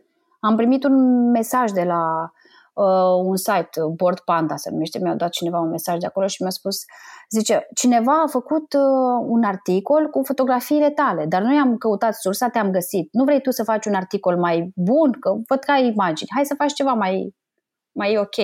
am 0.44 0.56
primit 0.56 0.84
un 0.84 1.30
mesaj 1.30 1.70
de 1.70 1.82
la 1.82 2.32
uh, 2.74 3.24
un 3.24 3.36
site, 3.36 3.80
Board 3.96 4.20
Panda 4.20 4.56
se 4.56 4.70
numește, 4.70 4.98
mi-a 4.98 5.14
dat 5.14 5.30
cineva 5.30 5.58
un 5.58 5.68
mesaj 5.68 5.98
de 5.98 6.06
acolo 6.06 6.26
și 6.26 6.42
mi-a 6.42 6.50
spus, 6.50 6.76
zice, 7.30 7.66
cineva 7.74 8.22
a 8.22 8.26
făcut 8.26 8.72
uh, 8.72 9.24
un 9.26 9.42
articol 9.42 10.06
cu 10.10 10.22
fotografiile 10.24 10.90
tale, 10.90 11.26
dar 11.26 11.42
noi 11.42 11.56
am 11.56 11.76
căutat 11.76 12.14
sursa, 12.14 12.48
te-am 12.48 12.70
găsit. 12.70 13.08
Nu 13.12 13.24
vrei 13.24 13.40
tu 13.40 13.50
să 13.50 13.64
faci 13.64 13.86
un 13.86 13.94
articol 13.94 14.36
mai 14.36 14.72
bun? 14.74 15.12
Că 15.20 15.30
văd 15.48 15.58
că 15.58 15.70
ai 15.70 15.86
imagini. 15.86 16.30
Hai 16.34 16.44
să 16.44 16.54
faci 16.54 16.72
ceva 16.72 16.92
mai, 16.92 17.34
mai 17.92 18.16
ok. 18.16 18.36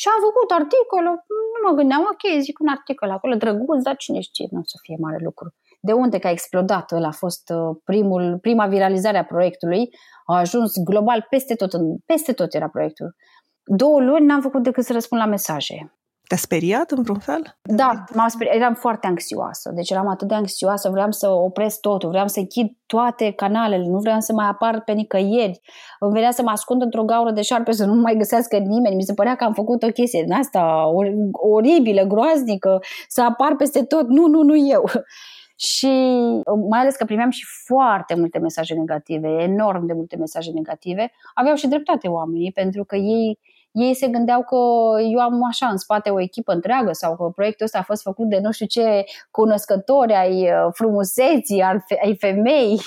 Și 0.00 0.08
am 0.08 0.20
făcut 0.28 0.50
articolul, 0.50 1.24
nu 1.28 1.68
mă 1.68 1.76
gândeam, 1.76 2.00
ok, 2.00 2.40
zic 2.40 2.58
un 2.58 2.68
articol 2.68 3.10
acolo, 3.10 3.34
drăguț, 3.34 3.82
dar 3.82 3.96
cine 3.96 4.20
știe, 4.20 4.46
nu 4.50 4.58
o 4.58 4.62
să 4.64 4.76
fie 4.82 4.96
mare 5.00 5.18
lucru. 5.24 5.54
De 5.80 5.92
unde 5.92 6.18
că 6.18 6.26
a 6.26 6.30
explodat, 6.30 6.92
ăla 6.92 7.08
a 7.08 7.10
fost 7.10 7.50
uh, 7.54 7.76
primul, 7.84 8.38
prima 8.40 8.66
viralizare 8.66 9.18
a 9.18 9.24
proiectului, 9.24 9.88
a 10.24 10.36
ajuns 10.38 10.72
global 10.84 11.26
peste 11.30 11.54
tot, 11.54 11.72
peste 12.06 12.32
tot 12.32 12.54
era 12.54 12.68
proiectul. 12.68 13.16
Două 13.64 14.00
luni 14.00 14.26
n-am 14.26 14.40
făcut 14.40 14.62
decât 14.62 14.84
să 14.84 14.92
răspund 14.92 15.20
la 15.20 15.26
mesaje. 15.26 15.90
Te-a 16.26 16.36
speriat 16.36 16.90
în 16.90 17.02
vreun 17.02 17.18
fel? 17.18 17.58
Da, 17.62 18.04
m-am 18.14 18.28
speriat. 18.28 18.56
Eram 18.56 18.74
foarte 18.74 19.06
anxioasă. 19.06 19.70
Deci 19.74 19.90
eram 19.90 20.08
atât 20.08 20.28
de 20.28 20.34
anxioasă, 20.34 20.88
vreau 20.90 21.10
să 21.10 21.28
opresc 21.28 21.80
totul, 21.80 22.08
vreau 22.08 22.28
să 22.28 22.38
închid 22.38 22.66
toate 22.86 23.30
canalele, 23.30 23.86
nu 23.86 23.98
vreau 23.98 24.20
să 24.20 24.32
mai 24.32 24.46
apar 24.46 24.82
pe 24.84 24.92
nicăieri. 24.92 25.60
Îmi 26.00 26.12
venea 26.12 26.30
să 26.30 26.42
mă 26.42 26.50
ascund 26.50 26.82
într-o 26.82 27.04
gaură 27.04 27.30
de 27.30 27.42
șarpe 27.42 27.72
să 27.72 27.84
nu 27.84 27.94
mai 27.94 28.14
găsească 28.16 28.56
nimeni. 28.56 28.94
Mi 28.94 29.02
se 29.02 29.14
părea 29.14 29.34
că 29.34 29.44
am 29.44 29.52
făcut 29.52 29.82
o 29.82 29.86
chestie 29.88 30.22
din 30.22 30.32
asta 30.32 30.84
oribilă, 31.32 32.02
groaznică, 32.02 32.78
să 33.08 33.22
apar 33.22 33.56
peste 33.56 33.82
tot. 33.84 34.08
Nu, 34.08 34.26
nu, 34.26 34.42
nu 34.42 34.56
eu 34.56 34.84
și 35.56 35.86
mai 36.70 36.80
ales 36.80 36.96
că 36.96 37.04
primeam 37.04 37.30
și 37.30 37.44
foarte 37.64 38.14
multe 38.14 38.38
mesaje 38.38 38.74
negative, 38.74 39.28
enorm 39.28 39.86
de 39.86 39.92
multe 39.92 40.16
mesaje 40.16 40.50
negative, 40.50 41.12
aveau 41.34 41.54
și 41.54 41.68
dreptate 41.68 42.08
oamenii, 42.08 42.52
pentru 42.52 42.84
că 42.84 42.96
ei, 42.96 43.38
ei 43.70 43.94
se 43.94 44.08
gândeau 44.08 44.42
că 44.42 44.56
eu 45.12 45.18
am 45.18 45.44
așa 45.44 45.66
în 45.66 45.76
spate 45.76 46.10
o 46.10 46.20
echipă 46.20 46.52
întreagă 46.52 46.92
sau 46.92 47.16
că 47.16 47.24
proiectul 47.34 47.64
ăsta 47.64 47.78
a 47.78 47.82
fost 47.82 48.02
făcut 48.02 48.28
de 48.28 48.38
nu 48.42 48.50
știu 48.50 48.66
ce 48.66 49.04
cunoscători 49.30 50.12
ai 50.14 50.42
uh, 50.42 50.68
frumuseții, 50.72 51.62
ai 52.02 52.16
femei. 52.18 52.80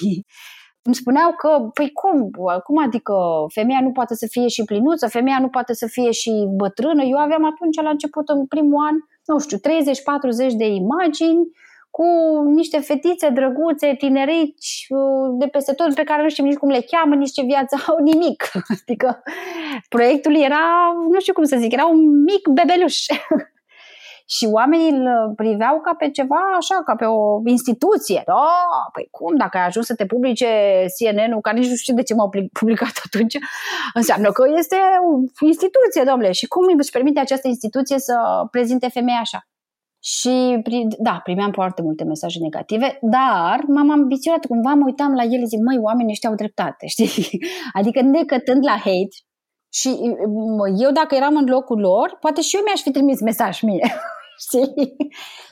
Îmi 0.81 0.95
spuneau 0.95 1.31
că, 1.37 1.69
păi 1.73 1.91
cum, 1.91 2.29
cum 2.63 2.83
adică 2.85 3.13
femeia 3.53 3.81
nu 3.81 3.91
poate 3.91 4.15
să 4.15 4.27
fie 4.29 4.47
și 4.47 4.63
plinuță, 4.63 5.07
femeia 5.07 5.39
nu 5.39 5.49
poate 5.49 5.73
să 5.73 5.87
fie 5.87 6.11
și 6.11 6.31
bătrână. 6.55 7.03
Eu 7.03 7.17
aveam 7.17 7.45
atunci, 7.45 7.81
la 7.81 7.89
început, 7.89 8.29
în 8.29 8.45
primul 8.45 8.85
an, 8.85 8.95
nu 9.25 9.39
știu, 9.39 9.57
30-40 9.57 9.61
de 10.57 10.67
imagini 10.67 11.41
cu 11.91 12.05
niște 12.45 12.79
fetițe 12.79 13.29
drăguțe, 13.29 13.95
tinerici 13.97 14.85
uh, 14.89 15.37
de 15.39 15.47
peste 15.47 15.73
tot, 15.73 15.93
pe 15.93 16.03
care 16.03 16.21
nu 16.21 16.29
știm 16.29 16.45
nici 16.45 16.57
cum 16.57 16.69
le 16.69 16.85
cheamă, 16.91 17.15
nici 17.15 17.31
ce 17.31 17.41
viață 17.41 17.75
au, 17.87 17.97
nimic. 18.03 18.51
Adică 18.81 19.23
proiectul 19.89 20.35
era, 20.35 20.93
nu 21.11 21.19
știu 21.19 21.33
cum 21.33 21.43
să 21.43 21.57
zic, 21.59 21.71
era 21.71 21.85
un 21.85 22.23
mic 22.23 22.47
bebeluș. 22.47 23.05
Și 24.35 24.45
oamenii 24.51 24.89
îl 24.89 25.33
priveau 25.35 25.81
ca 25.81 25.93
pe 25.97 26.09
ceva 26.09 26.41
așa, 26.57 26.83
ca 26.85 26.95
pe 26.95 27.05
o 27.05 27.41
instituție. 27.45 28.23
Da, 28.25 28.47
păi 28.93 29.07
cum, 29.11 29.37
dacă 29.37 29.57
ai 29.57 29.65
ajuns 29.65 29.85
să 29.85 29.95
te 29.95 30.05
publice 30.05 30.47
CNN-ul, 30.95 31.41
care 31.41 31.57
nici 31.57 31.69
nu 31.69 31.75
știu 31.75 31.95
de 31.95 32.03
ce 32.03 32.13
m-au 32.13 32.29
publicat 32.53 32.95
atunci, 33.05 33.37
înseamnă 33.93 34.31
că 34.31 34.43
este 34.57 34.75
o 35.41 35.45
instituție, 35.45 36.03
domnule. 36.05 36.31
Și 36.31 36.47
cum 36.47 36.63
își 36.77 36.91
permite 36.91 37.19
această 37.19 37.47
instituție 37.47 37.99
să 37.99 38.15
prezinte 38.51 38.87
femei 38.89 39.17
așa? 39.21 39.47
Și, 40.01 40.61
da, 40.97 41.19
primeam 41.23 41.51
foarte 41.51 41.81
multe 41.81 42.03
mesaje 42.03 42.39
negative, 42.39 42.99
dar 43.01 43.63
m-am 43.67 43.91
ambiționat, 43.91 44.45
cumva 44.45 44.73
mă 44.73 44.85
uitam 44.85 45.13
la 45.13 45.23
ele, 45.23 45.43
zic, 45.43 45.59
măi, 45.59 45.77
oamenii 45.77 46.11
ăștia 46.11 46.29
au 46.29 46.35
dreptate, 46.35 46.87
știi? 46.93 47.39
Adică 47.73 48.01
necătând 48.01 48.63
la 48.65 48.75
hate, 48.77 49.15
și 49.73 49.89
eu 50.77 50.91
dacă 50.91 51.15
eram 51.15 51.35
în 51.35 51.45
locul 51.45 51.79
lor, 51.79 52.17
poate 52.19 52.41
și 52.41 52.55
eu 52.55 52.61
mi-aș 52.65 52.81
fi 52.81 52.91
trimis 52.91 53.21
mesaj 53.21 53.61
mie. 53.61 53.93
Știi? 54.47 54.95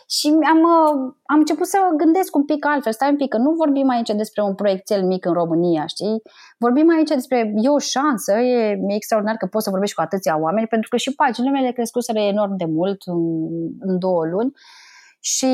Și 0.10 0.28
am, 0.28 0.58
uh, 0.58 1.14
am 1.26 1.38
început 1.38 1.68
să 1.68 1.78
gândesc 1.98 2.36
un 2.36 2.46
pic 2.46 2.66
altfel. 2.66 2.92
Stai 2.92 3.10
un 3.10 3.16
pic, 3.16 3.30
că 3.30 3.38
nu 3.38 3.52
vorbim 3.52 3.90
aici 3.90 4.10
despre 4.10 4.42
un 4.42 4.56
proiectel 4.56 5.04
mic 5.04 5.26
în 5.26 5.34
România, 5.34 5.86
știi? 5.86 6.22
Vorbim 6.58 6.90
aici 6.90 7.10
despre, 7.10 7.54
e 7.56 7.70
o 7.70 7.80
șansă, 7.80 8.34
e, 8.34 8.80
e 8.88 8.96
extraordinar 8.96 9.38
că 9.38 9.46
poți 9.46 9.64
să 9.64 9.70
vorbești 9.70 9.96
cu 9.96 10.02
atâția 10.02 10.40
oameni, 10.40 10.68
pentru 10.68 10.90
că 10.90 10.98
și 10.98 11.16
paginile 11.16 11.60
mele 11.60 11.72
crescuseră 11.72 12.20
enorm 12.20 12.56
de 12.58 12.66
mult 12.66 13.02
în, 13.06 13.18
în 13.80 14.00
două 14.00 14.26
luni 14.26 14.52
și 15.20 15.46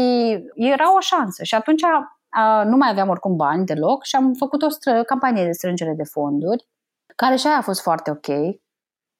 era 0.55 0.95
o 0.95 0.99
șansă. 0.99 1.43
Și 1.43 1.55
atunci 1.55 1.81
a, 2.29 2.63
nu 2.63 2.77
mai 2.77 2.89
aveam 2.89 3.09
oricum 3.09 3.35
bani 3.35 3.65
deloc 3.65 4.03
și 4.03 4.15
am 4.15 4.33
făcut 4.33 4.61
o 4.61 4.69
stră, 4.69 5.03
campanie 5.03 5.45
de 5.45 5.51
strângere 5.51 5.93
de 5.97 6.03
fonduri 6.03 6.67
care 7.15 7.35
și 7.35 7.47
aia 7.47 7.57
a 7.57 7.61
fost 7.61 7.81
foarte 7.81 8.11
ok, 8.11 8.57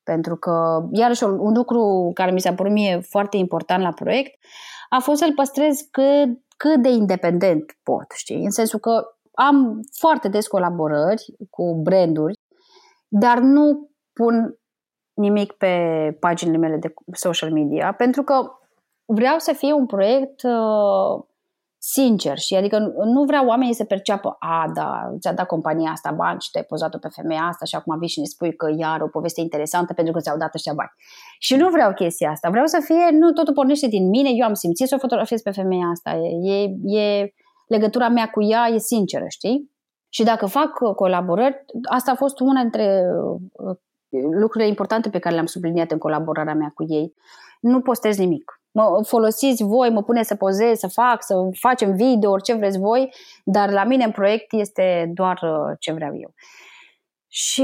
pentru 0.03 0.35
că, 0.35 0.87
iarăși, 0.91 1.23
un 1.23 1.53
lucru 1.53 2.11
care 2.13 2.31
mi 2.31 2.41
s-a 2.41 2.53
părut 2.53 2.71
mie 2.71 2.99
foarte 3.09 3.37
important 3.37 3.83
la 3.83 3.91
proiect 3.91 4.39
a 4.95 4.99
fost 4.99 5.21
să-l 5.21 5.33
păstrez 5.33 5.81
cât, 5.91 6.39
cât 6.57 6.81
de 6.81 6.89
independent 6.89 7.77
pot, 7.83 8.05
știi? 8.15 8.43
În 8.43 8.49
sensul 8.49 8.79
că 8.79 9.03
am 9.33 9.79
foarte 9.91 10.27
des 10.27 10.47
colaborări 10.47 11.25
cu 11.49 11.81
branduri, 11.83 12.33
dar 13.07 13.39
nu 13.39 13.89
pun 14.13 14.57
nimic 15.13 15.51
pe 15.51 15.77
paginile 16.19 16.57
mele 16.57 16.77
de 16.77 16.93
social 17.11 17.51
media, 17.51 17.93
pentru 17.93 18.23
că 18.23 18.51
vreau 19.05 19.37
să 19.37 19.53
fie 19.53 19.73
un 19.73 19.85
proiect 19.85 20.43
uh, 20.43 21.23
sincer 21.85 22.37
și 22.37 22.55
adică 22.55 22.93
nu 23.03 23.23
vreau 23.23 23.45
oamenii 23.45 23.73
să 23.73 23.83
perceapă 23.83 24.35
a, 24.39 24.71
da, 24.73 25.15
ți-a 25.19 25.33
dat 25.33 25.45
compania 25.45 25.91
asta 25.91 26.11
bani 26.11 26.41
și 26.41 26.51
te-ai 26.51 26.63
pozat-o 26.63 26.97
pe 26.97 27.07
femeia 27.07 27.41
asta 27.41 27.65
și 27.65 27.75
acum 27.75 27.99
vii 27.99 28.07
și 28.07 28.19
ne 28.19 28.25
spui 28.25 28.55
că 28.55 28.73
iar 28.77 29.01
o 29.01 29.07
poveste 29.07 29.41
interesantă 29.41 29.93
pentru 29.93 30.13
că 30.13 30.19
ți-au 30.19 30.37
dat 30.37 30.53
ăștia 30.53 30.73
bani. 30.73 30.89
Și 31.39 31.55
nu 31.55 31.69
vreau 31.69 31.93
chestia 31.93 32.29
asta. 32.29 32.49
Vreau 32.49 32.65
să 32.65 32.79
fie, 32.83 33.09
nu, 33.11 33.31
totul 33.31 33.53
pornește 33.53 33.87
din 33.87 34.09
mine, 34.09 34.29
eu 34.33 34.45
am 34.45 34.53
simțit 34.53 34.87
să 34.87 34.95
o 34.95 34.99
fotografiez 34.99 35.41
pe 35.41 35.51
femeia 35.51 35.85
asta. 35.85 36.15
E, 36.43 36.69
e, 36.99 37.33
legătura 37.67 38.09
mea 38.09 38.29
cu 38.29 38.43
ea 38.43 38.67
e 38.67 38.77
sinceră, 38.77 39.25
știi? 39.27 39.71
Și 40.09 40.23
dacă 40.23 40.45
fac 40.45 40.95
colaborări, 40.95 41.65
asta 41.89 42.11
a 42.11 42.15
fost 42.15 42.39
una 42.39 42.61
dintre 42.61 43.01
uh, 43.67 43.77
lucrurile 44.39 44.69
importante 44.69 45.09
pe 45.09 45.19
care 45.19 45.33
le-am 45.33 45.47
subliniat 45.47 45.91
în 45.91 45.97
colaborarea 45.97 46.53
mea 46.53 46.71
cu 46.73 46.85
ei. 46.87 47.13
Nu 47.59 47.81
postez 47.81 48.17
nimic 48.17 48.62
mă 48.73 49.03
folosiți 49.05 49.63
voi, 49.63 49.89
mă 49.89 50.03
pune 50.03 50.23
să 50.23 50.35
pozez, 50.35 50.77
să 50.77 50.87
fac, 50.87 51.23
să 51.23 51.35
facem 51.59 51.95
video, 51.95 52.31
orice 52.31 52.53
vreți 52.53 52.79
voi, 52.79 53.13
dar 53.43 53.71
la 53.71 53.83
mine 53.83 54.03
în 54.03 54.11
proiect 54.11 54.53
este 54.53 55.11
doar 55.13 55.39
uh, 55.41 55.75
ce 55.79 55.91
vreau 55.91 56.19
eu. 56.19 56.33
Și 57.27 57.63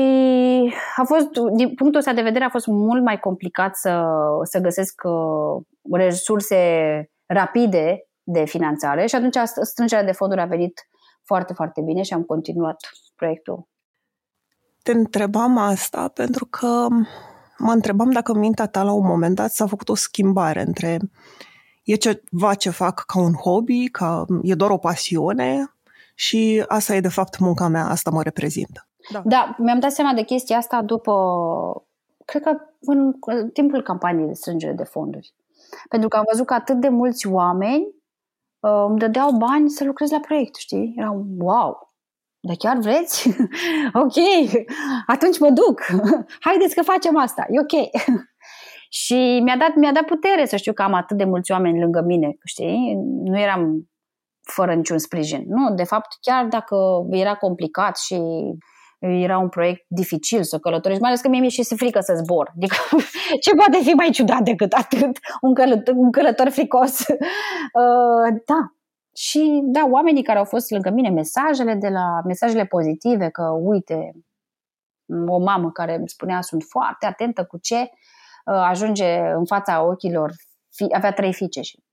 a 0.95 1.03
fost, 1.03 1.27
din 1.55 1.73
punctul 1.73 1.99
ăsta 1.99 2.13
de 2.13 2.21
vedere, 2.21 2.43
a 2.43 2.49
fost 2.49 2.67
mult 2.67 3.03
mai 3.03 3.19
complicat 3.19 3.75
să, 3.75 4.05
să 4.43 4.59
găsesc 4.59 5.01
uh, 5.03 5.63
resurse 5.91 6.57
rapide 7.25 8.07
de 8.23 8.45
finanțare 8.45 9.05
și 9.05 9.15
atunci 9.15 9.37
strângerea 9.61 10.03
de 10.03 10.11
fonduri 10.11 10.41
a 10.41 10.45
venit 10.45 10.87
foarte, 11.23 11.53
foarte 11.53 11.81
bine 11.81 12.01
și 12.01 12.13
am 12.13 12.23
continuat 12.23 12.75
proiectul. 13.15 13.67
Te 14.83 14.91
întrebam 14.91 15.57
asta 15.57 16.07
pentru 16.13 16.45
că 16.45 16.87
mă 17.59 17.71
întrebam 17.71 18.11
dacă 18.11 18.31
în 18.31 18.39
mintea 18.39 18.67
ta 18.67 18.83
la 18.83 18.91
un 18.91 19.05
moment 19.05 19.35
dat 19.35 19.51
s-a 19.51 19.67
făcut 19.67 19.89
o 19.89 19.95
schimbare 19.95 20.61
între 20.61 20.99
e 21.83 21.95
ceva 21.95 22.53
ce 22.53 22.69
fac 22.69 23.03
ca 23.07 23.19
un 23.19 23.33
hobby, 23.33 23.87
ca 23.87 24.25
e 24.41 24.55
doar 24.55 24.71
o 24.71 24.77
pasiune 24.77 25.73
și 26.15 26.63
asta 26.67 26.95
e 26.95 26.99
de 26.99 27.07
fapt 27.07 27.39
munca 27.39 27.67
mea, 27.67 27.85
asta 27.85 28.09
mă 28.09 28.23
reprezintă. 28.23 28.87
Da, 29.11 29.21
da 29.25 29.55
mi-am 29.57 29.79
dat 29.79 29.91
seama 29.91 30.13
de 30.13 30.23
chestia 30.23 30.57
asta 30.57 30.81
după, 30.81 31.13
cred 32.25 32.41
că 32.41 32.57
în 32.79 33.15
timpul 33.53 33.81
campaniei 33.81 34.27
de 34.27 34.33
strângere 34.33 34.73
de 34.73 34.83
fonduri. 34.83 35.33
Pentru 35.89 36.09
că 36.09 36.17
am 36.17 36.23
văzut 36.31 36.45
că 36.45 36.53
atât 36.53 36.79
de 36.79 36.89
mulți 36.89 37.27
oameni 37.27 37.87
uh, 38.59 38.85
îmi 38.87 38.99
dădeau 38.99 39.31
bani 39.31 39.69
să 39.69 39.83
lucrez 39.83 40.11
la 40.11 40.19
proiect, 40.19 40.55
știi? 40.55 40.93
Eram, 40.97 41.27
wow, 41.37 41.88
dar 42.39 42.55
chiar 42.55 42.77
vreți? 42.77 43.29
ok, 44.03 44.15
atunci 45.05 45.39
mă 45.39 45.49
duc. 45.49 45.81
Haideți 46.47 46.75
că 46.75 46.81
facem 46.81 47.17
asta, 47.17 47.45
e 47.49 47.59
ok. 47.59 47.89
și 49.01 49.39
mi-a 49.43 49.57
dat, 49.57 49.75
mi-a 49.75 49.91
dat 49.91 50.03
putere 50.05 50.45
să 50.45 50.55
știu 50.55 50.73
că 50.73 50.81
am 50.81 50.93
atât 50.93 51.17
de 51.17 51.23
mulți 51.23 51.51
oameni 51.51 51.79
lângă 51.79 52.01
mine, 52.01 52.37
știi? 52.45 52.95
Nu 53.23 53.39
eram 53.39 53.89
fără 54.41 54.73
niciun 54.73 54.97
sprijin. 54.97 55.43
Nu, 55.47 55.73
de 55.75 55.83
fapt, 55.83 56.07
chiar 56.21 56.45
dacă 56.45 56.75
era 57.09 57.35
complicat 57.35 57.97
și 57.97 58.21
era 58.99 59.37
un 59.37 59.49
proiect 59.49 59.85
dificil 59.87 60.43
să 60.43 60.59
călătorești, 60.59 61.01
mai 61.01 61.09
ales 61.09 61.21
că 61.21 61.29
mie 61.29 61.39
mi-e 61.39 61.49
și 61.49 61.75
frică 61.75 61.99
să 61.99 62.13
zbor. 62.23 62.51
Adică, 62.55 62.75
ce 63.43 63.55
poate 63.55 63.77
fi 63.83 63.89
mai 63.89 64.09
ciudat 64.09 64.41
decât 64.41 64.73
atât? 64.73 65.17
Un 65.41 65.53
călător, 65.53 65.93
un 65.97 66.11
călător 66.11 66.49
fricos. 66.49 66.99
Uh, 67.09 68.39
da, 68.45 68.73
și 69.21 69.61
da, 69.63 69.87
oamenii 69.91 70.23
care 70.23 70.37
au 70.37 70.45
fost 70.45 70.71
lângă 70.71 70.89
mine, 70.89 71.09
mesajele 71.09 71.73
de 71.73 71.87
la 71.87 72.21
mesajele 72.25 72.65
pozitive, 72.65 73.29
că 73.29 73.43
uite, 73.61 74.11
o 75.27 75.37
mamă 75.37 75.71
care 75.71 75.95
îmi 75.95 76.09
spunea 76.09 76.41
sunt 76.41 76.63
foarte 76.63 77.05
atentă 77.05 77.43
cu 77.43 77.57
ce 77.57 77.79
uh, 77.79 77.89
ajunge 78.43 79.17
în 79.17 79.45
fața 79.45 79.85
ochilor, 79.85 80.31
avea 80.91 81.13
trei 81.13 81.33
fiice 81.33 81.61
și 81.61 81.83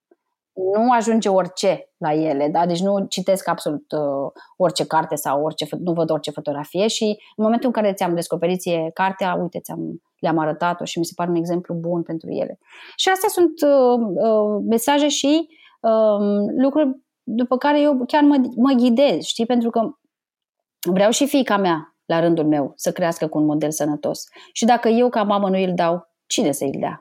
nu 0.53 0.91
ajunge 0.91 1.29
orice 1.29 1.91
la 1.97 2.13
ele, 2.13 2.49
da? 2.49 2.67
deci 2.67 2.81
nu 2.81 3.07
citesc 3.09 3.49
absolut 3.49 3.93
uh, 3.93 4.31
orice 4.57 4.87
carte 4.87 5.15
sau 5.15 5.45
orice, 5.45 5.67
nu 5.79 5.93
văd 5.93 6.11
orice 6.11 6.31
fotografie 6.31 6.87
și 6.87 7.05
în 7.37 7.45
momentul 7.45 7.67
în 7.67 7.83
care 7.83 7.93
ți-am 7.93 8.15
descoperit 8.15 8.61
ție 8.61 8.91
cartea, 8.95 9.35
uite, 9.35 9.61
ți-am, 9.61 10.03
le-am 10.19 10.39
arătat-o 10.39 10.85
și 10.85 10.99
mi 10.99 11.05
se 11.05 11.13
pare 11.17 11.31
un 11.31 11.37
exemplu 11.37 11.75
bun 11.75 12.03
pentru 12.03 12.31
ele. 12.31 12.59
Și 12.97 13.09
astea 13.09 13.29
sunt 13.29 13.61
uh, 13.61 13.99
uh, 14.15 14.63
mesaje 14.69 15.09
și 15.09 15.49
uh, 15.81 16.19
lucruri 16.57 17.05
după 17.29 17.57
care 17.57 17.81
eu 17.81 18.05
chiar 18.07 18.23
mă, 18.23 18.37
mă 18.57 18.73
ghidez, 18.73 19.23
știi, 19.23 19.47
pentru 19.47 19.71
că 19.71 19.81
vreau 20.91 21.11
și 21.11 21.27
fiica 21.27 21.57
mea, 21.57 21.97
la 22.05 22.21
rândul 22.21 22.47
meu, 22.47 22.73
să 22.77 22.93
crească 22.93 23.27
cu 23.27 23.39
un 23.39 23.45
model 23.45 23.71
sănătos. 23.71 24.25
Și 24.53 24.65
dacă 24.65 24.89
eu 24.89 25.09
ca 25.09 25.23
mamă 25.23 25.49
nu 25.49 25.59
îl 25.59 25.73
dau, 25.75 26.09
cine 26.27 26.53
să 26.53 26.65
îl 26.65 26.75
dea? 26.79 27.01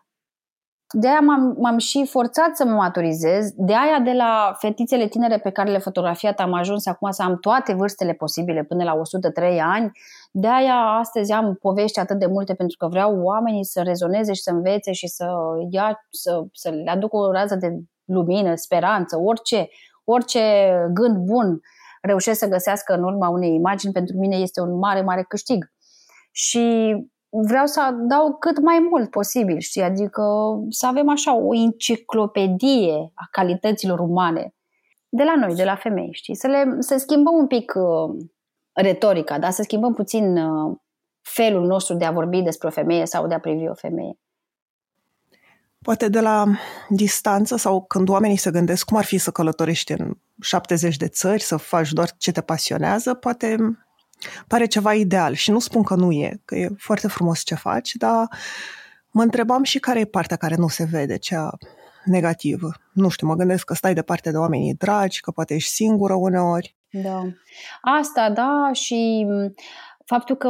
De 0.93 1.07
aia 1.07 1.19
m-am, 1.19 1.55
m-am 1.59 1.77
și 1.77 2.05
forțat 2.05 2.55
să 2.55 2.65
mă 2.65 2.71
maturizez, 2.71 3.51
de 3.55 3.73
aia 3.73 3.99
de 3.99 4.11
la 4.11 4.55
fetițele 4.59 5.07
tinere 5.07 5.37
pe 5.37 5.49
care 5.49 5.71
le 5.71 5.77
fotografiat 5.77 6.39
am 6.39 6.53
ajuns 6.53 6.85
acum 6.85 7.11
să 7.11 7.23
am 7.23 7.37
toate 7.37 7.73
vârstele 7.73 8.13
posibile 8.13 8.63
până 8.63 8.83
la 8.83 8.93
103 8.93 9.61
ani, 9.61 9.91
de 10.31 10.47
aia 10.47 10.75
astăzi 10.75 11.31
am 11.31 11.55
povești 11.61 11.99
atât 11.99 12.19
de 12.19 12.25
multe 12.25 12.53
pentru 12.53 12.77
că 12.77 12.87
vreau 12.87 13.21
oamenii 13.21 13.65
să 13.65 13.81
rezoneze 13.81 14.33
și 14.33 14.41
să 14.41 14.51
învețe 14.51 14.91
și 14.91 15.07
să 15.07 15.27
ia, 15.69 16.05
să, 16.09 16.43
să 16.51 16.69
le 16.69 16.91
aduc 16.91 17.13
o 17.13 17.31
rază 17.31 17.55
de 17.55 17.79
lumină, 18.05 18.55
speranță, 18.55 19.17
orice, 19.17 19.69
orice 20.05 20.71
gând 20.93 21.17
bun 21.17 21.61
reușesc 22.01 22.39
să 22.39 22.47
găsească 22.47 22.93
în 22.93 23.03
urma 23.03 23.29
unei 23.29 23.53
imagini, 23.53 23.93
pentru 23.93 24.17
mine 24.17 24.35
este 24.35 24.61
un 24.61 24.77
mare, 24.77 25.01
mare 25.01 25.25
câștig. 25.27 25.71
Și 26.31 26.95
vreau 27.29 27.65
să 27.65 27.95
dau 28.07 28.35
cât 28.37 28.59
mai 28.59 28.87
mult 28.89 29.09
posibil, 29.09 29.59
știi? 29.59 29.81
Adică 29.81 30.23
să 30.69 30.87
avem 30.87 31.09
așa 31.09 31.35
o 31.35 31.55
enciclopedie 31.55 33.11
a 33.13 33.27
calităților 33.31 33.99
umane 33.99 34.55
de 35.09 35.23
la 35.23 35.35
noi, 35.35 35.55
de 35.55 35.63
la 35.63 35.75
femei, 35.75 36.09
știi? 36.11 36.35
Să, 36.35 36.47
le, 36.47 36.75
să 36.79 36.97
schimbăm 36.97 37.33
un 37.33 37.47
pic 37.47 37.73
uh, 37.75 38.25
retorica, 38.73 39.39
da? 39.39 39.49
Să 39.49 39.61
schimbăm 39.61 39.93
puțin 39.93 40.37
uh, 40.37 40.77
felul 41.21 41.65
nostru 41.65 41.95
de 41.95 42.05
a 42.05 42.11
vorbi 42.11 42.41
despre 42.41 42.67
o 42.67 42.71
femeie 42.71 43.05
sau 43.05 43.27
de 43.27 43.33
a 43.33 43.39
privi 43.39 43.67
o 43.67 43.73
femeie. 43.73 44.19
Poate 45.85 46.07
de 46.07 46.19
la 46.19 46.45
distanță 46.89 47.55
sau 47.55 47.83
când 47.83 48.09
oamenii 48.09 48.37
se 48.37 48.51
gândesc 48.51 48.85
cum 48.85 48.97
ar 48.97 49.03
fi 49.03 49.17
să 49.17 49.31
călătorești 49.31 49.91
în 49.91 50.17
70 50.41 50.97
de 50.97 51.07
țări, 51.07 51.41
să 51.41 51.57
faci 51.57 51.91
doar 51.91 52.09
ce 52.17 52.31
te 52.31 52.41
pasionează, 52.41 53.13
poate 53.13 53.57
pare 54.47 54.65
ceva 54.65 54.93
ideal 54.93 55.33
și 55.33 55.51
nu 55.51 55.59
spun 55.59 55.83
că 55.83 55.95
nu 55.95 56.11
e, 56.11 56.41
că 56.45 56.55
e 56.55 56.69
foarte 56.77 57.07
frumos 57.07 57.43
ce 57.43 57.55
faci, 57.55 57.91
dar 57.93 58.27
mă 59.11 59.21
întrebam 59.21 59.63
și 59.63 59.79
care 59.79 59.99
e 59.99 60.05
partea 60.05 60.37
care 60.37 60.55
nu 60.55 60.67
se 60.67 60.87
vede, 60.91 61.17
cea 61.17 61.49
negativă. 62.05 62.71
Nu 62.93 63.09
știu, 63.09 63.27
mă 63.27 63.35
gândesc 63.35 63.65
că 63.65 63.73
stai 63.73 63.93
departe 63.93 64.31
de 64.31 64.37
oamenii 64.37 64.73
dragi, 64.73 65.21
că 65.21 65.31
poate 65.31 65.53
ești 65.53 65.71
singură 65.71 66.13
uneori. 66.13 66.75
Da. 66.89 67.21
Asta, 67.81 68.29
da, 68.29 68.69
și 68.73 69.27
faptul 70.05 70.35
că 70.35 70.49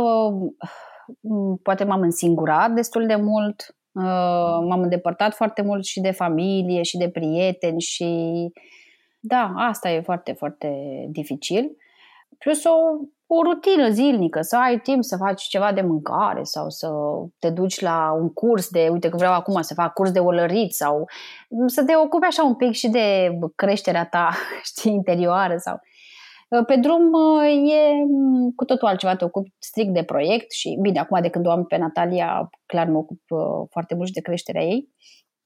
poate 1.64 1.84
m-am 1.84 2.02
însingurat 2.02 2.72
destul 2.72 3.06
de 3.06 3.16
mult, 3.16 3.76
Uh, 3.76 3.85
m-am 4.68 4.82
îndepărtat 4.82 5.34
foarte 5.34 5.62
mult 5.62 5.86
și 5.86 6.00
de 6.00 6.12
familie 6.12 6.82
și 6.82 6.98
de 6.98 7.10
prieteni 7.10 7.82
și 7.82 8.08
da, 9.20 9.54
asta 9.56 9.90
e 9.90 10.02
foarte, 10.02 10.32
foarte 10.32 10.70
dificil. 11.10 11.78
Plus 12.38 12.64
o, 12.64 12.74
o 13.28 13.42
rutină 13.44 13.90
zilnică, 13.90 14.42
să 14.42 14.58
ai 14.58 14.80
timp 14.80 15.04
să 15.04 15.18
faci 15.18 15.44
ceva 15.44 15.74
de 15.74 15.82
mâncare 15.82 16.44
sau 16.44 16.70
să 16.70 16.90
te 17.40 17.50
duci 17.50 17.80
la 17.80 18.12
un 18.22 18.34
curs 18.34 18.70
de, 18.70 18.88
uite 18.92 19.10
că 19.10 19.18
vreau 19.18 19.34
acum 19.34 19.62
să 19.62 19.74
fac 19.74 19.94
curs 19.94 20.12
de 20.12 20.20
olărit 20.20 20.74
sau 20.74 21.08
să 21.66 21.84
te 21.84 21.96
ocupi 21.96 22.26
așa 22.26 22.44
un 22.44 22.56
pic 22.56 22.72
și 22.72 22.88
de 22.88 23.38
creșterea 23.56 24.06
ta, 24.06 24.30
știi, 24.70 24.92
interioară 24.92 25.58
sau 25.58 25.76
Uh, 25.76 25.95
pe 26.64 26.76
drum 26.76 27.14
uh, 27.14 27.72
e 27.72 28.04
mm, 28.08 28.52
cu 28.52 28.66
totul 28.66 28.88
altceva, 28.88 29.16
te 29.16 29.26
ocupi 29.26 29.54
strict 29.60 29.94
de 29.94 30.04
proiect 30.04 30.52
și 30.52 30.78
bine, 30.82 31.00
acum 31.00 31.22
de 31.22 31.30
când 31.30 31.48
o 31.48 31.52
am 31.52 31.66
pe 31.66 31.78
Natalia, 31.78 32.50
clar 32.66 32.88
mă 32.88 32.98
ocup 32.98 33.22
uh, 33.28 33.68
foarte 33.70 33.96
mult 33.96 34.08
și 34.08 34.14
de 34.14 34.22
creșterea 34.22 34.62
ei, 34.62 34.90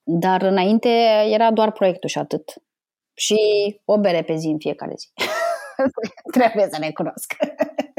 dar 0.04 0.42
înainte 0.42 0.90
era 1.30 1.52
doar 1.52 1.72
proiectul 1.72 2.10
și 2.10 2.18
atât. 2.18 2.54
Și 3.14 3.36
o 3.86 4.00
bere 4.00 4.22
pe 4.22 4.36
zi 4.36 4.48
în 4.48 4.58
fiecare 4.58 4.94
zi. 4.98 5.08
Trebuie 6.38 6.68
să 6.72 6.80
ne 6.80 6.92
cunosc. 6.92 7.36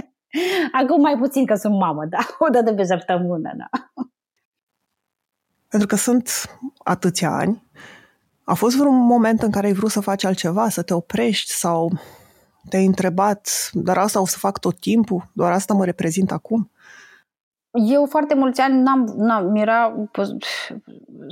Acum 0.82 1.00
mai 1.00 1.16
puțin 1.18 1.46
că 1.46 1.54
sunt 1.54 1.78
mamă, 1.78 2.04
da? 2.04 2.18
O 2.46 2.48
dată 2.48 2.74
pe 2.74 2.84
săptămână, 2.84 3.52
da. 3.56 3.68
Pentru 5.68 5.88
că 5.88 5.96
sunt 5.96 6.30
atâția 6.78 7.30
ani, 7.30 7.70
a 8.44 8.54
fost 8.54 8.76
vreun 8.76 8.96
moment 8.96 9.42
în 9.42 9.50
care 9.50 9.66
ai 9.66 9.72
vrut 9.72 9.90
să 9.90 10.00
faci 10.00 10.24
altceva, 10.24 10.68
să 10.68 10.82
te 10.82 10.94
oprești 10.94 11.50
sau 11.50 11.92
te-ai 12.70 12.84
întrebat, 12.84 13.70
dar 13.72 13.98
asta 13.98 14.20
o 14.20 14.26
să 14.26 14.38
fac 14.38 14.58
tot 14.58 14.78
timpul? 14.78 15.22
Doar 15.32 15.52
asta 15.52 15.74
mă 15.74 15.84
reprezint 15.84 16.32
acum? 16.32 16.70
Eu 17.72 18.06
foarte 18.06 18.34
mulți 18.34 18.60
ani 18.60 18.82
n-am, 18.82 19.14
n-am 19.16 19.46
mi-era, 19.46 20.08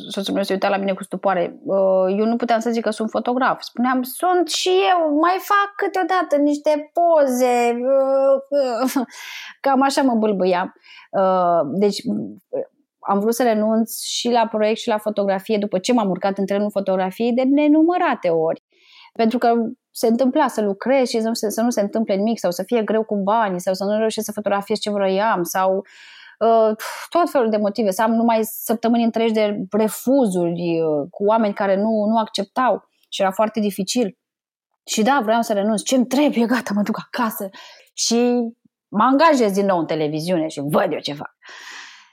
soțul 0.09 0.34
meu 0.34 0.43
se 0.43 0.53
uita 0.53 0.68
la 0.68 0.76
mine 0.76 0.93
cu 0.93 1.03
stupoare, 1.03 1.59
uh, 1.64 2.16
eu 2.18 2.24
nu 2.24 2.36
puteam 2.36 2.61
să 2.61 2.70
zic 2.70 2.82
că 2.82 2.91
sunt 2.91 3.11
fotograf. 3.11 3.61
Spuneam, 3.61 4.03
sunt 4.03 4.49
și 4.49 4.68
eu, 4.68 5.18
mai 5.18 5.36
fac 5.39 5.74
câteodată 5.76 6.36
niște 6.36 6.93
poze, 6.93 7.78
cam 9.61 9.82
așa 9.82 10.03
mă 10.03 10.14
bâlbâiam. 10.14 10.74
Uh, 11.11 11.61
deci 11.78 12.03
am 12.99 13.18
vrut 13.18 13.34
să 13.34 13.43
renunț 13.43 14.03
și 14.03 14.30
la 14.30 14.47
proiect 14.47 14.78
și 14.78 14.89
la 14.89 14.99
fotografie 14.99 15.59
după 15.59 15.78
ce 15.78 15.93
m-am 15.93 16.11
urcat 16.11 16.39
în 16.39 16.47
trenul 16.47 16.70
fotografiei 16.70 17.32
de 17.32 17.43
nenumărate 17.43 18.28
ori. 18.28 18.62
Pentru 19.12 19.39
că 19.39 19.53
se 19.99 20.07
întâmpla 20.07 20.49
să 20.49 20.61
lucrez 20.61 21.09
și 21.09 21.20
să 21.20 21.28
nu, 21.28 21.34
se, 21.34 21.51
să 21.51 21.61
nu 21.61 21.70
se 21.70 21.80
întâmple 21.80 22.14
nimic 22.14 22.38
sau 22.38 22.51
să 22.51 22.62
fie 22.62 22.82
greu 22.82 23.05
cu 23.05 23.16
banii 23.16 23.61
sau 23.61 23.74
să 23.74 23.84
nu 23.84 23.99
reușesc 23.99 24.26
să 24.26 24.32
fotografiez 24.32 24.78
ce 24.78 24.90
vroiam 24.90 25.42
sau 25.42 25.76
uh, 26.38 26.76
tot 27.09 27.30
felul 27.30 27.51
de 27.51 27.57
motive, 27.57 27.90
să 27.90 28.03
am 28.03 28.12
numai 28.12 28.40
săptămâni 28.42 29.05
întregi 29.05 29.32
de 29.32 29.57
refuzuri 29.70 30.80
uh, 30.80 31.07
cu 31.11 31.24
oameni 31.24 31.55
care 31.55 31.76
nu, 31.76 32.05
nu 32.07 32.18
acceptau 32.18 32.88
și 33.09 33.20
era 33.20 33.30
foarte 33.30 33.61
dificil. 33.61 34.18
Și 34.84 35.03
da, 35.03 35.20
vreau 35.22 35.42
să 35.42 35.53
renunț. 35.53 35.82
Ce-mi 35.82 36.07
trebuie? 36.07 36.46
Gata, 36.46 36.70
mă 36.74 36.82
duc 36.82 36.99
acasă 37.07 37.49
și 37.92 38.16
mă 38.88 39.03
angajez 39.03 39.53
din 39.53 39.66
nou 39.66 39.78
în 39.78 39.86
televiziune 39.86 40.49
și 40.49 40.61
văd 40.64 40.92
eu 40.92 40.99
ce 40.99 41.12
fac. 41.12 41.34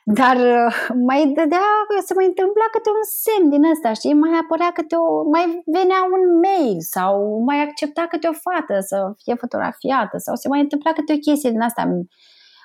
Dar 0.08 0.36
uh, 0.36 0.76
mai 1.10 1.22
dădea, 1.36 1.68
să 2.06 2.14
mai 2.16 2.26
întâmpla 2.26 2.68
câte 2.72 2.90
un 2.90 3.04
semn 3.24 3.50
din 3.50 3.64
ăsta, 3.72 3.94
știi? 3.94 4.14
Mai 4.14 4.40
apărea 4.44 4.72
câte 4.72 4.96
o, 4.96 5.24
mai 5.24 5.62
venea 5.66 6.02
un 6.16 6.40
mail 6.46 6.78
sau 6.80 7.42
mai 7.44 7.60
accepta 7.62 8.08
câte 8.10 8.28
o 8.28 8.34
fată 8.46 8.80
să 8.80 9.14
fie 9.24 9.36
fotografiată 9.36 10.18
sau 10.18 10.36
se 10.36 10.48
mai 10.48 10.60
întâmpla 10.60 10.92
câte 10.92 11.14
o 11.14 11.18
chestie 11.18 11.50
din 11.50 11.62
asta 11.62 12.06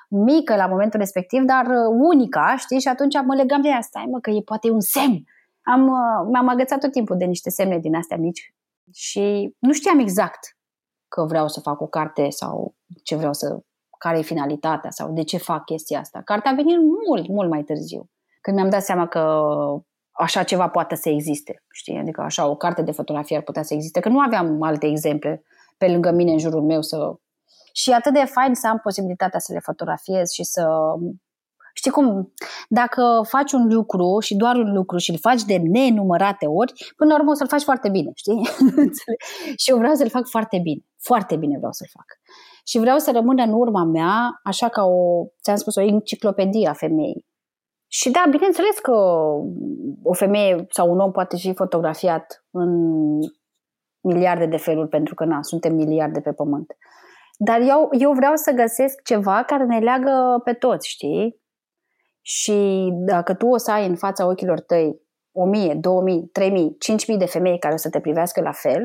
mică 0.08 0.56
la 0.56 0.66
momentul 0.66 0.98
respectiv, 0.98 1.42
dar 1.42 1.66
uh, 1.66 1.94
unica, 2.12 2.56
știi? 2.56 2.80
Și 2.80 2.88
atunci 2.88 3.14
mă 3.24 3.34
legam 3.34 3.60
de 3.60 3.68
ea, 3.68 3.80
stai 3.80 4.06
mă, 4.10 4.18
că 4.20 4.30
e 4.30 4.42
poate 4.44 4.70
un 4.70 4.80
semn. 4.80 5.24
Am, 5.62 5.82
uh, 5.88 6.28
m-am 6.32 6.48
agățat 6.48 6.80
tot 6.80 6.92
timpul 6.92 7.16
de 7.16 7.24
niște 7.24 7.50
semne 7.50 7.78
din 7.78 7.94
astea 7.94 8.16
mici 8.16 8.54
și 8.92 9.54
nu 9.58 9.72
știam 9.72 9.98
exact 9.98 10.56
că 11.08 11.24
vreau 11.24 11.48
să 11.48 11.60
fac 11.60 11.80
o 11.80 11.86
carte 11.86 12.30
sau 12.30 12.74
ce 13.02 13.16
vreau 13.16 13.32
să 13.32 13.58
care 14.04 14.18
e 14.18 14.22
finalitatea 14.22 14.90
sau 14.90 15.12
de 15.12 15.22
ce 15.22 15.38
fac 15.38 15.64
chestia 15.64 15.98
asta. 15.98 16.20
Cartea 16.24 16.50
a 16.50 16.54
venit 16.54 16.76
mult, 17.06 17.28
mult 17.28 17.50
mai 17.50 17.62
târziu, 17.62 18.10
când 18.40 18.56
mi-am 18.56 18.70
dat 18.70 18.82
seama 18.82 19.06
că 19.06 19.42
așa 20.10 20.42
ceva 20.42 20.68
poate 20.68 20.94
să 20.94 21.08
existe, 21.08 21.62
știi? 21.72 21.98
Adică 21.98 22.20
așa 22.20 22.46
o 22.46 22.56
carte 22.56 22.82
de 22.82 22.92
fotografie 22.92 23.36
ar 23.36 23.42
putea 23.42 23.62
să 23.62 23.74
existe, 23.74 24.00
că 24.00 24.08
nu 24.08 24.18
aveam 24.18 24.62
alte 24.62 24.86
exemple 24.86 25.42
pe 25.78 25.88
lângă 25.88 26.10
mine 26.10 26.32
în 26.32 26.38
jurul 26.38 26.62
meu 26.62 26.82
să... 26.82 27.14
Și 27.72 27.90
atât 27.90 28.12
de 28.12 28.24
fain 28.24 28.54
să 28.54 28.68
am 28.68 28.78
posibilitatea 28.78 29.38
să 29.38 29.52
le 29.52 29.58
fotografiez 29.58 30.30
și 30.30 30.44
să 30.44 30.66
Știi 31.74 31.90
cum? 31.90 32.32
Dacă 32.68 33.20
faci 33.28 33.52
un 33.52 33.66
lucru 33.68 34.18
și 34.20 34.36
doar 34.36 34.56
un 34.56 34.72
lucru 34.72 34.96
și 34.96 35.10
îl 35.10 35.18
faci 35.18 35.42
de 35.42 35.56
nenumărate 35.56 36.46
ori, 36.46 36.72
până 36.96 37.10
la 37.10 37.18
urmă 37.18 37.30
o 37.30 37.34
să-l 37.34 37.48
faci 37.48 37.62
foarte 37.62 37.88
bine, 37.88 38.10
știi? 38.14 38.48
și 39.62 39.70
eu 39.70 39.76
vreau 39.76 39.94
să-l 39.94 40.08
fac 40.08 40.26
foarte 40.28 40.58
bine. 40.62 40.80
Foarte 41.02 41.36
bine 41.36 41.56
vreau 41.56 41.72
să-l 41.72 41.88
fac 41.92 42.06
și 42.70 42.78
vreau 42.78 42.98
să 42.98 43.10
rămână 43.12 43.42
în 43.42 43.52
urma 43.52 43.84
mea, 43.84 44.40
așa 44.42 44.68
ca 44.68 44.84
o, 44.84 45.24
ți-am 45.42 45.56
spus, 45.56 45.76
o 45.76 45.80
enciclopedie 45.80 46.68
a 46.68 46.72
femeii. 46.72 47.26
Și 47.86 48.10
da, 48.10 48.24
bineînțeles 48.30 48.78
că 48.78 48.92
o 50.02 50.12
femeie 50.12 50.66
sau 50.68 50.90
un 50.90 50.98
om 50.98 51.10
poate 51.10 51.36
fi 51.36 51.54
fotografiat 51.54 52.44
în 52.50 52.70
miliarde 54.00 54.46
de 54.46 54.56
feluri, 54.56 54.88
pentru 54.88 55.14
că 55.14 55.24
na, 55.24 55.42
suntem 55.42 55.74
miliarde 55.74 56.20
pe 56.20 56.32
pământ. 56.32 56.76
Dar 57.38 57.60
eu, 57.60 57.88
eu 57.98 58.12
vreau 58.12 58.34
să 58.34 58.52
găsesc 58.52 59.02
ceva 59.02 59.42
care 59.42 59.64
ne 59.64 59.78
leagă 59.78 60.40
pe 60.44 60.52
toți, 60.52 60.88
știi? 60.88 61.40
Și 62.20 62.88
dacă 62.92 63.34
tu 63.34 63.46
o 63.46 63.56
să 63.56 63.70
ai 63.70 63.86
în 63.86 63.96
fața 63.96 64.26
ochilor 64.26 64.60
tăi 64.60 65.00
1000, 65.32 65.74
2000, 65.74 66.28
3000, 66.32 66.76
5000 66.78 67.18
de 67.18 67.26
femei 67.26 67.58
care 67.58 67.74
o 67.74 67.76
să 67.76 67.90
te 67.90 68.00
privească 68.00 68.40
la 68.40 68.52
fel, 68.52 68.84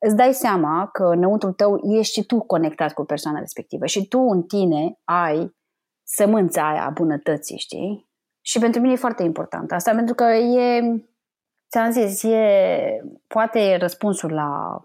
îți 0.00 0.16
dai 0.16 0.34
seama 0.34 0.88
că 0.92 1.04
înăuntru 1.04 1.52
tău 1.52 1.78
ești 1.98 2.12
și 2.12 2.26
tu 2.26 2.40
conectat 2.40 2.92
cu 2.92 3.04
persoana 3.04 3.38
respectivă 3.38 3.86
și 3.86 4.08
tu 4.08 4.18
în 4.18 4.42
tine 4.42 4.98
ai 5.04 5.56
sămânța 6.02 6.68
aia 6.68 6.84
a 6.84 6.90
bunătății, 6.90 7.58
știi? 7.58 8.08
Și 8.40 8.58
pentru 8.58 8.80
mine 8.80 8.92
e 8.92 8.96
foarte 8.96 9.22
important 9.22 9.72
asta, 9.72 9.94
pentru 9.94 10.14
că 10.14 10.24
e, 10.24 10.82
ți-am 11.70 11.90
zis, 11.90 12.22
e 12.22 13.04
poate 13.26 13.76
răspunsul 13.76 14.32
la 14.32 14.80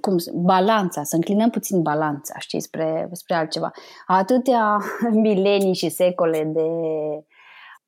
cum, 0.00 0.16
balanța, 0.34 1.02
să 1.02 1.14
înclinăm 1.14 1.50
puțin 1.50 1.82
balanța, 1.82 2.38
știi, 2.38 2.60
spre, 2.60 3.08
spre 3.12 3.34
altceva. 3.34 3.70
Atâtea 4.06 4.76
milenii 5.12 5.74
și 5.74 5.88
secole 5.88 6.44
de 6.44 6.68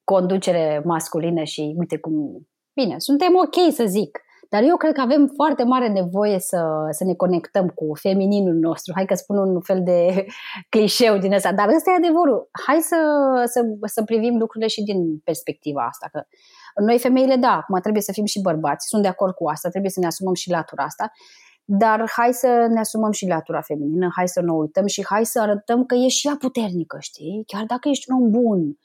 conducere 0.04 0.82
masculină 0.84 1.42
și 1.42 1.74
uite 1.78 1.98
cum, 1.98 2.46
bine, 2.74 2.98
suntem 2.98 3.32
ok 3.34 3.72
să 3.72 3.84
zic, 3.86 4.20
dar 4.52 4.62
eu 4.62 4.76
cred 4.76 4.92
că 4.92 5.00
avem 5.00 5.32
foarte 5.34 5.64
mare 5.64 5.88
nevoie 5.88 6.38
să, 6.38 6.60
să 6.90 7.04
ne 7.04 7.14
conectăm 7.14 7.66
cu 7.68 7.86
femininul 7.94 8.54
nostru. 8.54 8.92
Hai 8.94 9.04
că 9.04 9.14
spun 9.14 9.36
un 9.36 9.60
fel 9.60 9.80
de 9.82 10.26
clișeu 10.72 11.18
din 11.18 11.32
ăsta, 11.32 11.52
dar 11.52 11.68
ăsta 11.68 11.90
e 11.90 12.04
adevărul. 12.04 12.48
Hai 12.66 12.78
să, 12.80 12.96
să, 13.44 13.60
să 13.84 14.02
privim 14.02 14.38
lucrurile 14.38 14.68
și 14.68 14.82
din 14.82 15.18
perspectiva 15.18 15.82
asta. 15.86 16.08
Că 16.12 16.20
noi 16.84 16.98
femeile, 16.98 17.36
da, 17.36 17.52
acum 17.56 17.80
trebuie 17.80 18.02
să 18.02 18.12
fim 18.12 18.24
și 18.24 18.40
bărbați, 18.40 18.86
sunt 18.88 19.02
de 19.02 19.08
acord 19.08 19.34
cu 19.34 19.48
asta, 19.48 19.68
trebuie 19.68 19.90
să 19.90 20.00
ne 20.00 20.06
asumăm 20.06 20.34
și 20.34 20.50
latura 20.50 20.84
asta, 20.84 21.12
dar 21.64 22.10
hai 22.16 22.32
să 22.32 22.66
ne 22.70 22.78
asumăm 22.78 23.10
și 23.10 23.26
latura 23.26 23.60
feminină, 23.60 24.08
hai 24.16 24.28
să 24.28 24.40
ne 24.40 24.52
uităm 24.52 24.86
și 24.86 25.04
hai 25.08 25.24
să 25.24 25.40
arătăm 25.40 25.84
că 25.84 25.94
e 25.94 26.08
și 26.08 26.26
ea 26.28 26.36
puternică, 26.38 26.96
știi? 27.00 27.44
Chiar 27.46 27.64
dacă 27.64 27.88
ești 27.88 28.10
un 28.10 28.22
om 28.22 28.30
bun, 28.30 28.78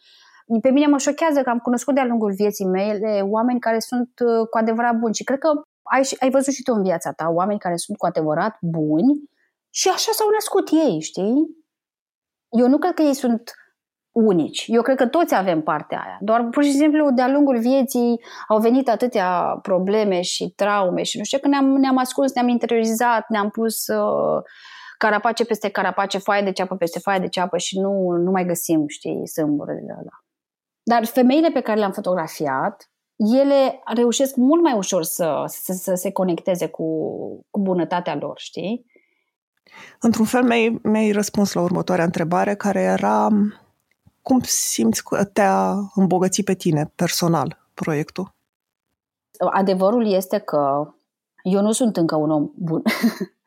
pe 0.61 0.69
mine 0.69 0.87
mă 0.87 0.97
șochează 0.97 1.41
că 1.41 1.49
am 1.49 1.59
cunoscut 1.59 1.93
de-a 1.93 2.05
lungul 2.05 2.33
vieții 2.33 2.65
mele 2.65 3.21
oameni 3.21 3.59
care 3.59 3.79
sunt 3.79 4.11
uh, 4.19 4.47
cu 4.49 4.57
adevărat 4.57 4.95
buni 4.95 5.13
și 5.13 5.23
cred 5.23 5.39
că 5.39 5.49
ai, 5.81 6.01
ai 6.19 6.29
văzut 6.29 6.53
și 6.53 6.63
tu 6.63 6.73
în 6.73 6.83
viața 6.83 7.11
ta 7.11 7.27
oameni 7.29 7.59
care 7.59 7.75
sunt 7.75 7.97
cu 7.97 8.05
adevărat 8.05 8.57
buni 8.61 9.29
și 9.69 9.89
așa 9.89 10.11
s-au 10.11 10.29
născut 10.29 10.69
ei, 10.71 11.01
știi? 11.01 11.35
Eu 12.49 12.67
nu 12.67 12.77
cred 12.77 12.93
că 12.93 13.01
ei 13.01 13.13
sunt 13.13 13.51
unici. 14.11 14.65
Eu 14.67 14.81
cred 14.81 14.97
că 14.97 15.07
toți 15.07 15.35
avem 15.35 15.61
partea 15.61 16.01
aia. 16.05 16.17
Doar 16.21 16.47
pur 16.49 16.63
și 16.63 16.71
simplu 16.71 17.11
de-a 17.11 17.27
lungul 17.27 17.59
vieții 17.59 18.21
au 18.47 18.59
venit 18.59 18.89
atâtea 18.89 19.59
probleme 19.61 20.21
și 20.21 20.53
traume 20.55 21.03
și 21.03 21.17
nu 21.17 21.23
știu 21.23 21.39
că 21.39 21.47
ne-am, 21.47 21.65
ne-am 21.65 21.97
ascuns, 21.97 22.33
ne-am 22.33 22.47
interiorizat, 22.47 23.25
ne-am 23.29 23.49
pus 23.49 23.87
uh, 23.87 24.43
carapace 24.97 25.45
peste 25.45 25.69
carapace, 25.69 26.17
foaie 26.17 26.43
de 26.43 26.51
ceapă 26.51 26.75
peste 26.75 26.99
foaie 26.99 27.19
de 27.19 27.27
ceapă 27.27 27.57
și 27.57 27.79
nu, 27.79 28.09
nu 28.09 28.31
mai 28.31 28.45
găsim, 28.45 28.87
știi, 28.87 29.27
sâmburile 29.27 29.95
ăla. 29.99 30.26
Dar 30.89 31.05
femeile 31.05 31.49
pe 31.49 31.59
care 31.59 31.79
le-am 31.79 31.91
fotografiat, 31.91 32.91
ele 33.15 33.81
reușesc 33.85 34.35
mult 34.35 34.61
mai 34.61 34.73
ușor 34.73 35.03
să, 35.03 35.43
să, 35.47 35.73
să 35.73 35.93
se 35.93 36.11
conecteze 36.11 36.67
cu, 36.67 36.85
cu 37.49 37.59
bunătatea 37.59 38.15
lor, 38.15 38.39
știi? 38.39 38.85
Într-un 39.99 40.25
fel 40.25 40.43
mi-ai, 40.43 40.79
mi-ai 40.83 41.11
răspuns 41.11 41.53
la 41.53 41.61
următoarea 41.61 42.05
întrebare, 42.05 42.55
care 42.55 42.81
era 42.81 43.27
cum 44.21 44.39
simți 44.43 45.03
că 45.03 45.23
te-a 45.23 45.75
îmbogățit 45.95 46.45
pe 46.45 46.53
tine 46.53 46.91
personal 46.95 47.69
proiectul? 47.73 48.35
Adevărul 49.51 50.11
este 50.11 50.37
că 50.37 50.93
eu 51.43 51.61
nu 51.61 51.71
sunt 51.71 51.97
încă 51.97 52.15
un 52.15 52.31
om 52.31 52.51
bun. 52.55 52.81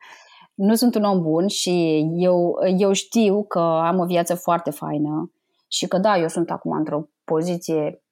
nu 0.67 0.75
sunt 0.75 0.95
un 0.95 1.03
om 1.03 1.21
bun 1.21 1.47
și 1.47 2.05
eu, 2.15 2.55
eu 2.77 2.91
știu 2.91 3.43
că 3.43 3.59
am 3.59 3.99
o 3.99 4.05
viață 4.05 4.35
foarte 4.35 4.69
faină 4.69 5.31
și 5.71 5.87
că 5.87 5.97
da, 5.97 6.17
eu 6.17 6.27
sunt 6.27 6.51
acum 6.51 6.71
într-o 6.71 7.09
poziție 7.23 8.03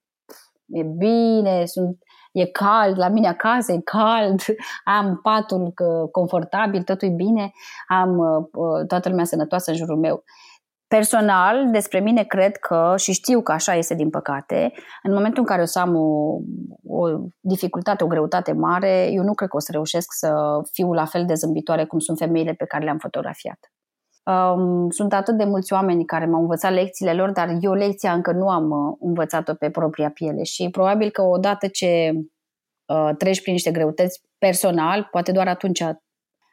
e 0.66 0.82
bine, 0.82 1.64
sunt, 1.64 1.98
e 2.32 2.46
cald, 2.46 2.98
la 2.98 3.08
mine 3.08 3.28
acasă 3.28 3.72
e 3.72 3.80
cald, 3.80 4.40
am 4.98 5.20
patul 5.22 5.72
confortabil, 6.10 6.82
totul 6.82 7.08
e 7.08 7.14
bine, 7.14 7.52
am 7.88 8.18
uh, 8.18 8.86
toată 8.86 9.08
lumea 9.08 9.24
sănătoasă 9.24 9.70
în 9.70 9.76
jurul 9.76 9.98
meu. 9.98 10.24
Personal, 10.86 11.70
despre 11.70 12.00
mine 12.00 12.24
cred 12.24 12.56
că, 12.56 12.94
și 12.96 13.12
știu 13.12 13.42
că 13.42 13.52
așa 13.52 13.74
este 13.74 13.94
din 13.94 14.10
păcate, 14.10 14.72
în 15.02 15.12
momentul 15.12 15.40
în 15.40 15.48
care 15.48 15.62
o 15.62 15.64
să 15.64 15.78
am 15.78 15.96
o, 15.96 16.38
o 16.86 17.08
dificultate, 17.40 18.04
o 18.04 18.06
greutate 18.06 18.52
mare, 18.52 19.08
eu 19.12 19.22
nu 19.22 19.34
cred 19.34 19.48
că 19.48 19.56
o 19.56 19.60
să 19.60 19.72
reușesc 19.72 20.12
să 20.12 20.60
fiu 20.72 20.92
la 20.92 21.04
fel 21.04 21.24
de 21.26 21.34
zâmbitoare 21.34 21.84
cum 21.84 21.98
sunt 21.98 22.18
femeile 22.18 22.52
pe 22.52 22.64
care 22.64 22.84
le-am 22.84 22.98
fotografiat. 22.98 23.58
Um, 24.22 24.90
sunt 24.90 25.12
atât 25.12 25.36
de 25.36 25.44
mulți 25.44 25.72
oameni 25.72 26.04
care 26.04 26.26
m-au 26.26 26.40
învățat 26.40 26.72
lecțiile 26.72 27.14
lor, 27.14 27.30
dar 27.30 27.56
eu 27.60 27.72
lecția 27.72 28.12
încă 28.12 28.32
nu 28.32 28.48
am 28.48 28.70
uh, 28.70 28.96
învățat-o 29.00 29.54
pe 29.54 29.70
propria 29.70 30.10
piele 30.10 30.42
și 30.42 30.68
probabil 30.70 31.10
că 31.10 31.22
odată 31.22 31.68
ce 31.68 32.12
uh, 32.86 33.10
treci 33.18 33.40
prin 33.40 33.52
niște 33.52 33.70
greutăți 33.70 34.20
personal, 34.38 35.08
poate 35.10 35.32
doar 35.32 35.48
atunci 35.48 35.82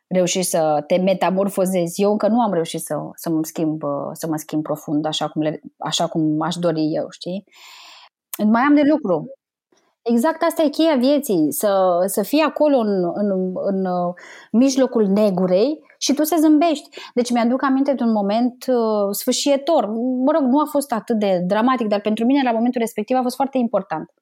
reușești 0.07 0.49
să 0.49 0.83
te 0.87 0.97
metamorfozezi. 0.97 2.01
Eu 2.01 2.11
încă 2.11 2.27
nu 2.27 2.41
am 2.41 2.53
reușit 2.53 2.81
să, 2.81 2.95
să, 3.15 3.29
mă, 3.29 3.39
schimb, 3.43 3.83
uh, 3.83 4.09
să 4.11 4.27
mă 4.27 4.37
schimb 4.37 4.63
profund 4.63 5.05
așa 5.05 5.27
cum, 5.27 5.41
le, 5.41 5.59
așa 5.77 6.07
cum 6.07 6.41
aș 6.41 6.55
dori 6.55 6.93
eu, 6.93 7.07
știi? 7.09 7.43
Mai 8.45 8.61
am 8.61 8.75
de 8.75 8.81
lucru. 8.89 9.25
Exact 10.09 10.41
asta 10.43 10.63
e 10.63 10.69
cheia 10.69 10.95
vieții, 10.95 11.51
să, 11.51 12.03
să 12.05 12.23
fii 12.23 12.41
acolo 12.41 12.77
în, 12.77 13.11
în, 13.13 13.31
în, 13.31 13.51
în 13.55 13.85
uh, 13.85 14.13
mijlocul 14.51 15.07
negurei 15.07 15.79
și 15.97 16.13
tu 16.13 16.23
să 16.23 16.35
zâmbești. 16.39 16.89
Deci 17.13 17.31
mi-aduc 17.31 17.63
aminte 17.63 17.93
de 17.93 18.03
un 18.03 18.11
moment 18.11 18.65
uh, 18.67 19.07
sfârșietor. 19.11 19.85
Mă 20.25 20.31
rog, 20.31 20.41
nu 20.41 20.59
a 20.59 20.65
fost 20.65 20.91
atât 20.91 21.19
de 21.19 21.43
dramatic, 21.45 21.87
dar 21.87 22.01
pentru 22.01 22.25
mine 22.25 22.41
la 22.43 22.51
momentul 22.51 22.81
respectiv 22.81 23.17
a 23.17 23.21
fost 23.21 23.35
foarte 23.35 23.57
important. 23.57 24.13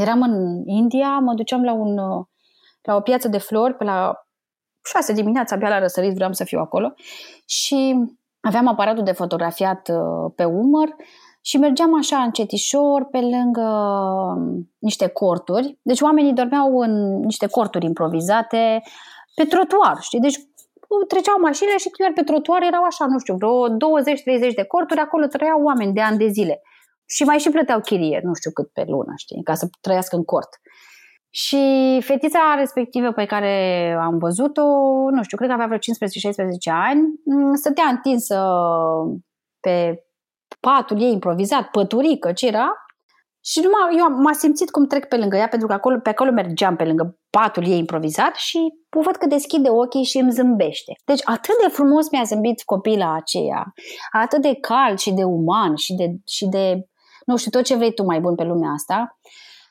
Eram 0.00 0.22
în 0.22 0.62
India, 0.66 1.18
mă 1.18 1.34
duceam 1.34 1.64
la, 1.64 1.72
un, 1.72 1.98
uh, 1.98 2.24
la 2.82 2.94
o 2.96 3.00
piață 3.00 3.28
de 3.28 3.38
flori 3.38 3.74
pe 3.74 3.84
la 3.84 4.26
6 4.84 5.12
dimineața, 5.12 5.54
abia 5.54 5.68
la 5.68 5.78
răsărit, 5.78 6.14
vreau 6.14 6.32
să 6.32 6.44
fiu 6.44 6.58
acolo 6.58 6.94
și 7.46 7.94
aveam 8.40 8.66
aparatul 8.66 9.04
de 9.04 9.12
fotografiat 9.12 9.88
uh, 9.88 10.32
pe 10.36 10.44
umăr 10.44 10.94
și 11.46 11.58
mergeam 11.58 11.96
așa 11.98 12.16
încetișor 12.16 13.04
pe 13.10 13.20
lângă 13.20 13.68
um, 14.36 14.72
niște 14.78 15.06
corturi. 15.06 15.78
Deci 15.82 16.00
oamenii 16.00 16.32
dormeau 16.32 16.78
în 16.78 17.20
niște 17.20 17.46
corturi 17.46 17.84
improvizate 17.84 18.82
pe 19.34 19.44
trotuar, 19.44 19.96
știi? 20.00 20.20
Deci 20.20 20.38
treceau 21.08 21.36
mașinile 21.40 21.76
și 21.76 21.88
chiar 21.88 22.12
pe 22.14 22.22
trotuar 22.22 22.62
erau 22.62 22.82
așa, 22.82 23.06
nu 23.06 23.18
știu, 23.18 23.34
vreo 23.34 23.68
20-30 23.68 24.54
de 24.54 24.64
corturi, 24.64 25.00
acolo 25.00 25.26
trăiau 25.26 25.62
oameni 25.62 25.92
de 25.92 26.00
ani 26.00 26.18
de 26.18 26.28
zile. 26.28 26.62
Și 27.06 27.24
mai 27.24 27.38
și 27.38 27.50
plăteau 27.50 27.80
chirie, 27.80 28.20
nu 28.22 28.34
știu 28.34 28.50
cât 28.50 28.68
pe 28.72 28.84
lună, 28.86 29.12
știi, 29.16 29.42
ca 29.42 29.54
să 29.54 29.68
trăiască 29.80 30.16
în 30.16 30.24
cort. 30.24 30.48
Și 31.30 31.62
fetița 32.00 32.54
respectivă 32.58 33.12
pe 33.12 33.24
care 33.24 33.54
am 34.00 34.18
văzut-o, 34.18 34.62
nu 35.10 35.22
știu, 35.22 35.36
cred 35.36 35.48
că 35.48 35.54
avea 35.54 35.66
vreo 35.66 35.78
15-16 35.78 35.80
ani, 36.88 37.02
mm, 37.24 37.54
stătea 37.54 37.84
întinsă 37.90 38.38
pe 39.60 40.04
patul 40.60 41.00
ei 41.02 41.12
improvizat, 41.12 41.70
păturică, 41.70 42.32
ce 42.32 42.46
era, 42.46 42.72
și 43.46 43.60
numai 43.60 43.98
eu 43.98 44.22
m-am 44.22 44.32
simțit 44.32 44.70
cum 44.70 44.86
trec 44.86 45.08
pe 45.08 45.16
lângă 45.16 45.36
ea, 45.36 45.48
pentru 45.48 45.68
că 45.68 45.74
acolo, 45.74 45.98
pe 45.98 46.08
acolo 46.08 46.30
mergeam 46.30 46.76
pe 46.76 46.84
lângă 46.84 47.18
patul 47.30 47.66
ei 47.66 47.78
improvizat 47.78 48.34
și 48.34 48.58
văd 48.88 49.16
că 49.16 49.26
deschide 49.26 49.70
ochii 49.70 50.04
și 50.04 50.18
îmi 50.18 50.30
zâmbește. 50.30 50.92
Deci 51.04 51.20
atât 51.24 51.54
de 51.62 51.68
frumos 51.68 52.10
mi-a 52.10 52.22
zâmbit 52.22 52.62
copila 52.62 53.14
aceea, 53.14 53.72
atât 54.12 54.42
de 54.42 54.54
cald 54.54 54.98
și 54.98 55.12
de 55.12 55.24
uman 55.24 55.74
și 55.74 55.94
de, 55.94 56.10
și 56.26 56.46
de 56.46 56.88
nu 57.26 57.36
știu, 57.36 57.50
tot 57.50 57.64
ce 57.64 57.74
vrei 57.74 57.94
tu 57.94 58.04
mai 58.04 58.20
bun 58.20 58.34
pe 58.34 58.44
lumea 58.44 58.70
asta. 58.70 59.18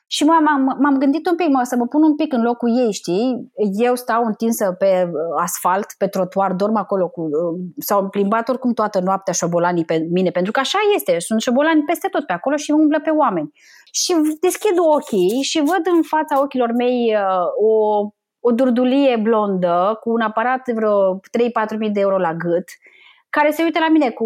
Și 0.06 0.24
m-am, 0.24 0.76
m-am 0.80 0.98
gândit 0.98 1.26
un 1.26 1.36
pic, 1.36 1.48
mă, 1.48 1.62
să 1.62 1.76
mă 1.76 1.86
pun 1.86 2.02
un 2.02 2.16
pic 2.16 2.32
în 2.32 2.42
locul 2.42 2.78
ei, 2.78 2.92
știi? 2.92 3.52
Eu 3.72 3.94
stau 3.94 4.24
întinsă 4.24 4.72
pe 4.78 5.04
uh, 5.06 5.42
asfalt, 5.42 5.86
pe 5.98 6.06
trotuar, 6.06 6.52
dorm 6.52 6.76
acolo 6.76 7.08
cu... 7.08 7.20
Uh, 7.20 7.60
s-au 7.78 8.08
plimbat 8.08 8.48
oricum 8.48 8.72
toată 8.72 9.00
noaptea 9.00 9.32
șobolanii 9.32 9.84
pe 9.84 10.06
mine, 10.10 10.30
pentru 10.30 10.52
că 10.52 10.60
așa 10.60 10.78
este, 10.94 11.18
sunt 11.18 11.40
șobolani 11.40 11.82
peste 11.82 12.08
tot 12.08 12.26
pe 12.26 12.32
acolo 12.32 12.56
și 12.56 12.70
umblă 12.70 13.00
pe 13.00 13.10
oameni. 13.10 13.52
Și 13.92 14.14
deschid 14.40 14.78
ochii 14.78 15.42
și 15.42 15.58
văd 15.58 15.94
în 15.94 16.02
fața 16.02 16.40
ochilor 16.42 16.72
mei 16.72 17.14
uh, 17.14 17.68
o, 17.68 18.00
o 18.40 18.50
durdulie 18.50 19.16
blondă 19.22 19.98
cu 20.00 20.10
un 20.10 20.20
aparat 20.20 20.64
de 20.64 20.72
vreo 20.72 21.16
3-4 21.16 21.20
mii 21.78 21.90
de 21.90 22.00
euro 22.00 22.18
la 22.18 22.34
gât, 22.34 22.64
care 23.30 23.50
se 23.50 23.62
uită 23.62 23.78
la 23.78 23.88
mine 23.88 24.10
cu 24.10 24.24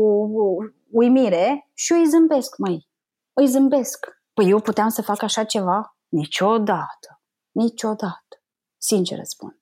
uimire 0.90 1.68
și 1.74 1.92
eu 1.92 1.98
îi 1.98 2.06
zâmbesc, 2.06 2.58
mai. 2.58 2.86
Îi 3.32 3.46
zâmbesc 3.46 4.17
Păi 4.39 4.51
eu 4.51 4.61
puteam 4.61 4.89
să 4.89 5.03
fac 5.03 5.22
așa 5.22 5.45
ceva? 5.45 5.97
Niciodată. 6.09 7.20
Niciodată. 7.51 8.43
Sincer 8.76 9.18
îți 9.18 9.30
spun. 9.30 9.61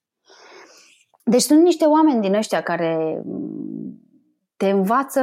Deci 1.25 1.41
sunt 1.41 1.63
niște 1.63 1.85
oameni 1.85 2.21
din 2.21 2.35
ăștia 2.35 2.63
care 2.63 3.23
mm, 3.25 4.01
te 4.57 4.71
învață 4.71 5.21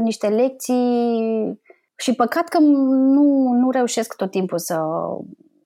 niște 0.00 0.28
lecții 0.28 1.60
și 1.96 2.14
păcat 2.14 2.48
că 2.48 2.58
nu, 2.58 3.52
nu 3.52 3.70
reușesc 3.70 4.16
tot 4.16 4.30
timpul 4.30 4.58
să 4.58 4.82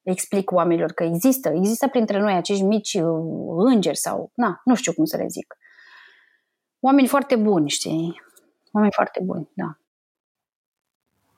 explic 0.03 0.51
oamenilor 0.51 0.93
că 0.93 1.05
există, 1.05 1.49
există 1.49 1.89
printre 1.89 2.21
noi 2.21 2.33
acești 2.35 2.63
mici 2.63 2.95
uh, 2.95 3.65
îngeri 3.73 3.97
sau, 3.97 4.31
na, 4.35 4.61
nu 4.65 4.75
știu 4.75 4.93
cum 4.93 5.05
să 5.05 5.17
le 5.17 5.27
zic. 5.29 5.57
Oameni 6.81 7.09
foarte 7.09 7.37
buni, 7.37 7.69
știi? 7.69 8.21
Oameni 8.73 8.93
foarte 8.93 9.21
buni, 9.25 9.51
da. 9.55 9.79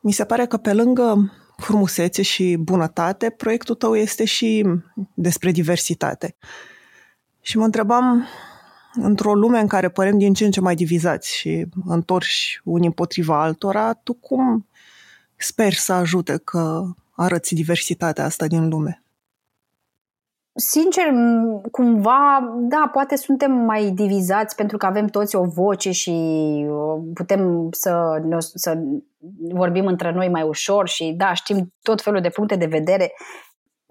Mi 0.00 0.12
se 0.12 0.24
pare 0.24 0.46
că 0.46 0.56
pe 0.56 0.72
lângă 0.72 1.32
frumusețe 1.62 2.22
și 2.22 2.56
bunătate, 2.60 3.30
proiectul 3.30 3.74
tău 3.74 3.96
este 3.96 4.24
și 4.24 4.66
despre 5.14 5.50
diversitate. 5.50 6.36
Și 7.40 7.56
mă 7.58 7.64
întrebam, 7.64 8.26
într-o 8.94 9.34
lume 9.34 9.58
în 9.58 9.66
care 9.66 9.88
părem 9.88 10.18
din 10.18 10.34
ce 10.34 10.44
în 10.44 10.50
ce 10.50 10.60
mai 10.60 10.74
divizați 10.74 11.36
și 11.36 11.66
întorși 11.84 12.60
unii 12.64 12.86
împotriva 12.86 13.42
altora, 13.42 13.92
tu 13.92 14.12
cum 14.12 14.66
speri 15.36 15.74
să 15.74 15.92
ajute 15.92 16.40
că 16.44 16.82
arăți 17.10 17.54
diversitatea 17.54 18.24
asta 18.24 18.46
din 18.46 18.68
lume? 18.68 19.01
Sincer, 20.54 21.04
cumva, 21.70 22.54
da, 22.58 22.90
poate 22.92 23.16
suntem 23.16 23.52
mai 23.52 23.90
divizați 23.90 24.56
pentru 24.56 24.76
că 24.76 24.86
avem 24.86 25.06
toți 25.06 25.36
o 25.36 25.44
voce 25.44 25.90
și 25.90 26.10
uh, 26.68 27.02
putem 27.14 27.68
să, 27.70 28.22
să 28.54 28.78
vorbim 29.52 29.86
între 29.86 30.12
noi 30.12 30.28
mai 30.28 30.42
ușor 30.42 30.88
și 30.88 31.14
da, 31.16 31.32
știm 31.32 31.72
tot 31.82 32.02
felul 32.02 32.20
de 32.20 32.28
puncte 32.28 32.56
de 32.56 32.66
vedere 32.66 33.12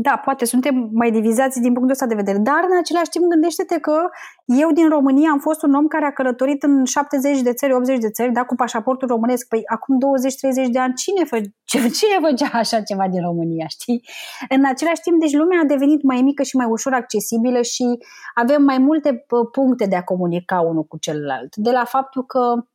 da, 0.02 0.22
poate 0.26 0.46
suntem 0.46 0.90
mai 0.94 1.12
divizați 1.12 1.62
din 1.62 1.74
punctul 1.74 1.92
ăsta 1.92 2.06
de 2.06 2.16
vedere, 2.16 2.38
dar 2.38 2.62
în 2.70 2.78
același 2.78 3.10
timp 3.10 3.26
gândește-te 3.26 3.80
că 3.80 3.98
eu 4.46 4.72
din 4.72 4.90
România 4.90 5.30
am 5.32 5.40
fost 5.40 5.64
un 5.64 5.74
om 5.74 5.88
care 5.88 6.06
a 6.06 6.12
călătorit 6.12 6.64
în 6.64 6.86
70 6.86 7.42
de 7.42 7.54
țări, 7.54 7.74
80 7.74 7.98
de 7.98 8.10
țări, 8.10 8.32
da, 8.32 8.44
cu 8.44 8.56
pașaportul 8.56 9.08
românesc. 9.08 9.48
Păi 9.48 9.62
acum 9.66 9.98
20-30 10.66 10.72
de 10.72 10.80
ani 10.80 10.94
cine, 10.94 11.24
fă, 11.24 11.38
cine 11.98 12.18
făcea 12.22 12.50
așa 12.54 12.82
ceva 12.82 13.08
din 13.08 13.22
România, 13.22 13.68
știi? 13.68 14.04
În 14.50 14.66
același 14.66 15.02
timp, 15.02 15.20
deci 15.20 15.34
lumea 15.34 15.60
a 15.64 15.66
devenit 15.74 16.04
mai 16.04 16.22
mică 16.22 16.44
și 16.44 16.56
mai 16.56 16.68
ușor 16.70 16.94
accesibilă 16.94 17.62
și 17.62 17.86
avem 18.36 18.64
mai 18.64 18.78
multe 18.78 19.26
puncte 19.52 19.86
de 19.86 19.96
a 19.96 20.04
comunica 20.04 20.60
unul 20.60 20.84
cu 20.84 20.98
celălalt. 20.98 21.56
De 21.56 21.72
la 21.72 21.84
faptul 21.84 22.26
că 22.26 22.66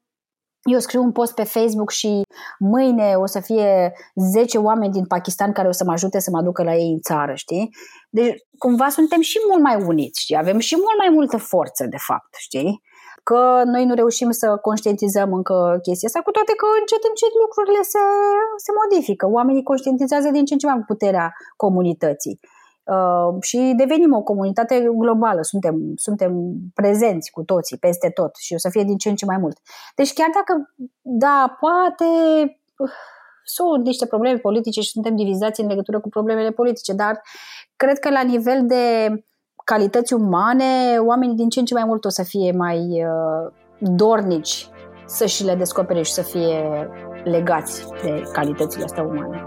eu 0.67 0.79
scriu 0.79 1.03
un 1.03 1.13
post 1.13 1.35
pe 1.35 1.45
Facebook 1.45 1.91
și 1.91 2.23
mâine 2.59 3.15
o 3.15 3.27
să 3.27 3.41
fie 3.41 3.93
10 4.15 4.59
oameni 4.59 4.93
din 4.93 5.07
Pakistan 5.07 5.53
care 5.53 5.69
o 5.69 5.73
să 5.73 5.85
mă 5.85 5.93
ajute 5.93 6.19
să 6.21 6.31
mă 6.31 6.39
aducă 6.39 6.63
la 6.63 6.75
ei 6.75 6.91
în 6.93 7.01
țară, 7.01 7.33
știi? 7.35 7.75
Deci 8.11 8.39
cumva 8.59 8.89
suntem 8.89 9.21
și 9.21 9.39
mult 9.49 9.63
mai 9.63 9.77
uniți, 9.83 10.21
știi? 10.21 10.37
Avem 10.37 10.59
și 10.59 10.75
mult 10.77 10.99
mai 10.99 11.11
multă 11.13 11.37
forță, 11.37 11.87
de 11.87 12.01
fapt, 12.09 12.35
știi? 12.39 12.83
Că 13.23 13.63
noi 13.65 13.85
nu 13.85 13.95
reușim 13.95 14.31
să 14.31 14.57
conștientizăm 14.69 15.33
încă 15.33 15.79
chestia 15.83 16.09
asta, 16.09 16.21
cu 16.27 16.31
toate 16.31 16.53
că 16.61 16.67
încet, 16.81 17.03
încet 17.11 17.33
lucrurile 17.43 17.83
se, 17.93 18.03
se 18.65 18.71
modifică. 18.81 19.25
Oamenii 19.39 19.69
conștientizează 19.71 20.29
din 20.31 20.45
ce 20.45 20.53
în 20.53 20.59
ce 20.59 20.67
mai 20.67 20.83
puterea 20.87 21.27
comunității. 21.57 22.41
Uh, 22.87 23.43
și 23.43 23.73
devenim 23.77 24.15
o 24.15 24.23
comunitate 24.23 24.89
globală, 24.97 25.43
suntem, 25.43 25.93
suntem 25.97 26.33
prezenți 26.75 27.31
cu 27.31 27.43
toții, 27.43 27.79
peste 27.79 28.11
tot 28.11 28.37
și 28.37 28.55
o 28.55 28.59
să 28.59 28.69
fie 28.71 28.85
din 28.85 28.97
ce 28.97 29.09
în 29.09 29.15
ce 29.15 29.25
mai 29.25 29.37
mult. 29.37 29.59
Deci 29.95 30.13
chiar 30.13 30.31
dacă, 30.35 30.73
da, 31.01 31.57
poate 31.61 32.05
uh, 32.79 32.91
sunt 33.45 33.85
niște 33.85 34.07
probleme 34.07 34.39
politice 34.39 34.81
și 34.81 34.91
suntem 34.91 35.17
divizați 35.17 35.61
în 35.61 35.67
legătură 35.67 36.01
cu 36.01 36.09
problemele 36.09 36.51
politice, 36.51 36.93
dar 36.93 37.21
cred 37.77 37.99
că 37.99 38.11
la 38.11 38.23
nivel 38.23 38.67
de 38.67 38.85
calități 39.65 40.15
umane, 40.15 40.99
oamenii 41.07 41.37
din 41.37 41.49
ce 41.49 41.59
în 41.59 41.65
ce 41.65 41.75
mai 41.75 41.85
mult 41.85 42.05
o 42.05 42.09
să 42.09 42.23
fie 42.23 42.53
mai 42.53 42.79
uh, 42.79 43.53
dornici 43.79 44.69
să 45.07 45.27
și 45.27 45.45
le 45.45 45.55
descopere 45.55 46.03
și 46.03 46.13
să 46.13 46.23
fie 46.23 46.89
legați 47.25 47.87
de 48.03 48.23
calitățile 48.33 48.85
astea 48.85 49.03
umane. 49.03 49.47